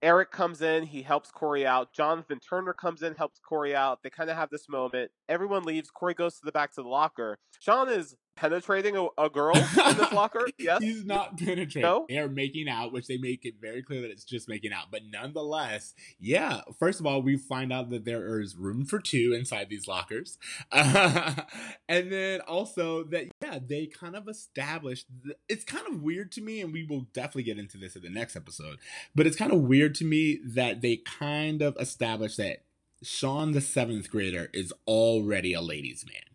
Eric 0.01 0.31
comes 0.31 0.61
in, 0.61 0.83
he 0.83 1.01
helps 1.01 1.29
Corey 1.29 1.65
out. 1.65 1.91
Jonathan 1.91 2.39
Turner 2.39 2.73
comes 2.73 3.01
in, 3.01 3.15
helps 3.15 3.39
Corey 3.39 3.75
out. 3.75 3.99
They 4.01 4.09
kind 4.09 4.29
of 4.29 4.37
have 4.37 4.49
this 4.49 4.69
moment. 4.69 5.11
Everyone 5.27 5.63
leaves. 5.63 5.91
Corey 5.91 6.13
goes 6.13 6.35
to 6.35 6.45
the 6.45 6.51
back 6.53 6.73
to 6.75 6.81
the 6.81 6.87
locker. 6.87 7.37
Sean 7.59 7.89
is 7.89 8.15
penetrating 8.39 8.95
a, 8.95 9.07
a 9.17 9.29
girl 9.29 9.55
in 9.87 9.97
this 9.97 10.11
locker. 10.11 10.47
Yes, 10.57 10.81
he's 10.81 11.05
not 11.05 11.37
penetrating. 11.37 11.83
No? 11.83 12.05
They 12.09 12.17
are 12.17 12.27
making 12.27 12.67
out, 12.67 12.91
which 12.91 13.07
they 13.07 13.17
make 13.17 13.45
it 13.45 13.55
very 13.61 13.81
clear 13.81 14.01
that 14.01 14.11
it's 14.11 14.25
just 14.25 14.49
making 14.49 14.73
out. 14.73 14.85
But 14.91 15.03
nonetheless, 15.09 15.93
yeah. 16.19 16.61
First 16.77 16.99
of 16.99 17.05
all, 17.05 17.21
we 17.21 17.37
find 17.37 17.71
out 17.71 17.89
that 17.91 18.03
there 18.03 18.39
is 18.41 18.55
room 18.55 18.85
for 18.85 18.99
two 18.99 19.33
inside 19.33 19.69
these 19.69 19.87
lockers, 19.87 20.37
uh, 20.71 21.35
and 21.89 22.11
then 22.11 22.41
also 22.41 23.03
that 23.05 23.27
yeah, 23.41 23.59
they 23.65 23.85
kind 23.85 24.15
of 24.15 24.27
established. 24.27 25.07
The, 25.23 25.35
it's 25.47 25.63
kind 25.63 25.87
of 25.87 26.01
weird 26.01 26.31
to 26.33 26.41
me, 26.41 26.61
and 26.61 26.73
we 26.73 26.83
will 26.83 27.07
definitely 27.13 27.43
get 27.43 27.59
into 27.59 27.77
this 27.77 27.95
in 27.95 28.01
the 28.01 28.09
next 28.09 28.35
episode. 28.35 28.79
But 29.15 29.27
it's 29.27 29.37
kind 29.37 29.53
of 29.53 29.61
weird 29.61 29.95
to 29.95 30.05
me 30.05 30.39
that 30.45 30.81
they 30.81 30.97
kind 30.97 31.61
of 31.61 31.77
established 31.79 32.37
that 32.37 32.63
Sean, 33.01 33.51
the 33.51 33.61
seventh 33.61 34.09
grader, 34.09 34.49
is 34.53 34.73
already 34.85 35.53
a 35.53 35.61
ladies' 35.61 36.05
man. 36.05 36.28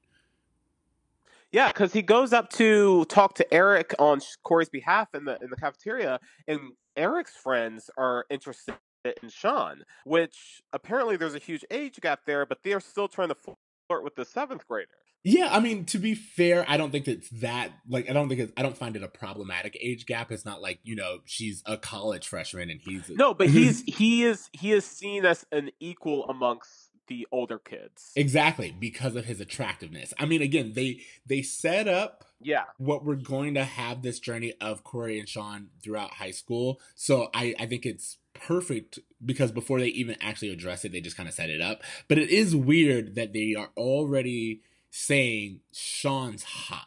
Yeah, 1.55 1.69
because 1.69 1.93
he 1.93 2.03
goes 2.03 2.33
up 2.33 2.51
to 2.55 3.05
talk 3.05 3.37
to 3.37 3.55
Eric 3.55 3.95
on 4.01 4.21
Corey's 4.43 4.69
behalf 4.69 5.15
in 5.15 5.25
the 5.25 5.39
in 5.41 5.51
the 5.51 5.57
cafeteria, 5.57 6.19
and 6.49 6.59
Eric's 6.97 7.37
friends 7.37 7.91
are 7.97 8.25
interested 8.29 8.75
in 9.23 9.29
Sean, 9.29 9.85
which 10.05 10.63
apparently 10.73 11.17
there's 11.17 11.37
a 11.37 11.39
huge 11.39 11.65
age 11.71 12.01
gap 12.01 12.23
there, 12.27 12.45
but 12.45 12.59
they 12.65 12.73
are 12.73 12.81
still 12.81 13.07
trying 13.07 13.29
to 13.29 13.37
flirt 13.37 14.03
with 14.03 14.17
the 14.17 14.25
seventh 14.25 14.67
grader. 14.67 14.89
Yeah, 15.23 15.49
I 15.53 15.61
mean, 15.61 15.85
to 15.87 15.99
be 15.99 16.17
fair, 16.17 16.65
I 16.67 16.77
don't 16.77 16.91
think 16.91 17.07
it's 17.07 17.31
that 17.41 17.71
like 17.89 18.11
I 18.11 18.13
don't 18.13 18.29
think 18.29 18.41
it's, 18.41 18.53
I 18.57 18.63
don't 18.63 18.77
find 18.77 18.97
it 18.97 19.05
a 19.05 19.09
problematic 19.09 19.79
age 19.81 20.07
gap. 20.07 20.33
It's 20.33 20.45
not 20.45 20.61
like 20.61 20.81
you 20.83 20.97
know 20.97 21.21
she's 21.25 21.63
a 21.67 21.77
college 21.77 22.27
freshman 22.27 22.69
and 22.69 22.81
he's 22.81 23.09
no, 23.11 23.33
but 23.33 23.49
he's 23.51 23.85
he 23.87 24.25
is 24.25 24.51
he 24.53 24.73
is 24.73 24.85
seen 24.85 25.25
as 25.25 25.47
an 25.53 25.71
equal 25.79 26.29
amongst 26.29 26.84
the 27.07 27.27
older 27.31 27.59
kids. 27.59 28.13
Exactly, 28.17 28.75
because 28.79 29.17
of 29.17 29.25
his 29.25 29.41
attractiveness. 29.41 30.13
I 30.19 30.27
mean, 30.27 30.43
again, 30.43 30.73
they 30.75 31.01
they 31.27 31.43
set 31.43 31.89
up 31.89 32.25
yeah 32.41 32.65
what 32.79 33.05
we're 33.05 33.15
going 33.15 33.55
to 33.55 33.65
have 33.65 34.03
this 34.03 34.19
journey 34.19 34.55
of 34.61 34.85
Corey 34.85 35.19
and 35.19 35.29
Sean 35.29 35.69
throughout 35.83 36.15
high 36.15 36.31
school. 36.31 36.81
So 36.95 37.29
I 37.35 37.55
I 37.59 37.67
think 37.67 37.87
it's 37.87 38.19
perfect 38.35 38.99
because 39.25 39.53
before 39.53 39.81
they 39.81 39.89
even 39.89 40.17
actually 40.21 40.51
address 40.51 40.85
it, 40.85 40.93
they 40.93 41.01
just 41.01 41.17
kind 41.17 41.29
of 41.29 41.35
set 41.35 41.51
it 41.51 41.61
up. 41.61 41.83
But 42.09 42.19
it 42.19 42.31
is 42.31 42.55
weird 42.55 43.15
that 43.15 43.33
they 43.33 43.55
are 43.55 43.71
already 43.77 44.63
saying 44.91 45.61
Sean's 45.73 46.45
hot. 46.45 46.87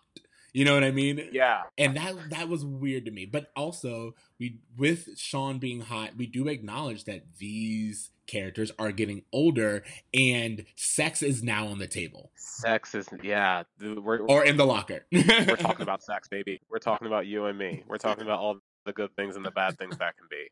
You 0.54 0.66
know 0.66 0.74
what 0.74 0.84
I 0.84 0.92
mean? 0.92 1.30
Yeah. 1.32 1.64
And 1.78 1.96
that 1.98 2.16
that 2.30 2.50
was 2.50 2.66
weird 2.66 3.06
to 3.06 3.12
me. 3.12 3.26
But 3.26 3.52
also, 3.56 4.16
we 4.40 4.60
with 4.78 5.18
Sean 5.18 5.60
being 5.60 5.82
hot, 5.82 6.12
we 6.18 6.26
do 6.26 6.48
acknowledge 6.48 7.04
that 7.06 7.24
these 7.38 8.12
characters 8.28 8.72
are 8.78 8.92
getting 8.92 9.24
older 9.32 9.84
and 10.14 10.66
sex 10.76 11.24
is 11.24 11.42
now 11.42 11.68
on 11.68 11.80
the 11.80 11.88
table. 11.88 12.32
Sex 12.36 12.94
is 12.94 13.08
yeah, 13.24 13.64
we're, 13.80 14.20
or 14.20 14.44
in 14.44 14.58
the 14.58 14.66
locker. 14.66 15.06
we're 15.12 15.56
talking 15.56 15.82
about 15.84 16.04
sex, 16.04 16.28
baby. 16.28 16.60
We're 16.70 16.80
talking 16.80 17.08
about 17.08 17.26
you 17.26 17.46
and 17.46 17.58
me. 17.58 17.84
We're 17.88 17.98
talking 17.98 18.24
about 18.24 18.40
all 18.40 18.58
the 18.86 18.94
good 18.94 19.16
things 19.16 19.36
and 19.36 19.46
the 19.46 19.52
bad 19.52 19.78
things 19.78 19.98
that 19.98 20.16
can 20.18 20.28
be. 20.30 20.48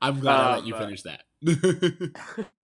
I'm 0.00 0.20
glad 0.20 0.40
um, 0.40 0.46
I 0.46 0.56
let 0.56 0.66
you 0.66 0.74
um, 0.74 0.80
finish 0.80 1.02
that. 1.02 1.22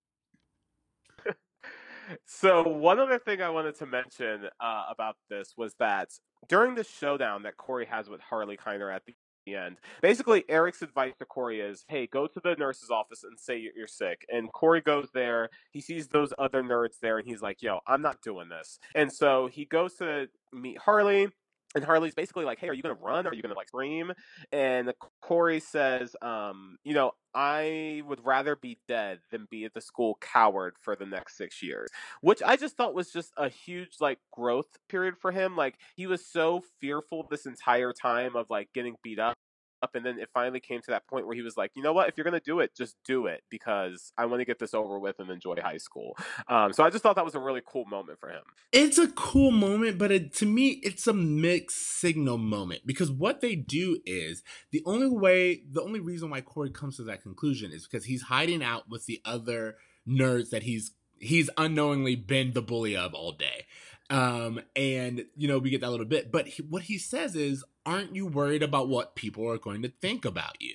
so 2.26 2.62
one 2.62 2.98
other 2.98 3.18
thing 3.18 3.40
I 3.40 3.50
wanted 3.50 3.76
to 3.78 3.86
mention 3.86 4.48
uh, 4.60 4.84
about 4.90 5.16
this 5.30 5.54
was 5.56 5.74
that 5.78 6.10
during 6.48 6.74
the 6.74 6.84
showdown 6.84 7.42
that 7.44 7.56
Corey 7.56 7.86
has 7.86 8.08
with 8.08 8.20
Harley 8.20 8.56
Keiner 8.56 8.94
at 8.94 9.04
the 9.06 9.14
end. 9.54 9.76
Basically, 10.02 10.44
Eric's 10.48 10.82
advice 10.82 11.14
to 11.18 11.24
Corey 11.24 11.60
is, 11.60 11.84
"Hey, 11.88 12.06
go 12.06 12.26
to 12.26 12.40
the 12.42 12.56
nurse's 12.56 12.90
office 12.90 13.22
and 13.22 13.38
say 13.38 13.58
you're 13.58 13.86
sick." 13.86 14.26
And 14.28 14.52
Corey 14.52 14.80
goes 14.80 15.08
there. 15.14 15.50
He 15.70 15.80
sees 15.80 16.08
those 16.08 16.32
other 16.38 16.62
nerds 16.62 16.98
there, 17.00 17.18
and 17.18 17.26
he's 17.26 17.42
like, 17.42 17.62
"Yo, 17.62 17.80
I'm 17.86 18.02
not 18.02 18.22
doing 18.22 18.48
this." 18.48 18.78
And 18.94 19.12
so 19.12 19.46
he 19.46 19.64
goes 19.64 19.94
to 19.96 20.28
meet 20.52 20.78
Harley. 20.78 21.28
And 21.76 21.84
Harley's 21.84 22.14
basically 22.14 22.46
like, 22.46 22.58
"Hey, 22.58 22.68
are 22.68 22.72
you 22.72 22.82
gonna 22.82 22.94
run? 22.94 23.26
Are 23.26 23.34
you 23.34 23.42
gonna 23.42 23.54
like 23.54 23.68
scream?" 23.68 24.12
And 24.50 24.94
Corey 25.20 25.60
says, 25.60 26.16
um, 26.22 26.78
"You 26.84 26.94
know, 26.94 27.12
I 27.34 28.02
would 28.06 28.24
rather 28.24 28.56
be 28.56 28.78
dead 28.88 29.20
than 29.30 29.46
be 29.50 29.66
at 29.66 29.74
the 29.74 29.82
school 29.82 30.16
coward 30.22 30.76
for 30.80 30.96
the 30.96 31.04
next 31.04 31.36
six 31.36 31.62
years." 31.62 31.90
Which 32.22 32.42
I 32.42 32.56
just 32.56 32.76
thought 32.78 32.94
was 32.94 33.12
just 33.12 33.32
a 33.36 33.50
huge 33.50 33.96
like 34.00 34.20
growth 34.32 34.78
period 34.88 35.18
for 35.18 35.32
him. 35.32 35.54
Like 35.54 35.76
he 35.96 36.06
was 36.06 36.24
so 36.26 36.62
fearful 36.80 37.26
this 37.30 37.44
entire 37.44 37.92
time 37.92 38.36
of 38.36 38.48
like 38.48 38.72
getting 38.72 38.96
beat 39.02 39.18
up 39.18 39.36
up 39.82 39.94
and 39.94 40.04
then 40.04 40.18
it 40.18 40.28
finally 40.32 40.60
came 40.60 40.80
to 40.80 40.90
that 40.90 41.06
point 41.06 41.26
where 41.26 41.34
he 41.34 41.42
was 41.42 41.56
like 41.56 41.70
you 41.74 41.82
know 41.82 41.92
what? 41.92 42.08
If 42.08 42.16
you're 42.16 42.24
gonna 42.24 42.40
do 42.40 42.60
it 42.60 42.74
just 42.76 42.96
do 43.04 43.26
it 43.26 43.42
because 43.50 44.12
i 44.16 44.26
want 44.26 44.40
to 44.40 44.44
get 44.44 44.58
this 44.58 44.74
over 44.74 44.98
with 44.98 45.18
and 45.18 45.30
enjoy 45.30 45.56
high 45.62 45.78
school. 45.78 46.16
Um, 46.48 46.72
so 46.72 46.84
i 46.84 46.90
just 46.90 47.02
thought 47.02 47.16
that 47.16 47.24
was 47.24 47.34
a 47.34 47.40
really 47.40 47.62
cool 47.64 47.84
moment 47.86 48.18
for 48.18 48.28
him. 48.28 48.42
It's 48.72 48.98
a 48.98 49.08
cool 49.08 49.50
moment 49.50 49.98
but 49.98 50.10
it, 50.10 50.34
to 50.34 50.46
me 50.46 50.80
it's 50.82 51.06
a 51.06 51.12
mixed 51.12 52.00
signal 52.00 52.38
moment 52.38 52.82
because 52.86 53.10
what 53.10 53.40
they 53.40 53.54
do 53.54 53.98
is 54.04 54.42
the 54.70 54.82
only 54.86 55.08
way 55.08 55.62
the 55.70 55.82
only 55.82 56.00
reason 56.00 56.30
why 56.30 56.40
corey 56.40 56.70
comes 56.70 56.96
to 56.96 57.04
that 57.04 57.22
conclusion 57.22 57.72
is 57.72 57.86
because 57.86 58.06
he's 58.06 58.22
hiding 58.22 58.62
out 58.62 58.88
with 58.88 59.06
the 59.06 59.20
other 59.24 59.76
nerds 60.08 60.50
that 60.50 60.62
he's 60.62 60.92
he's 61.18 61.50
unknowingly 61.56 62.16
been 62.16 62.52
the 62.52 62.62
bully 62.62 62.96
of 62.96 63.14
all 63.14 63.32
day. 63.32 63.66
Um, 64.08 64.60
and 64.74 65.24
you 65.36 65.48
know, 65.48 65.58
we 65.58 65.70
get 65.70 65.80
that 65.80 65.90
little 65.90 66.06
bit, 66.06 66.30
but 66.30 66.46
he, 66.46 66.62
what 66.62 66.82
he 66.82 66.98
says 66.98 67.34
is, 67.34 67.64
aren't 67.86 68.14
you 68.14 68.26
worried 68.26 68.62
about 68.62 68.88
what 68.88 69.14
people 69.14 69.50
are 69.50 69.58
going 69.58 69.82
to 69.82 69.88
think 69.88 70.24
about 70.24 70.60
you? 70.60 70.74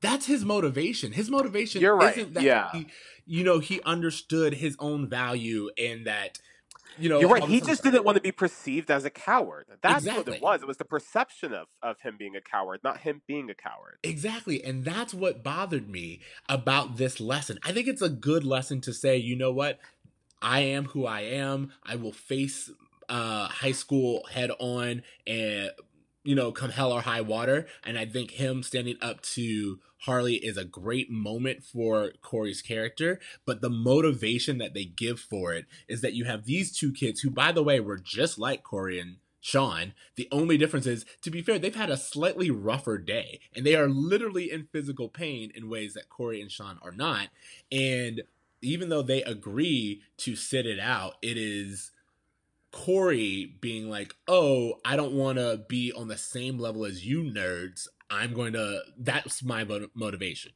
That's 0.00 0.26
his 0.26 0.44
motivation. 0.44 1.12
His 1.12 1.30
motivation 1.30 1.80
You're 1.80 1.96
right. 1.96 2.16
isn't 2.16 2.34
that 2.34 2.42
yeah. 2.42 2.70
he, 2.72 2.86
you 3.26 3.42
know, 3.44 3.58
he 3.58 3.82
understood 3.82 4.54
his 4.54 4.76
own 4.78 5.08
value 5.08 5.70
and 5.76 6.06
that 6.06 6.38
you 6.98 7.08
know, 7.08 7.20
You're 7.20 7.28
right. 7.28 7.44
He 7.44 7.60
just 7.60 7.82
didn't 7.82 8.04
want 8.04 8.16
to 8.16 8.22
be 8.22 8.32
perceived 8.32 8.90
as 8.90 9.04
a 9.04 9.10
coward. 9.10 9.66
That's 9.82 10.04
exactly. 10.04 10.30
what 10.30 10.36
it 10.36 10.42
was. 10.42 10.62
It 10.62 10.68
was 10.68 10.76
the 10.78 10.84
perception 10.84 11.52
of, 11.52 11.66
of 11.82 12.00
him 12.00 12.16
being 12.18 12.36
a 12.36 12.40
coward, 12.40 12.80
not 12.82 13.00
him 13.00 13.22
being 13.26 13.50
a 13.50 13.54
coward. 13.54 13.98
Exactly. 14.02 14.64
And 14.64 14.84
that's 14.84 15.12
what 15.12 15.42
bothered 15.42 15.90
me 15.90 16.20
about 16.48 16.96
this 16.96 17.20
lesson. 17.20 17.58
I 17.62 17.72
think 17.72 17.86
it's 17.86 18.02
a 18.02 18.08
good 18.08 18.44
lesson 18.44 18.80
to 18.82 18.92
say, 18.92 19.16
you 19.16 19.36
know 19.36 19.52
what? 19.52 19.78
I 20.40 20.60
am 20.60 20.86
who 20.86 21.06
I 21.06 21.20
am. 21.22 21.72
I 21.84 21.96
will 21.96 22.12
face 22.12 22.70
uh, 23.08 23.48
high 23.48 23.72
school 23.72 24.24
head 24.32 24.50
on 24.58 25.02
and 25.26 25.70
you 26.26 26.34
know 26.34 26.52
come 26.52 26.70
hell 26.70 26.92
or 26.92 27.02
high 27.02 27.20
water. 27.20 27.66
And 27.84 27.98
I 27.98 28.04
think 28.04 28.32
him 28.32 28.62
standing 28.62 28.96
up 29.00 29.22
to 29.22 29.78
Harley 30.00 30.36
is 30.36 30.56
a 30.56 30.64
great 30.64 31.10
moment 31.10 31.62
for 31.62 32.12
Corey's 32.22 32.62
character. 32.62 33.20
But 33.46 33.60
the 33.60 33.70
motivation 33.70 34.58
that 34.58 34.74
they 34.74 34.84
give 34.84 35.20
for 35.20 35.54
it 35.54 35.66
is 35.88 36.00
that 36.02 36.14
you 36.14 36.24
have 36.24 36.44
these 36.44 36.76
two 36.76 36.92
kids 36.92 37.20
who, 37.20 37.30
by 37.30 37.52
the 37.52 37.62
way, 37.62 37.80
were 37.80 37.98
just 37.98 38.38
like 38.38 38.62
Corey 38.62 39.00
and 39.00 39.16
Sean. 39.40 39.94
The 40.16 40.28
only 40.32 40.58
difference 40.58 40.86
is, 40.86 41.06
to 41.22 41.30
be 41.30 41.40
fair, 41.40 41.58
they've 41.58 41.74
had 41.74 41.90
a 41.90 41.96
slightly 41.96 42.50
rougher 42.50 42.98
day 42.98 43.38
and 43.54 43.64
they 43.64 43.76
are 43.76 43.88
literally 43.88 44.50
in 44.50 44.68
physical 44.72 45.08
pain 45.08 45.52
in 45.54 45.68
ways 45.68 45.94
that 45.94 46.08
Corey 46.08 46.40
and 46.40 46.50
Sean 46.50 46.78
are 46.82 46.90
not. 46.90 47.28
And 47.70 48.22
even 48.60 48.88
though 48.88 49.02
they 49.02 49.22
agree 49.22 50.02
to 50.18 50.34
sit 50.34 50.66
it 50.66 50.80
out, 50.80 51.14
it 51.22 51.36
is 51.36 51.92
Corey 52.76 53.56
being 53.62 53.88
like, 53.88 54.14
"Oh, 54.28 54.74
I 54.84 54.96
don't 54.96 55.14
want 55.14 55.38
to 55.38 55.64
be 55.66 55.92
on 55.92 56.08
the 56.08 56.18
same 56.18 56.58
level 56.58 56.84
as 56.84 57.06
you 57.06 57.22
nerds. 57.22 57.88
I'm 58.10 58.34
going 58.34 58.52
to." 58.52 58.82
That's 58.98 59.42
my 59.42 59.66
motivation. 59.94 60.52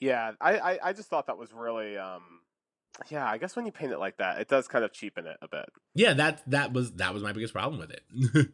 Yeah, 0.00 0.32
I, 0.40 0.58
I, 0.58 0.78
I 0.86 0.92
just 0.92 1.08
thought 1.08 1.28
that 1.28 1.38
was 1.38 1.52
really, 1.52 1.96
um, 1.96 2.40
yeah. 3.10 3.30
I 3.30 3.38
guess 3.38 3.54
when 3.54 3.64
you 3.64 3.70
paint 3.70 3.92
it 3.92 3.98
like 4.00 4.16
that, 4.16 4.40
it 4.40 4.48
does 4.48 4.66
kind 4.66 4.84
of 4.84 4.92
cheapen 4.92 5.26
it 5.26 5.36
a 5.40 5.46
bit. 5.46 5.66
Yeah, 5.94 6.14
that 6.14 6.42
that 6.50 6.72
was 6.72 6.94
that 6.94 7.14
was 7.14 7.22
my 7.22 7.32
biggest 7.32 7.54
problem 7.54 7.78
with 7.78 7.92
it. 7.92 8.48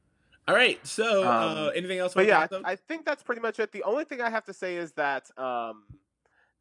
All 0.48 0.54
right, 0.54 0.84
so 0.84 1.22
um, 1.22 1.58
uh, 1.58 1.68
anything 1.68 1.98
else? 1.98 2.12
But 2.12 2.26
yeah, 2.26 2.48
I, 2.50 2.72
I, 2.72 2.76
think 2.76 3.04
that's 3.04 3.22
pretty 3.22 3.40
much 3.40 3.60
it. 3.60 3.70
The 3.70 3.84
only 3.84 4.04
thing 4.04 4.20
I 4.20 4.30
have 4.30 4.44
to 4.46 4.52
say 4.52 4.76
is 4.76 4.92
that 4.92 5.30
um, 5.38 5.84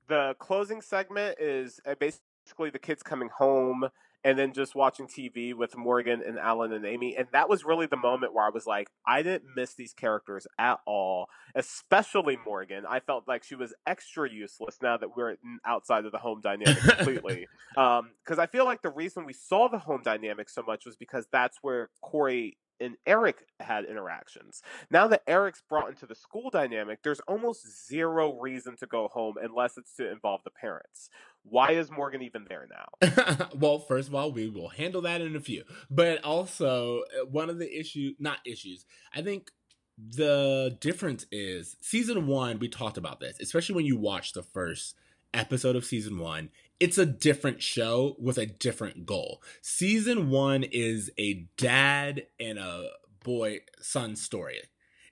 the 0.07 0.35
closing 0.37 0.81
segment 0.81 1.39
is 1.39 1.79
uh, 1.87 1.95
basically 1.95 2.69
the 2.69 2.79
kids 2.79 3.01
coming 3.01 3.29
home 3.29 3.89
and 4.25 4.39
then 4.39 4.53
just 4.53 4.73
watching 4.73 5.05
TV 5.05 5.53
with 5.53 5.77
Morgan 5.77 6.23
and 6.25 6.39
Alan 6.39 6.73
and 6.73 6.83
Amy. 6.83 7.15
And 7.15 7.27
that 7.31 7.47
was 7.47 7.63
really 7.63 7.85
the 7.85 7.95
moment 7.95 8.33
where 8.33 8.43
I 8.43 8.49
was 8.49 8.65
like, 8.65 8.89
I 9.05 9.21
didn't 9.21 9.55
miss 9.55 9.75
these 9.75 9.93
characters 9.93 10.47
at 10.57 10.79
all, 10.87 11.29
especially 11.53 12.39
Morgan. 12.43 12.85
I 12.89 13.01
felt 13.01 13.27
like 13.27 13.43
she 13.43 13.53
was 13.53 13.75
extra 13.85 14.27
useless 14.27 14.79
now 14.81 14.97
that 14.97 15.15
we're 15.15 15.37
outside 15.63 16.05
of 16.05 16.11
the 16.11 16.17
home 16.17 16.41
dynamic 16.41 16.79
completely. 16.79 17.47
Because 17.75 17.99
um, 18.29 18.39
I 18.39 18.47
feel 18.47 18.65
like 18.65 18.81
the 18.81 18.89
reason 18.89 19.25
we 19.25 19.33
saw 19.33 19.69
the 19.69 19.77
home 19.77 20.01
dynamic 20.03 20.49
so 20.49 20.63
much 20.63 20.87
was 20.87 20.95
because 20.95 21.27
that's 21.31 21.59
where 21.61 21.91
Cory 22.01 22.57
and 22.79 22.95
Eric 23.05 23.45
had 23.59 23.85
interactions. 23.85 24.61
Now 24.89 25.07
that 25.07 25.23
Eric's 25.27 25.63
brought 25.67 25.89
into 25.89 26.05
the 26.05 26.15
school 26.15 26.49
dynamic, 26.49 26.99
there's 27.03 27.21
almost 27.21 27.87
zero 27.87 28.39
reason 28.39 28.75
to 28.77 28.85
go 28.85 29.07
home 29.07 29.35
unless 29.41 29.77
it's 29.77 29.95
to 29.95 30.11
involve 30.11 30.41
the 30.43 30.51
parents. 30.51 31.09
Why 31.43 31.71
is 31.71 31.91
Morgan 31.91 32.21
even 32.23 32.45
there 32.49 32.67
now? 32.69 33.47
well, 33.55 33.79
first 33.79 34.07
of 34.07 34.15
all, 34.15 34.31
we 34.31 34.49
will 34.49 34.69
handle 34.69 35.01
that 35.03 35.21
in 35.21 35.35
a 35.35 35.39
few. 35.39 35.63
But 35.89 36.23
also, 36.23 37.03
uh, 37.21 37.25
one 37.25 37.49
of 37.49 37.59
the 37.59 37.79
issues, 37.79 38.15
not 38.19 38.39
issues, 38.45 38.85
I 39.13 39.21
think 39.21 39.51
the 39.97 40.77
difference 40.81 41.25
is 41.31 41.77
season 41.81 42.27
one, 42.27 42.59
we 42.59 42.67
talked 42.67 42.97
about 42.97 43.19
this, 43.19 43.39
especially 43.39 43.75
when 43.75 43.85
you 43.85 43.97
watch 43.97 44.33
the 44.33 44.43
first 44.43 44.95
episode 45.33 45.75
of 45.75 45.85
season 45.85 46.17
one, 46.17 46.49
it's 46.79 46.97
a 46.97 47.05
different 47.05 47.61
show 47.61 48.15
with 48.19 48.37
a 48.37 48.45
different 48.45 49.05
goal. 49.05 49.41
Season 49.61 50.29
one 50.29 50.63
is 50.63 51.11
a 51.17 51.45
dad 51.57 52.27
and 52.39 52.59
a 52.59 52.89
boy 53.23 53.59
son 53.81 54.15
story. 54.15 54.59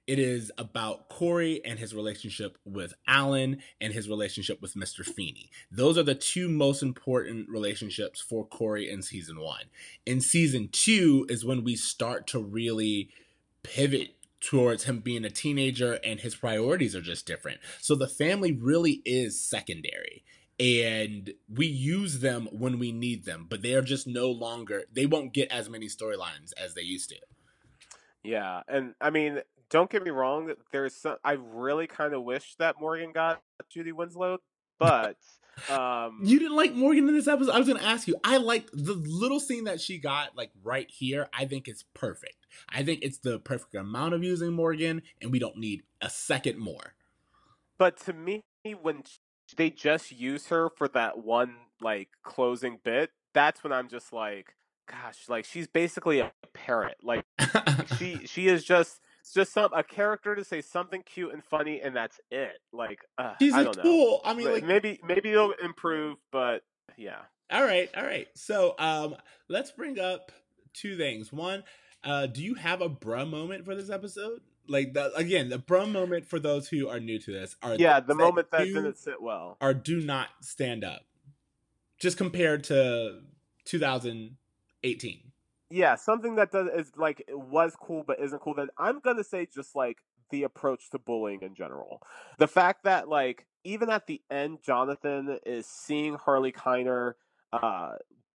It 0.06 0.20
is 0.20 0.52
about 0.58 1.08
Corey 1.08 1.64
and 1.64 1.80
his 1.80 1.96
relationship 1.96 2.58
with 2.66 2.94
Alan 3.08 3.60
and 3.80 3.94
his 3.94 4.10
relationship 4.10 4.62
with 4.62 4.74
Mr. 4.74 5.06
Feeny. 5.06 5.50
Those 5.72 5.98
are 5.98 6.04
the 6.04 6.14
two 6.14 6.50
most 6.50 6.84
important 6.84 7.48
relationships 7.50 8.20
for 8.20 8.46
Corey 8.46 8.90
in 8.90 9.02
season 9.02 9.40
one. 9.40 9.64
In 10.06 10.20
season 10.20 10.68
two 10.70 11.26
is 11.30 11.46
when 11.46 11.64
we 11.64 11.78
start 11.78 12.28
to 12.28 12.40
really 12.40 13.12
pivot 13.64 14.16
towards 14.42 14.84
him 14.84 15.00
being 15.00 15.24
a 15.24 15.30
teenager 15.30 15.94
and 16.04 16.20
his 16.20 16.36
priorities 16.36 16.98
are 16.98 17.02
just 17.02 17.26
different. 17.26 17.62
So 17.80 17.96
the 17.96 18.10
family 18.10 18.52
really 18.52 19.02
is 19.06 19.40
secondary 19.40 20.26
and 20.60 21.34
we 21.50 21.66
use 21.66 22.20
them 22.20 22.48
when 22.52 22.80
we 22.80 22.92
need 22.92 23.26
them, 23.26 23.48
but 23.50 23.62
they 23.62 23.74
are 23.74 23.82
just 23.82 24.08
no 24.08 24.30
longer, 24.30 24.84
they 24.92 25.06
won't 25.06 25.34
get 25.34 25.52
as 25.52 25.70
many 25.70 25.88
storylines 25.88 26.54
as 26.62 26.74
they 26.74 26.82
used 26.82 27.10
to. 27.10 27.18
Yeah. 28.24 28.62
And 28.68 28.94
I 29.02 29.10
mean, 29.10 29.42
don't 29.70 29.90
get 29.90 30.04
me 30.04 30.12
wrong, 30.12 30.54
there's 30.72 30.96
some, 30.96 31.18
I 31.24 31.34
really 31.34 31.88
kind 31.88 32.14
of 32.14 32.24
wish 32.24 32.56
that 32.60 32.80
Morgan 32.80 33.12
got 33.12 33.42
Judy 33.70 33.92
Winslow, 33.92 34.40
but. 34.80 35.18
Um, 35.70 36.22
you 36.24 36.40
didn't 36.40 36.56
like 36.56 36.74
Morgan 36.74 37.08
in 37.08 37.14
this 37.14 37.28
episode. 37.28 37.52
I 37.52 37.60
was 37.60 37.68
going 37.68 37.80
to 37.80 37.86
ask 37.86 38.08
you. 38.08 38.16
I 38.24 38.38
like 38.38 38.72
the 38.74 38.96
little 38.96 39.40
scene 39.40 39.66
that 39.66 39.80
she 39.80 40.00
got, 40.00 40.36
like 40.36 40.50
right 40.64 40.90
here. 40.90 41.30
I 41.32 41.46
think 41.46 41.68
it's 41.68 41.84
perfect. 41.94 42.48
I 42.70 42.82
think 42.82 43.04
it's 43.04 43.20
the 43.20 43.38
perfect 43.38 43.76
amount 43.76 44.16
of 44.16 44.24
using 44.24 44.54
Morgan, 44.54 45.04
and 45.22 45.32
we 45.32 45.38
don't 45.38 45.58
need 45.58 45.84
a 46.02 46.10
second 46.10 46.58
more. 46.58 46.96
But 47.78 47.98
to 48.06 48.14
me, 48.14 48.42
when 48.82 49.04
they 49.56 49.70
just 49.70 50.12
use 50.12 50.48
her 50.48 50.70
for 50.70 50.88
that 50.90 51.24
one 51.24 51.56
like 51.82 52.10
closing 52.24 52.80
bit, 52.84 53.12
that's 53.34 53.64
when 53.64 53.74
I'm 53.74 53.90
just 53.90 54.14
like, 54.14 54.56
gosh, 54.90 55.30
like 55.30 55.46
she's 55.46 55.68
basically 55.68 56.20
a 56.20 56.32
parrot. 56.54 56.98
Like 57.04 57.26
she 57.98 58.26
she 58.26 58.48
is 58.48 58.64
just 58.64 59.00
it's 59.22 59.34
just 59.34 59.54
some 59.54 59.72
a 59.74 59.84
character 59.84 60.36
to 60.36 60.44
say 60.44 60.62
something 60.62 61.02
cute 61.04 61.34
and 61.34 61.44
funny, 61.44 61.82
and 61.82 61.96
that's 61.96 62.20
it. 62.30 62.60
Like 62.72 63.00
uh, 63.18 63.34
she's 63.40 63.54
I 63.54 63.64
don't 63.64 63.82
cool. 63.82 64.22
Know. 64.24 64.30
I 64.30 64.34
mean, 64.34 64.52
like 64.52 64.64
maybe 64.64 65.00
maybe 65.06 65.32
it'll 65.32 65.54
improve, 65.64 66.18
but 66.32 66.64
yeah. 66.98 67.20
All 67.52 67.64
right, 67.64 67.90
all 67.96 68.04
right. 68.04 68.28
So 68.36 68.76
um, 68.80 69.16
let's 69.48 69.72
bring 69.72 70.00
up 70.00 70.32
two 70.74 70.98
things. 70.98 71.32
One, 71.32 71.64
uh, 72.04 72.26
do 72.26 72.44
you 72.44 72.56
have 72.56 72.82
a 72.82 72.90
bruh 72.90 73.30
moment 73.30 73.66
for 73.66 73.76
this 73.76 73.90
episode? 73.90 74.42
Like 74.68 74.94
the 74.94 75.14
again, 75.16 75.50
the 75.50 75.60
bruh 75.60 75.90
moment 75.92 76.26
for 76.26 76.40
those 76.40 76.68
who 76.70 76.88
are 76.88 77.00
new 77.00 77.20
to 77.20 77.32
this 77.32 77.56
are 77.62 77.76
yeah, 77.76 78.00
the 78.00 78.16
moment 78.16 78.52
that 78.52 78.66
didn't 78.66 78.98
sit 78.98 79.22
well 79.22 79.58
or 79.60 79.74
do 79.74 80.00
not 80.00 80.30
stand 80.42 80.84
up, 80.84 81.02
just 82.00 82.18
compared 82.18 82.64
to 82.66 83.22
2018. 83.66 85.20
Yeah, 85.70 85.96
something 85.96 86.36
that 86.36 86.52
does 86.52 86.68
is 86.76 86.92
like 86.96 87.24
was 87.30 87.76
cool 87.80 88.04
but 88.06 88.20
isn't 88.20 88.40
cool. 88.40 88.54
That 88.54 88.70
I'm 88.78 89.00
gonna 89.00 89.24
say 89.24 89.48
just 89.54 89.76
like 89.76 89.98
the 90.30 90.44
approach 90.44 90.90
to 90.92 91.00
bullying 91.00 91.42
in 91.42 91.56
general. 91.56 92.02
The 92.38 92.48
fact 92.48 92.84
that 92.86 93.10
like 93.10 93.46
even 93.64 93.90
at 93.90 94.08
the 94.08 94.22
end, 94.30 94.60
Jonathan 94.64 95.40
is 95.46 95.66
seeing 95.66 96.16
Harley 96.16 96.52
Keiner 96.52 97.14
uh, 97.54 97.94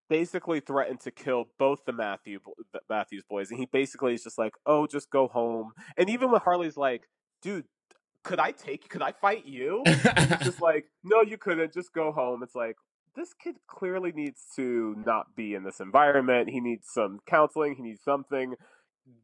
basically 0.09 0.59
threatened 0.59 0.99
to 1.01 1.11
kill 1.11 1.45
both 1.57 1.85
the 1.85 1.93
Matthew 1.93 2.39
the 2.73 2.81
Matthews 2.89 3.23
boys, 3.29 3.51
and 3.51 3.59
he 3.59 3.67
basically 3.71 4.13
is 4.13 4.23
just 4.23 4.37
like, 4.37 4.53
"Oh, 4.65 4.87
just 4.87 5.09
go 5.09 5.27
home." 5.27 5.71
And 5.97 6.09
even 6.09 6.31
when 6.31 6.41
Harley's 6.41 6.77
like, 6.77 7.07
"Dude, 7.41 7.65
could 8.23 8.39
I 8.39 8.51
take? 8.51 8.89
Could 8.89 9.01
I 9.01 9.11
fight 9.11 9.45
you?" 9.45 9.83
he's 9.85 10.39
just 10.43 10.61
like, 10.69 10.85
"No, 11.03 11.21
you 11.21 11.37
couldn't. 11.37 11.73
Just 11.73 11.93
go 11.93 12.11
home." 12.11 12.43
It's 12.43 12.55
like 12.55 12.75
this 13.15 13.33
kid 13.33 13.55
clearly 13.67 14.11
needs 14.11 14.45
to 14.55 14.95
not 15.05 15.35
be 15.35 15.53
in 15.53 15.63
this 15.63 15.79
environment. 15.79 16.49
He 16.49 16.59
needs 16.59 16.87
some 16.89 17.19
counseling. 17.25 17.75
He 17.75 17.83
needs 17.83 18.03
something. 18.03 18.55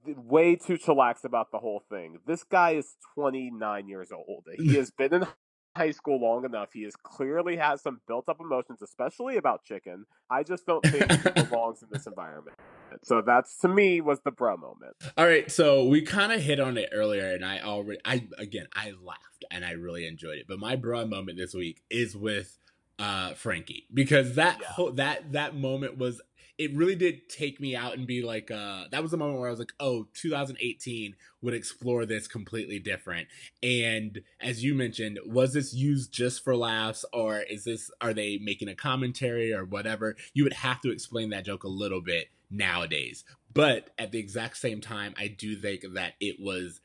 Way 0.06 0.56
too 0.56 0.78
chillax 0.78 1.24
about 1.24 1.52
the 1.52 1.60
whole 1.60 1.84
thing. 1.90 2.18
This 2.26 2.44
guy 2.44 2.72
is 2.72 2.96
29 3.14 3.88
years 3.88 4.12
old. 4.12 4.46
He 4.58 4.76
has 4.76 4.92
been 4.92 5.14
in 5.14 5.28
high 5.76 5.92
school 5.92 6.20
long 6.20 6.46
enough. 6.46 6.70
He 6.74 6.84
is 6.84 6.96
clearly 6.96 7.58
has 7.58 7.82
some 7.82 8.02
built 8.08 8.30
up 8.30 8.40
emotions, 8.40 8.82
especially 8.82 9.38
about 9.38 9.64
chicken. 9.64 10.06
I 10.30 10.44
just 10.44 10.66
don't 10.66 10.84
think 10.86 11.12
he 11.12 11.44
belongs 11.44 11.82
in 11.82 11.90
this 11.92 12.08
environment. 12.08 12.58
So 13.04 13.22
that's 13.22 13.58
to 13.60 13.68
me 13.68 14.02
was 14.02 14.22
the 14.22 14.32
bro 14.32 14.58
moment. 14.58 14.96
All 15.18 15.26
right, 15.26 15.52
so 15.52 15.86
we 15.86 16.02
kind 16.02 16.32
of 16.32 16.42
hit 16.42 16.60
on 16.60 16.78
it 16.78 16.90
earlier, 16.94 17.34
and 17.34 17.44
I 17.44 17.60
already, 17.60 18.00
I 18.06 18.28
again, 18.38 18.68
I 18.74 18.94
laughed 19.04 19.46
and 19.52 19.66
I 19.66 19.72
really 19.72 20.08
enjoyed 20.08 20.38
it. 20.38 20.46
But 20.48 20.60
my 20.60 20.76
bro 20.76 21.06
moment 21.06 21.38
this 21.38 21.54
week 21.54 21.82
is 21.90 22.16
with 22.16 22.58
uh 22.98 23.34
Frankie 23.34 23.88
because 23.94 24.36
that 24.36 24.60
yeah. 24.62 24.68
whole, 24.68 24.92
that 24.94 25.34
that 25.34 25.54
moment 25.54 25.98
was 25.98 26.22
it 26.58 26.74
really 26.74 26.96
did 26.96 27.28
take 27.30 27.60
me 27.60 27.76
out 27.76 27.98
and 27.98 28.08
be 28.08 28.22
like 28.22 28.50
uh 28.50 28.86
that 28.92 29.02
was 29.02 29.12
the 29.12 29.18
moment 29.18 29.40
where 29.40 29.48
I 29.48 29.52
was 29.52 29.60
like 29.60 29.74
oh 29.80 30.08
2018 30.14 31.16
would 31.42 31.54
explore 31.54 32.06
this 32.06 32.28
completely 32.28 32.80
different. 32.80 33.28
And 33.62 34.22
as 34.40 34.64
you 34.64 34.74
mentioned 34.74 35.20
was 35.26 35.54
this 35.54 35.74
used 35.74 36.12
just 36.12 36.44
for 36.44 36.56
laughs 36.56 37.06
or 37.14 37.40
is 37.40 37.66
this 37.66 37.92
are 38.02 38.14
they 38.14 38.40
making 38.42 38.70
a 38.70 38.76
commentary 38.76 39.54
or 39.54 39.66
whatever? 39.66 40.16
You 40.34 40.44
would 40.44 40.54
have 40.54 40.82
to 40.82 40.92
explain 40.92 41.30
that 41.32 41.46
joke 41.46 41.64
a 41.64 41.70
little 41.70 42.02
bit 42.02 42.30
nowadays. 42.50 43.24
But 43.54 43.90
at 43.98 44.12
the 44.12 44.20
exact 44.20 44.58
same 44.58 44.82
time 44.82 45.14
I 45.18 45.28
do 45.28 45.56
think 45.56 45.84
that 45.94 46.14
it 46.20 46.38
was 46.40 46.80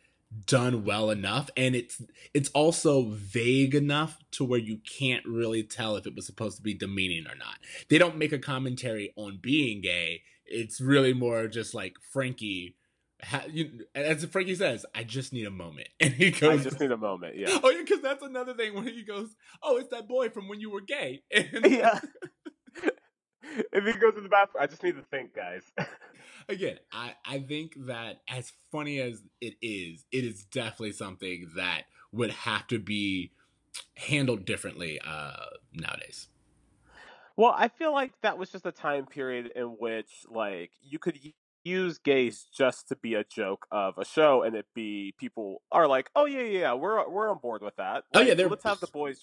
done 0.47 0.85
well 0.85 1.11
enough 1.11 1.51
and 1.57 1.75
it's 1.75 2.01
it's 2.35 2.51
also 2.51 3.11
vague 3.11 3.75
enough 3.75 4.19
to 4.31 4.45
where 4.45 4.61
you 4.61 4.79
can't 4.79 5.25
really 5.27 5.63
tell 5.63 5.97
if 5.97 6.07
it 6.07 6.15
was 6.15 6.25
supposed 6.25 6.57
to 6.57 6.63
be 6.63 6.75
demeaning 6.75 7.27
or 7.27 7.35
not. 7.37 7.59
They 7.89 7.99
don't 7.99 8.17
make 8.17 8.33
a 8.33 8.39
commentary 8.39 9.13
on 9.17 9.39
being 9.43 9.81
gay. 9.81 10.23
It's 10.45 10.81
really 10.81 11.13
more 11.13 11.49
just 11.49 11.75
like 11.75 11.95
Frankie 12.13 12.77
ha, 13.23 13.43
you, 13.51 13.87
as 13.95 14.25
Frankie 14.27 14.55
says, 14.55 14.87
I 14.95 15.05
just 15.05 15.33
need 15.33 15.47
a 15.47 15.51
moment. 15.51 15.89
And 16.01 16.15
he 16.15 16.31
goes, 16.31 16.61
I 16.61 16.63
just 16.63 16.81
need 16.81 16.93
a 16.93 16.97
moment. 16.97 17.37
Yeah. 17.37 17.59
Oh, 17.63 17.71
yeah, 17.71 17.83
because 17.83 18.01
that's 18.01 18.23
another 18.23 18.55
thing 18.55 18.75
when 18.75 18.85
he 18.85 19.03
goes, 19.03 19.35
Oh, 19.63 19.77
it's 19.77 19.91
that 19.91 20.09
boy 20.09 20.31
from 20.31 20.49
when 20.49 20.61
you 20.61 20.71
were 20.71 20.81
gay. 20.81 21.23
And 21.35 21.67
yeah. 21.67 22.01
if 23.73 23.85
he 23.85 24.01
goes 24.01 24.15
to 24.15 24.21
the 24.21 24.29
bathroom, 24.29 24.63
I 24.63 24.67
just 24.67 24.83
need 24.83 24.97
to 24.97 25.03
think, 25.03 25.35
guys. 25.35 25.63
Again, 26.51 26.79
I, 26.93 27.15
I 27.25 27.39
think 27.39 27.75
that 27.87 28.23
as 28.29 28.53
funny 28.73 29.01
as 29.01 29.23
it 29.41 29.55
is, 29.63 30.05
it 30.11 30.25
is 30.25 30.45
definitely 30.45 30.93
something 30.93 31.51
that 31.57 31.83
would 32.13 32.31
have 32.31 32.67
to 32.69 32.79
be 32.81 33.31
handled 33.95 34.45
differently 34.45 35.01
uh, 35.07 35.47
nowadays. 35.73 36.27
Well, 37.37 37.55
I 37.57 37.69
feel 37.69 37.93
like 37.93 38.13
that 38.23 38.37
was 38.37 38.51
just 38.51 38.67
a 38.67 38.73
time 38.73 39.07
period 39.07 39.53
in 39.55 39.77
which, 39.79 40.25
like, 40.29 40.73
you 40.83 40.99
could 40.99 41.19
use 41.65 41.99
gays 41.99 42.47
just 42.53 42.89
to 42.89 42.97
be 42.97 43.15
a 43.15 43.25
joke 43.25 43.67
of 43.71 43.97
a 43.97 44.05
show, 44.05 44.43
and 44.43 44.57
it 44.57 44.67
be 44.75 45.15
people 45.19 45.63
are 45.71 45.87
like, 45.87 46.11
"Oh 46.17 46.25
yeah, 46.25 46.43
yeah, 46.43 46.75
we're 46.75 47.09
we're 47.09 47.31
on 47.31 47.39
board 47.39 47.63
with 47.63 47.77
that." 47.77 48.05
Like, 48.13 48.29
oh 48.29 48.33
yeah, 48.33 48.47
let's 48.47 48.65
have 48.65 48.81
the 48.81 48.89
boys 48.89 49.21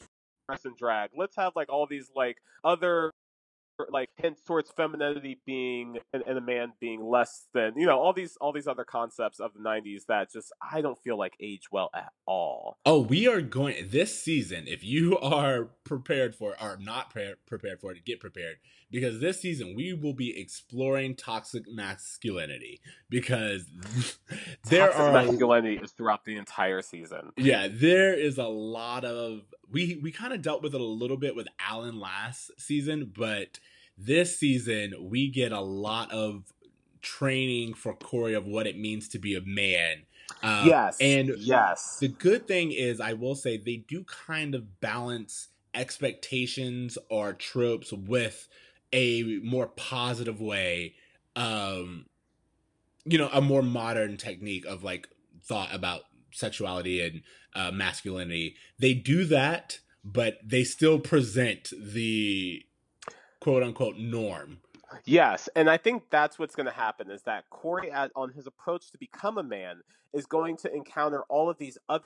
dress 0.48 0.66
and 0.66 0.78
drag. 0.78 1.12
Let's 1.16 1.36
have 1.36 1.54
like 1.56 1.70
all 1.70 1.86
these 1.86 2.10
like 2.16 2.38
other 2.64 3.12
like 3.90 4.10
hints 4.18 4.42
towards 4.42 4.72
femininity 4.72 5.40
being 5.46 5.98
and, 6.14 6.24
and, 6.28 6.38
a 6.38 6.42
man 6.42 6.74
being 6.80 7.04
less 7.04 7.48
than 7.54 7.74
you 7.76 7.86
know 7.86 7.98
all 8.00 8.14
these 8.14 8.38
all 8.42 8.52
these 8.52 8.68
other 8.68 8.84
concepts 8.84 9.40
of 9.40 9.54
the 9.54 9.60
90s 9.60 10.06
that 10.08 10.32
just 10.32 10.52
i 10.72 10.82
don't 10.82 11.00
feel 11.00 11.18
like 11.18 11.34
age 11.40 11.64
well 11.72 11.90
at 11.96 12.12
all. 12.26 12.78
Oh 12.86 13.02
we 13.02 13.28
are 13.28 13.42
going 13.42 13.88
this 13.90 14.22
season 14.22 14.66
if 14.68 14.84
you 14.84 15.18
are 15.22 15.70
prepared 15.84 16.36
for 16.36 16.56
or 16.62 16.78
not 16.80 17.10
pre- 17.10 17.36
prepared 17.46 17.80
for 17.80 17.92
it 17.92 18.04
get 18.06 18.20
prepared 18.20 18.58
because 18.92 19.20
this 19.20 19.42
season 19.42 19.74
we 19.76 19.94
will 19.94 20.14
be 20.14 20.40
exploring 20.40 21.16
toxic 21.16 21.64
masculinity 21.72 22.80
because 23.10 23.66
there 24.70 24.88
toxic 24.88 25.02
are 25.02 25.12
masculinity 25.12 25.80
is 25.84 25.92
throughout 25.92 26.26
the 26.26 26.36
entire 26.36 26.82
season 26.82 27.32
yeah 27.38 27.68
there 27.70 28.14
is 28.14 28.38
a 28.38 28.48
lot 28.48 29.04
of 29.04 29.42
we 29.72 30.00
we 30.02 30.12
kind 30.12 30.34
of 30.34 30.42
dealt 30.42 30.62
with 30.62 30.74
it 30.74 30.82
a 30.82 30.84
little 30.84 31.18
bit 31.18 31.36
with 31.36 31.48
alan 31.68 32.00
last 32.00 32.52
season 32.58 33.12
but 33.16 33.60
this 33.98 34.38
season 34.38 34.94
we 35.00 35.28
get 35.28 35.52
a 35.52 35.62
lot 35.62 36.12
of 36.12 36.44
training 37.02 37.74
for 37.74 37.94
Corey 37.94 38.34
of 38.34 38.46
what 38.46 38.68
it 38.68 38.78
means 38.78 39.08
to 39.10 39.20
be 39.20 39.36
a 39.36 39.42
man. 39.42 40.04
Uh, 40.44 40.64
yes. 40.66 40.98
And 41.00 41.32
yes. 41.38 42.00
The 42.00 42.10
good 42.10 42.48
thing 42.48 42.72
is, 42.72 43.00
I 43.00 43.14
will 43.14 43.36
say, 43.36 43.58
they 43.58 43.78
do 43.78 44.04
kind 44.04 44.56
of 44.56 44.82
balance 44.82 45.48
expectations 45.74 46.98
or 47.10 47.34
tropes 47.34 47.94
with 47.94 48.48
a 48.94 49.40
more 49.44 49.68
positive 49.68 50.42
way. 50.42 50.96
Um, 51.36 52.06
you 53.06 53.18
know, 53.18 53.30
a 53.32 53.42
more 53.42 53.62
modern 53.62 54.18
technique 54.18 54.66
of 54.66 54.84
like 54.84 55.08
thought 55.44 55.74
about 55.74 56.02
sexuality 56.32 57.02
and 57.02 57.22
uh, 57.56 57.72
masculinity. 57.72 58.56
They 58.80 58.94
do 58.94 59.26
that, 59.26 59.80
but 60.04 60.40
they 60.44 60.64
still 60.64 61.00
present 61.00 61.70
the 61.78 62.64
quote 63.40 63.64
unquote 63.64 63.98
norm. 63.98 64.60
Yes, 65.06 65.50
and 65.56 65.70
I 65.70 65.78
think 65.78 66.04
that's 66.10 66.40
what's 66.40 66.56
going 66.56 66.66
to 66.66 66.72
happen 66.72 67.12
is 67.12 67.24
that 67.24 67.50
Corey, 67.50 67.92
on 67.92 68.32
his 68.32 68.48
approach 68.48 68.92
to 68.92 68.98
become 68.98 69.38
a 69.38 69.44
man, 69.44 69.82
is 70.14 70.26
going 70.26 70.58
to 70.58 70.74
encounter 70.74 71.24
all 71.30 71.50
of 71.50 71.58
these 71.58 71.78
other 71.90 72.04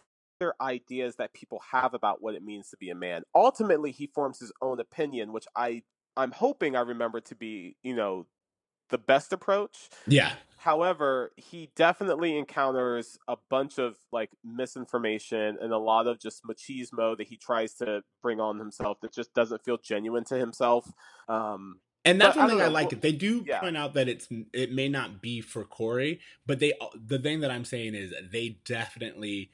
ideas 0.59 1.15
that 1.17 1.33
people 1.33 1.61
have 1.71 1.93
about 1.93 2.21
what 2.21 2.33
it 2.33 2.43
means 2.43 2.69
to 2.69 2.77
be 2.77 2.89
a 2.89 2.95
man. 2.95 3.23
Ultimately, 3.35 3.91
he 3.91 4.07
forms 4.07 4.39
his 4.39 4.51
own 4.61 4.79
opinion, 4.79 5.31
which 5.31 5.45
I 5.55 5.83
I'm 6.17 6.31
hoping 6.31 6.75
I 6.75 6.81
remember 6.81 7.21
to 7.21 7.35
be, 7.35 7.75
you 7.83 7.95
know, 7.95 8.25
the 8.89 8.97
best 8.97 9.33
approach. 9.33 9.89
Yeah. 10.07 10.33
However, 10.57 11.31
he 11.37 11.71
definitely 11.75 12.37
encounters 12.37 13.17
a 13.27 13.35
bunch 13.49 13.79
of 13.79 13.95
like 14.11 14.29
misinformation 14.43 15.57
and 15.59 15.73
a 15.73 15.77
lot 15.77 16.05
of 16.05 16.19
just 16.19 16.43
machismo 16.43 17.17
that 17.17 17.27
he 17.27 17.35
tries 17.35 17.73
to 17.75 18.03
bring 18.21 18.39
on 18.39 18.59
himself 18.59 18.99
that 19.01 19.11
just 19.11 19.33
doesn't 19.33 19.63
feel 19.63 19.77
genuine 19.77 20.23
to 20.25 20.35
himself. 20.35 20.91
Um, 21.27 21.79
and 22.05 22.21
that's 22.21 22.37
one 22.37 22.49
thing 22.49 22.61
I, 22.61 22.65
I 22.65 22.67
like. 22.67 22.93
It 22.93 23.01
they 23.01 23.11
do 23.11 23.43
yeah. 23.47 23.59
point 23.59 23.77
out 23.77 23.93
that 23.93 24.07
it's 24.07 24.27
it 24.53 24.71
may 24.71 24.87
not 24.87 25.21
be 25.21 25.41
for 25.41 25.63
Corey, 25.63 26.19
but 26.45 26.59
they 26.59 26.73
the 26.95 27.19
thing 27.19 27.39
that 27.41 27.51
I'm 27.51 27.65
saying 27.65 27.95
is 27.95 28.13
they 28.31 28.57
definitely 28.65 29.51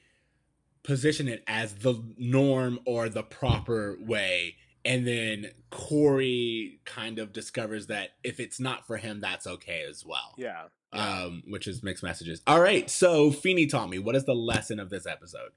position 0.82 1.28
it 1.28 1.42
as 1.46 1.74
the 1.74 2.02
norm 2.16 2.80
or 2.86 3.08
the 3.08 3.22
proper 3.22 3.98
way 4.00 4.56
and 4.84 5.06
then 5.06 5.50
Corey 5.70 6.80
kind 6.84 7.18
of 7.18 7.32
discovers 7.32 7.88
that 7.88 8.10
if 8.24 8.40
it's 8.40 8.60
not 8.60 8.86
for 8.86 8.96
him, 8.96 9.20
that's 9.20 9.46
okay 9.46 9.84
as 9.88 10.04
well. 10.04 10.34
Yeah. 10.36 10.64
Um, 10.92 11.42
which 11.46 11.66
is 11.66 11.82
mixed 11.82 12.02
messages. 12.02 12.40
All 12.46 12.60
right, 12.60 12.88
so 12.88 13.30
Feeny 13.30 13.66
taught 13.66 13.90
me. 13.90 13.98
What 13.98 14.16
is 14.16 14.24
the 14.24 14.34
lesson 14.34 14.80
of 14.80 14.88
this 14.88 15.06
episode? 15.06 15.50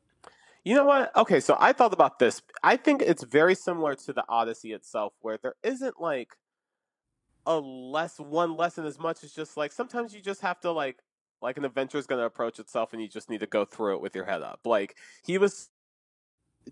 You 0.64 0.76
know 0.76 0.86
what? 0.86 1.16
Okay, 1.16 1.40
so 1.40 1.56
I 1.60 1.74
thought 1.74 1.94
about 1.94 2.20
this. 2.20 2.42
I 2.62 2.76
think 2.76 3.02
it's 3.02 3.24
very 3.24 3.56
similar 3.56 3.96
to 3.96 4.14
the 4.14 4.24
Odyssey 4.28 4.74
itself, 4.74 5.14
where 5.22 5.38
there 5.42 5.56
isn't 5.64 6.00
like 6.00 6.36
a 7.46 7.60
less 7.60 8.20
one 8.20 8.56
lesson 8.56 8.86
as 8.86 9.00
much 9.00 9.24
as 9.24 9.32
just 9.32 9.58
like 9.58 9.72
sometimes 9.72 10.14
you 10.14 10.22
just 10.22 10.42
have 10.42 10.60
to 10.60 10.72
like 10.72 11.00
like 11.42 11.58
an 11.58 11.66
adventure 11.66 11.98
is 11.98 12.06
going 12.06 12.20
to 12.20 12.26
approach 12.26 12.60
itself 12.60 12.94
and 12.94 13.02
you 13.02 13.08
just 13.08 13.30
need 13.30 13.40
to 13.40 13.48
go 13.48 13.66
through 13.66 13.96
it 13.96 14.02
with 14.02 14.14
your 14.14 14.26
head 14.26 14.44
up. 14.44 14.60
Like 14.64 14.96
he 15.24 15.40
was 15.40 15.70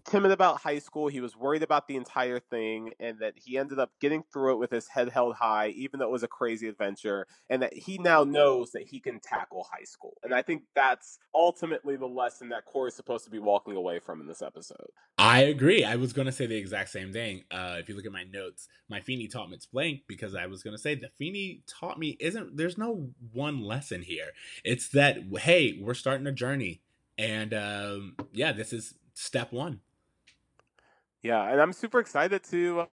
timid 0.05 0.31
about 0.31 0.61
high 0.61 0.79
school. 0.79 1.07
He 1.07 1.21
was 1.21 1.35
worried 1.35 1.63
about 1.63 1.87
the 1.87 1.95
entire 1.95 2.39
thing, 2.39 2.91
and 2.99 3.19
that 3.19 3.33
he 3.35 3.57
ended 3.57 3.79
up 3.79 3.91
getting 3.99 4.23
through 4.31 4.53
it 4.53 4.57
with 4.57 4.71
his 4.71 4.87
head 4.87 5.09
held 5.09 5.35
high, 5.35 5.69
even 5.69 5.99
though 5.99 6.05
it 6.05 6.11
was 6.11 6.23
a 6.23 6.27
crazy 6.27 6.67
adventure, 6.67 7.27
and 7.49 7.61
that 7.61 7.73
he 7.73 7.97
now 7.97 8.23
knows 8.23 8.71
that 8.71 8.83
he 8.83 8.99
can 8.99 9.19
tackle 9.19 9.67
high 9.71 9.83
school. 9.83 10.17
And 10.23 10.33
I 10.33 10.41
think 10.41 10.63
that's 10.75 11.19
ultimately 11.33 11.95
the 11.95 12.07
lesson 12.07 12.49
that 12.49 12.65
Corey's 12.65 12.95
supposed 12.95 13.25
to 13.25 13.31
be 13.31 13.39
walking 13.39 13.75
away 13.75 13.99
from 13.99 14.21
in 14.21 14.27
this 14.27 14.41
episode. 14.41 14.89
I 15.17 15.41
agree. 15.41 15.83
I 15.83 15.95
was 15.95 16.13
going 16.13 16.27
to 16.27 16.31
say 16.31 16.45
the 16.45 16.55
exact 16.55 16.89
same 16.89 17.11
thing. 17.11 17.43
Uh, 17.51 17.75
if 17.77 17.89
you 17.89 17.95
look 17.95 18.05
at 18.05 18.11
my 18.11 18.23
notes, 18.23 18.67
my 18.89 19.01
Feeny 19.01 19.27
taught 19.27 19.49
me 19.49 19.55
it's 19.55 19.65
blank 19.65 20.01
because 20.07 20.35
I 20.35 20.45
was 20.45 20.63
going 20.63 20.75
to 20.75 20.81
say 20.81 20.95
the 20.95 21.09
Feeny 21.17 21.61
taught 21.67 21.99
me 21.99 22.15
isn't, 22.19 22.55
there's 22.55 22.77
no 22.77 23.09
one 23.33 23.61
lesson 23.61 24.01
here. 24.01 24.29
It's 24.63 24.89
that, 24.89 25.17
hey, 25.39 25.77
we're 25.81 25.93
starting 25.93 26.27
a 26.27 26.31
journey. 26.31 26.81
And 27.17 27.53
um, 27.53 28.15
yeah, 28.31 28.53
this 28.53 28.71
is 28.71 28.93
step 29.19 29.51
one. 29.51 29.81
Yeah, 31.21 31.43
and 31.51 31.61
I'm 31.61 31.73
super 31.73 31.99
excited 31.99 32.43
to 32.45 32.85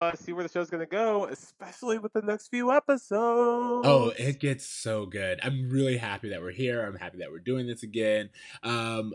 uh, 0.00 0.12
see 0.14 0.32
where 0.32 0.42
the 0.42 0.48
show's 0.48 0.70
going 0.70 0.80
to 0.80 0.90
go, 0.90 1.26
especially 1.26 1.98
with 1.98 2.14
the 2.14 2.22
next 2.22 2.48
few 2.48 2.72
episodes. 2.72 3.86
Oh, 3.86 4.12
it 4.18 4.40
gets 4.40 4.64
so 4.64 5.04
good. 5.04 5.38
I'm 5.42 5.68
really 5.68 5.98
happy 5.98 6.30
that 6.30 6.40
we're 6.40 6.52
here. 6.52 6.82
I'm 6.84 6.96
happy 6.96 7.18
that 7.18 7.30
we're 7.30 7.38
doing 7.38 7.66
this 7.66 7.82
again. 7.82 8.30
Um, 8.62 9.12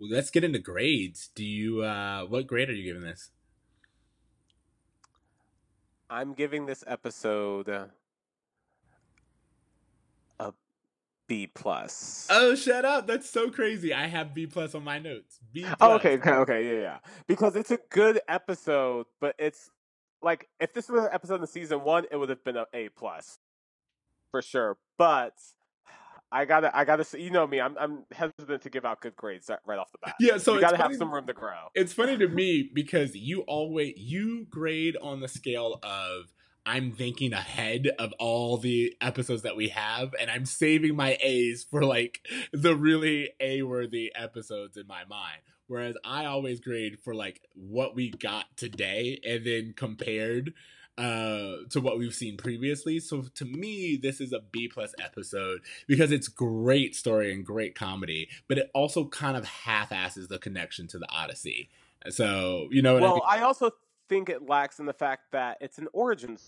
let's 0.00 0.30
get 0.30 0.44
into 0.44 0.60
grades. 0.60 1.30
Do 1.34 1.44
you, 1.44 1.82
uh, 1.82 2.22
what 2.26 2.46
grade 2.46 2.70
are 2.70 2.74
you 2.74 2.84
giving 2.84 3.02
this? 3.02 3.30
I'm 6.08 6.32
giving 6.34 6.66
this 6.66 6.84
episode 6.86 7.90
B 11.28 11.46
plus. 11.46 12.26
Oh, 12.30 12.54
shut 12.54 12.84
up! 12.84 13.06
That's 13.06 13.28
so 13.28 13.50
crazy. 13.50 13.92
I 13.92 14.06
have 14.06 14.34
B 14.34 14.46
plus 14.46 14.74
on 14.74 14.82
my 14.82 14.98
notes. 14.98 15.38
B. 15.52 15.64
Oh, 15.64 15.66
plus. 15.66 15.76
Oh, 15.80 15.94
okay, 15.94 16.14
okay, 16.14 16.30
okay, 16.30 16.66
yeah, 16.66 16.80
yeah. 16.80 16.98
Because 17.26 17.54
it's 17.54 17.70
a 17.70 17.78
good 17.90 18.20
episode, 18.28 19.06
but 19.20 19.34
it's 19.38 19.70
like 20.22 20.48
if 20.58 20.72
this 20.72 20.88
was 20.88 21.04
an 21.04 21.10
episode 21.12 21.40
in 21.40 21.46
season 21.46 21.84
one, 21.84 22.06
it 22.10 22.16
would 22.16 22.30
have 22.30 22.42
been 22.42 22.56
an 22.56 22.64
A 22.72 22.88
plus 22.88 23.38
for 24.30 24.42
sure. 24.42 24.78
But 24.96 25.34
I 26.30 26.44
gotta, 26.44 26.76
I 26.76 26.84
gotta 26.84 27.04
say, 27.04 27.20
you 27.20 27.30
know 27.30 27.46
me, 27.46 27.60
I'm, 27.60 27.76
I'm 27.78 28.04
hesitant 28.12 28.62
to 28.62 28.70
give 28.70 28.84
out 28.84 29.00
good 29.00 29.16
grades 29.16 29.50
right 29.66 29.78
off 29.78 29.90
the 29.92 29.98
bat. 30.04 30.14
Yeah, 30.20 30.38
so 30.38 30.54
you 30.54 30.60
gotta 30.60 30.76
funny, 30.76 30.92
have 30.92 30.98
some 30.98 31.12
room 31.12 31.26
to 31.26 31.32
grow. 31.32 31.68
It's 31.74 31.92
funny 31.92 32.16
to 32.18 32.28
me 32.28 32.70
because 32.72 33.14
you 33.14 33.42
always 33.42 33.94
you 33.96 34.46
grade 34.50 34.96
on 35.00 35.20
the 35.20 35.28
scale 35.28 35.78
of 35.82 36.32
I'm 36.66 36.92
thinking 36.92 37.32
ahead 37.32 37.88
of 37.98 38.12
all 38.18 38.58
the 38.58 38.94
episodes 39.00 39.42
that 39.42 39.56
we 39.56 39.68
have, 39.68 40.14
and 40.20 40.30
I'm 40.30 40.44
saving 40.44 40.96
my 40.96 41.16
A's 41.20 41.64
for 41.64 41.84
like 41.84 42.26
the 42.52 42.76
really 42.76 43.30
A 43.40 43.62
worthy 43.62 44.12
episodes 44.14 44.76
in 44.76 44.86
my 44.86 45.04
mind. 45.08 45.40
Whereas 45.66 45.96
I 46.04 46.24
always 46.24 46.60
grade 46.60 46.98
for 46.98 47.14
like 47.14 47.42
what 47.54 47.94
we 47.94 48.10
got 48.10 48.44
today 48.56 49.20
and 49.26 49.44
then 49.44 49.74
compared 49.76 50.54
uh 50.96 51.58
to 51.70 51.80
what 51.80 51.98
we've 51.98 52.14
seen 52.14 52.36
previously. 52.36 52.98
So 53.00 53.22
to 53.34 53.44
me, 53.44 53.98
this 54.00 54.20
is 54.20 54.32
a 54.32 54.40
B 54.40 54.68
plus 54.68 54.94
episode 55.02 55.60
because 55.86 56.10
it's 56.10 56.26
great 56.26 56.96
story 56.96 57.32
and 57.32 57.46
great 57.46 57.74
comedy, 57.74 58.28
but 58.48 58.58
it 58.58 58.70
also 58.74 59.04
kind 59.06 59.36
of 59.36 59.44
half 59.44 59.92
asses 59.92 60.28
the 60.28 60.38
connection 60.38 60.88
to 60.88 60.98
the 60.98 61.08
Odyssey. 61.10 61.68
So 62.08 62.68
you 62.70 62.82
know 62.82 62.94
well, 62.94 63.22
I, 63.26 63.36
mean? 63.36 63.42
I 63.42 63.44
also 63.44 63.70
think 64.08 64.28
it 64.28 64.48
lacks 64.48 64.78
in 64.78 64.86
the 64.86 64.92
fact 64.92 65.32
that 65.32 65.58
it's 65.60 65.78
an 65.78 65.88
origin 65.92 66.38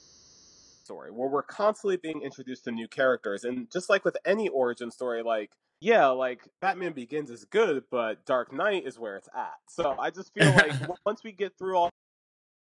story 0.82 1.10
where 1.10 1.28
we're 1.28 1.42
constantly 1.42 1.96
being 1.96 2.22
introduced 2.22 2.64
to 2.64 2.72
new 2.72 2.88
characters. 2.88 3.44
And 3.44 3.70
just 3.70 3.88
like 3.88 4.04
with 4.04 4.16
any 4.24 4.48
origin 4.48 4.90
story, 4.90 5.22
like, 5.22 5.50
yeah, 5.80 6.08
like 6.08 6.42
Batman 6.60 6.92
Begins 6.92 7.30
is 7.30 7.44
good, 7.44 7.84
but 7.90 8.26
Dark 8.26 8.52
Knight 8.52 8.86
is 8.86 8.98
where 8.98 9.16
it's 9.16 9.28
at. 9.34 9.54
So 9.68 9.94
I 9.98 10.10
just 10.10 10.34
feel 10.34 10.52
like 10.52 10.72
once 11.06 11.22
we 11.24 11.32
get 11.32 11.56
through 11.56 11.76
all 11.76 11.90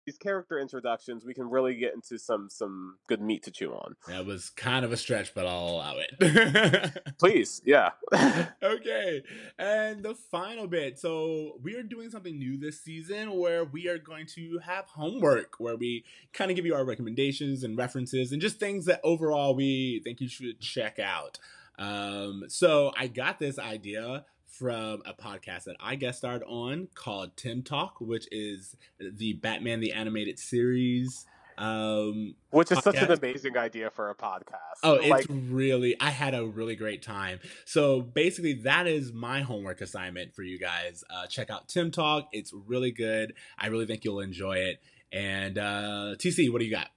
these 0.06 0.18
character 0.18 0.60
introductions, 0.60 1.26
we 1.26 1.34
can 1.34 1.50
really 1.50 1.76
get 1.76 1.94
into 1.94 2.18
some 2.18 2.50
some 2.50 2.98
good 3.08 3.22
meat 3.22 3.44
to 3.44 3.52
chew 3.52 3.72
on. 3.74 3.96
That 4.08 4.26
was 4.26 4.50
kind 4.50 4.84
of 4.84 4.92
a 4.92 4.98
stretch, 4.98 5.34
but 5.34 5.46
I'll 5.46 5.70
allow 5.70 5.96
it. 5.98 7.02
Please, 7.20 7.62
yeah. 7.66 7.92
okay, 8.64 9.24
and 9.58 10.04
the 10.04 10.16
final 10.16 10.68
bit. 10.68 11.00
So 11.00 11.54
we 11.62 11.76
are 11.76 11.84
doing 11.84 12.10
something 12.10 12.38
new 12.38 12.58
this 12.58 12.82
season 12.82 13.38
where 13.38 13.64
we 13.64 13.88
are 13.88 13.98
going 13.98 14.28
to 14.36 14.60
have 14.64 14.86
homework, 14.86 15.56
where 15.60 15.76
we 15.76 16.06
kind 16.34 16.52
of 16.52 16.56
give 16.56 16.66
you 16.66 16.76
our 16.76 16.86
recommendations 16.86 17.64
and 17.64 17.78
references 17.78 18.32
and 18.32 18.42
just 18.42 18.60
things 18.60 18.86
that 18.86 19.02
overall 19.04 19.56
we 19.56 20.02
think 20.04 20.22
you 20.22 20.28
should 20.28 20.60
check 20.60 21.00
out. 21.00 21.40
Um, 21.80 22.44
so 22.50 22.92
I 22.98 23.08
got 23.08 23.40
this 23.40 23.58
idea 23.58 24.26
from 24.54 25.02
a 25.06 25.14
podcast 25.14 25.64
that 25.64 25.76
I 25.80 25.96
guest 25.96 26.20
starred 26.20 26.44
on 26.48 26.88
called 26.94 27.36
Tim 27.36 27.64
Talk, 27.64 28.00
which 28.00 28.28
is 28.32 28.76
the 29.00 29.34
Batman 29.34 29.80
the 29.80 29.94
Animated 29.94 30.38
Series. 30.38 31.26
Um, 31.58 32.36
which 32.52 32.72
is 32.72 32.80
podcast. 32.80 32.84
such 32.84 32.96
an 32.98 33.12
amazing 33.12 33.58
idea 33.58 33.90
for 33.90 34.10
a 34.10 34.16
podcast. 34.16 34.80
Oh, 34.84 34.96
it's 34.96 35.10
like, 35.10 35.26
really, 35.30 35.96
I 36.00 36.10
had 36.10 36.34
a 36.34 36.46
really 36.46 36.76
great 36.76 37.02
time. 37.02 37.40
So 37.66 38.02
basically, 38.02 38.54
that 38.64 38.88
is 38.88 39.12
my 39.12 39.42
homework 39.42 39.82
assignment 39.82 40.36
for 40.36 40.44
you 40.44 40.60
guys. 40.60 41.04
Uh, 41.10 41.28
check 41.28 41.50
out 41.50 41.68
Tim 41.68 41.92
Talk. 41.92 42.28
It's 42.32 42.54
really 42.54 42.92
good. 42.92 43.34
I 43.58 43.68
really 43.68 43.86
think 43.86 44.04
you'll 44.04 44.20
enjoy 44.20 44.58
it. 44.58 44.82
And 45.12 45.58
uh, 45.58 46.16
TC, 46.18 46.52
what 46.52 46.60
do 46.60 46.66
you 46.66 46.72
got? 46.72 46.90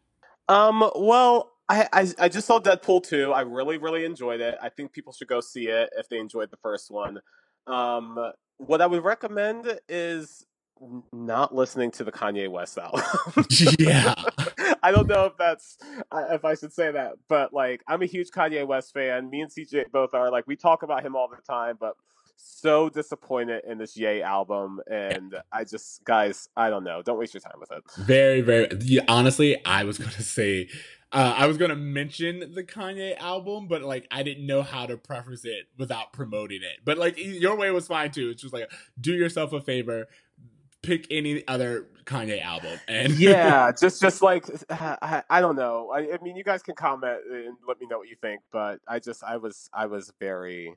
Um, 0.49 0.91
well, 0.95 1.53
I, 1.69 1.89
I, 1.93 2.07
I 2.19 2.29
just 2.29 2.47
saw 2.47 2.61
Deadpool 2.61 3.03
2. 3.07 3.33
I 3.33 3.43
really, 3.43 3.77
really 3.77 4.05
enjoyed 4.05 4.41
it. 4.41 4.57
I 4.63 4.69
think 4.69 4.93
people 4.93 5.13
should 5.13 5.29
go 5.29 5.41
see 5.41 5.69
it 5.69 5.91
if 5.99 6.09
they 6.09 6.19
enjoyed 6.19 6.51
the 6.51 6.57
first 6.57 6.91
one. 6.91 7.21
Um, 7.67 8.33
what 8.59 8.81
I 8.81 8.87
would 8.87 9.05
recommend 9.05 9.81
is 9.89 10.47
not 11.13 11.55
listening 11.55 11.91
to 11.93 12.05
the 12.05 12.13
Kanye 12.13 12.49
West 12.51 12.79
album. 12.79 13.03
yeah. 13.79 14.15
I 14.83 14.93
don't 14.93 15.09
know 15.09 15.25
if 15.25 15.37
that's 15.37 15.79
if 16.13 16.45
I 16.45 16.55
should 16.55 16.73
say 16.73 16.93
that, 16.93 17.15
but 17.29 17.53
like 17.53 17.83
I'm 17.89 18.03
a 18.03 18.07
huge 18.07 18.29
Kanye 18.29 18.67
West 18.67 18.93
fan. 18.93 19.31
Me 19.31 19.41
and 19.41 19.51
CJ 19.51 19.91
both 19.91 20.15
are. 20.15 20.31
Like 20.31 20.47
we 20.47 20.57
talk 20.57 20.83
about 20.83 21.05
him 21.05 21.17
all 21.17 21.29
the 21.29 21.43
time, 21.51 21.77
but 21.81 21.95
so 22.37 22.89
disappointed 22.89 23.63
in 23.67 23.79
this 23.79 23.97
Ye 23.97 24.23
album, 24.23 24.81
and 24.91 25.35
I 25.53 25.65
just, 25.65 26.05
guys, 26.05 26.49
I 26.57 26.71
don't 26.71 26.85
know. 26.85 27.03
Don't 27.03 27.19
waste 27.19 27.35
your 27.35 27.41
time 27.41 27.59
with 27.59 27.73
it. 27.73 27.83
Very, 28.05 28.41
very. 28.41 28.69
Yeah, 28.83 29.03
honestly, 29.09 29.65
I 29.65 29.85
was 29.85 29.99
gonna 29.99 30.13
say, 30.13 30.69
uh, 31.17 31.35
I 31.35 31.47
was 31.47 31.57
gonna 31.57 31.77
mention 31.77 32.53
the 32.53 32.63
Kanye 32.63 33.17
album, 33.17 33.69
but 33.69 33.81
like 33.83 34.07
I 34.11 34.23
didn't 34.23 34.47
know 34.47 34.61
how 34.61 34.85
to 34.85 34.99
preface 34.99 35.47
it 35.47 35.65
without 35.79 36.13
promoting 36.13 36.61
it. 36.63 36.85
But 36.85 36.99
like 36.99 37.15
your 37.17 37.57
way 37.57 37.71
was 37.71 37.87
fine 37.87 38.11
too. 38.11 38.29
It's 38.29 38.43
just 38.43 38.53
like 38.53 38.71
do 39.01 39.15
yourself 39.15 39.55
a 39.55 39.63
favor, 39.63 40.09
pick 40.83 41.07
any 41.11 41.43
other 41.49 41.87
Kanye 42.05 42.43
album, 42.43 42.79
and 42.87 43.15
yeah, 43.15 43.73
just 43.81 44.03
just 44.03 44.21
like 44.21 44.45
I, 44.69 45.23
I 45.31 45.41
don't 45.41 45.57
know. 45.57 45.91
I, 45.91 46.01
I 46.01 46.19
mean, 46.23 46.37
you 46.37 46.45
guys 46.45 46.63
can 46.63 46.75
comment 46.75 47.21
and 47.33 47.57
let 47.67 47.81
me 47.81 47.87
know 47.91 47.97
what 47.97 48.09
you 48.09 48.17
think, 48.21 48.43
but 48.53 48.81
I 48.87 48.99
just 48.99 49.25
I 49.25 49.39
was 49.39 49.71
I 49.73 49.87
was 49.87 50.13
very 50.21 50.75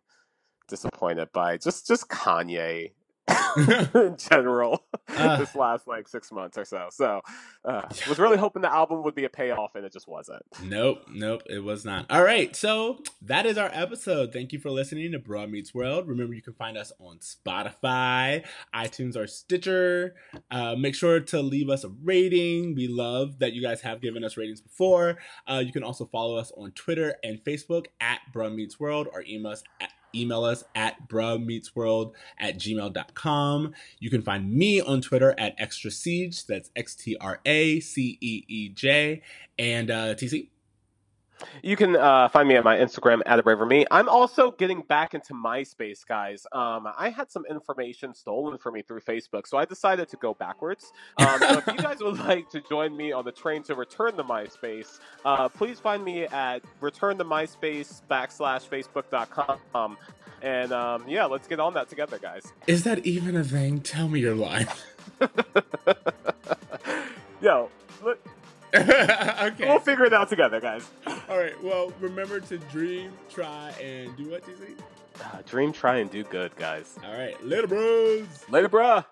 disappointed 0.70 1.34
by 1.34 1.58
just 1.58 1.86
just 1.86 2.08
Kanye 2.08 2.92
in 3.96 4.16
general 4.18 4.84
uh, 5.18 5.38
this 5.38 5.56
last 5.56 5.88
like 5.88 6.08
six 6.08 6.32
months 6.32 6.58
or 6.58 6.66
so. 6.66 6.88
So 6.92 7.22
uh, 7.66 7.82
was 8.08 8.20
really 8.20 8.38
hoping 8.38 8.62
the 8.62 8.74
album 8.74 9.04
would 9.04 9.16
be 9.16 9.26
a 9.26 9.30
payoff, 9.30 9.76
and 9.76 9.86
it 9.86 9.94
just 9.94 10.08
wasn't. 10.08 10.44
Nope, 10.64 11.04
nope, 11.12 11.44
it 11.48 11.64
was 11.64 11.86
not. 11.86 12.06
All 12.10 12.24
right, 12.24 12.56
so 12.56 13.00
that 13.22 13.46
is 13.46 13.58
our 13.58 13.70
episode. 13.74 14.32
Thank 14.32 14.54
you 14.54 14.60
for 14.60 14.70
listening 14.70 15.12
to 15.12 15.20
Bruh 15.20 15.50
Meets 15.50 15.74
World. 15.74 16.08
Remember, 16.08 16.34
you 16.34 16.42
can 16.42 16.54
find 16.54 16.78
us 16.78 16.92
on 17.00 17.20
Spotify, 17.20 18.46
iTunes, 18.74 19.16
or 19.16 19.28
Stitcher. 19.28 20.16
Uh, 20.52 20.76
make 20.76 20.96
sure 20.96 21.20
to 21.20 21.42
leave 21.42 21.70
us 21.70 21.84
a 21.84 21.90
rating. 21.90 22.76
We 22.76 22.88
love 22.88 23.40
that 23.40 23.54
you 23.54 23.62
guys 23.62 23.82
have 23.82 24.02
given 24.02 24.24
us 24.24 24.38
ratings 24.38 24.62
before. 24.62 25.18
Uh, 25.48 25.62
you 25.66 25.72
can 25.72 25.84
also 25.84 26.06
follow 26.06 26.38
us 26.38 26.52
on 26.56 26.72
Twitter 26.72 27.16
and 27.24 27.44
Facebook 27.44 27.88
at 28.00 28.20
Bruh 28.34 28.54
Meets 28.54 28.80
World, 28.80 29.08
or 29.12 29.24
email 29.28 29.52
us 29.52 29.64
at 29.82 29.92
email 30.14 30.44
us 30.44 30.64
at 30.76 31.08
bruhmeetsworld 31.08 32.14
at 32.40 32.58
gmail.com. 32.58 33.74
You 34.00 34.10
can 34.10 34.22
find 34.22 34.52
me 34.52 34.82
on 34.82 35.02
Twitter 35.02 35.36
at 35.38 35.58
XtraCeeJ. 35.60 36.46
That's 36.46 36.72
X 36.76 36.96
T 36.96 37.18
R 37.20 37.40
A 37.46 37.80
C 37.80 38.18
E 38.22 38.44
E 38.48 38.70
J. 38.70 39.22
And 39.58 39.92
uh, 39.92 40.16
TC? 40.16 40.48
You 41.64 41.76
can 41.76 41.96
uh, 41.96 42.30
find 42.30 42.48
me 42.48 42.56
at 42.56 42.64
my 42.64 42.78
Instagram 42.78 43.22
at 43.26 43.40
a 43.40 43.44
braver 43.44 43.66
me. 43.66 43.86
I'm 43.92 44.10
also 44.10 44.52
getting 44.52 44.82
back 44.82 45.14
into 45.14 45.34
MySpace, 45.34 46.06
guys. 46.06 46.46
Um, 46.52 46.88
I 46.98 47.10
had 47.10 47.32
some 47.32 47.46
information 47.50 48.14
stolen 48.14 48.58
from 48.58 48.74
me 48.74 48.82
through 48.82 49.02
Facebook, 49.02 49.48
so 49.48 49.58
I 49.58 49.66
decided 49.66 50.10
to 50.10 50.18
go 50.18 50.34
backwards. 50.34 50.92
Um, 51.18 51.40
so 51.40 51.58
if 51.60 51.68
you 51.68 51.78
guys 51.78 52.00
would 52.00 52.20
like 52.20 52.50
to 52.52 52.62
join 52.62 52.96
me 52.96 53.12
on 53.12 53.26
the 53.26 53.32
train 53.32 53.64
to 53.64 53.76
return 53.76 54.16
to 54.18 54.24
MySpace, 54.24 55.00
uh, 55.26 55.50
please 55.50 55.80
find 55.80 56.04
me 56.04 56.24
at 56.24 56.64
return 56.82 57.18
to 57.18 57.26
MySpace 57.26 58.02
backslash 58.10 58.68
Facebook.com. 58.68 59.98
And 60.42 60.72
um, 60.72 61.04
yeah, 61.08 61.26
let's 61.26 61.48
get 61.48 61.60
on 61.60 61.74
that 61.74 61.90
together, 61.90 62.18
guys. 62.18 62.54
Is 62.68 62.84
that 62.84 63.06
even 63.06 63.36
a 63.36 63.44
thing? 63.44 63.82
Tell 63.82 64.08
me 64.08 64.22
your 64.22 64.36
line. 64.36 64.68
Yo, 67.42 67.70
look. 68.04 68.20
okay. 68.76 69.68
We'll 69.68 69.80
figure 69.80 70.06
it 70.06 70.14
out 70.14 70.30
together, 70.30 70.60
guys. 70.60 70.90
All 71.30 71.38
right. 71.38 71.62
Well, 71.64 71.92
remember 72.00 72.40
to 72.40 72.58
dream, 72.58 73.12
try, 73.30 73.72
and 73.82 74.16
do 74.16 74.30
what 74.30 74.48
you 74.48 74.56
see. 74.58 74.76
Uh, 75.24 75.42
dream, 75.46 75.74
try, 75.74 75.98
and 75.98 76.10
do 76.10 76.24
good, 76.24 76.56
guys. 76.56 76.98
All 77.06 77.14
right. 77.14 77.42
Later, 77.46 77.68
bros. 77.68 78.26
Later, 78.50 78.70
bruh. 78.70 79.06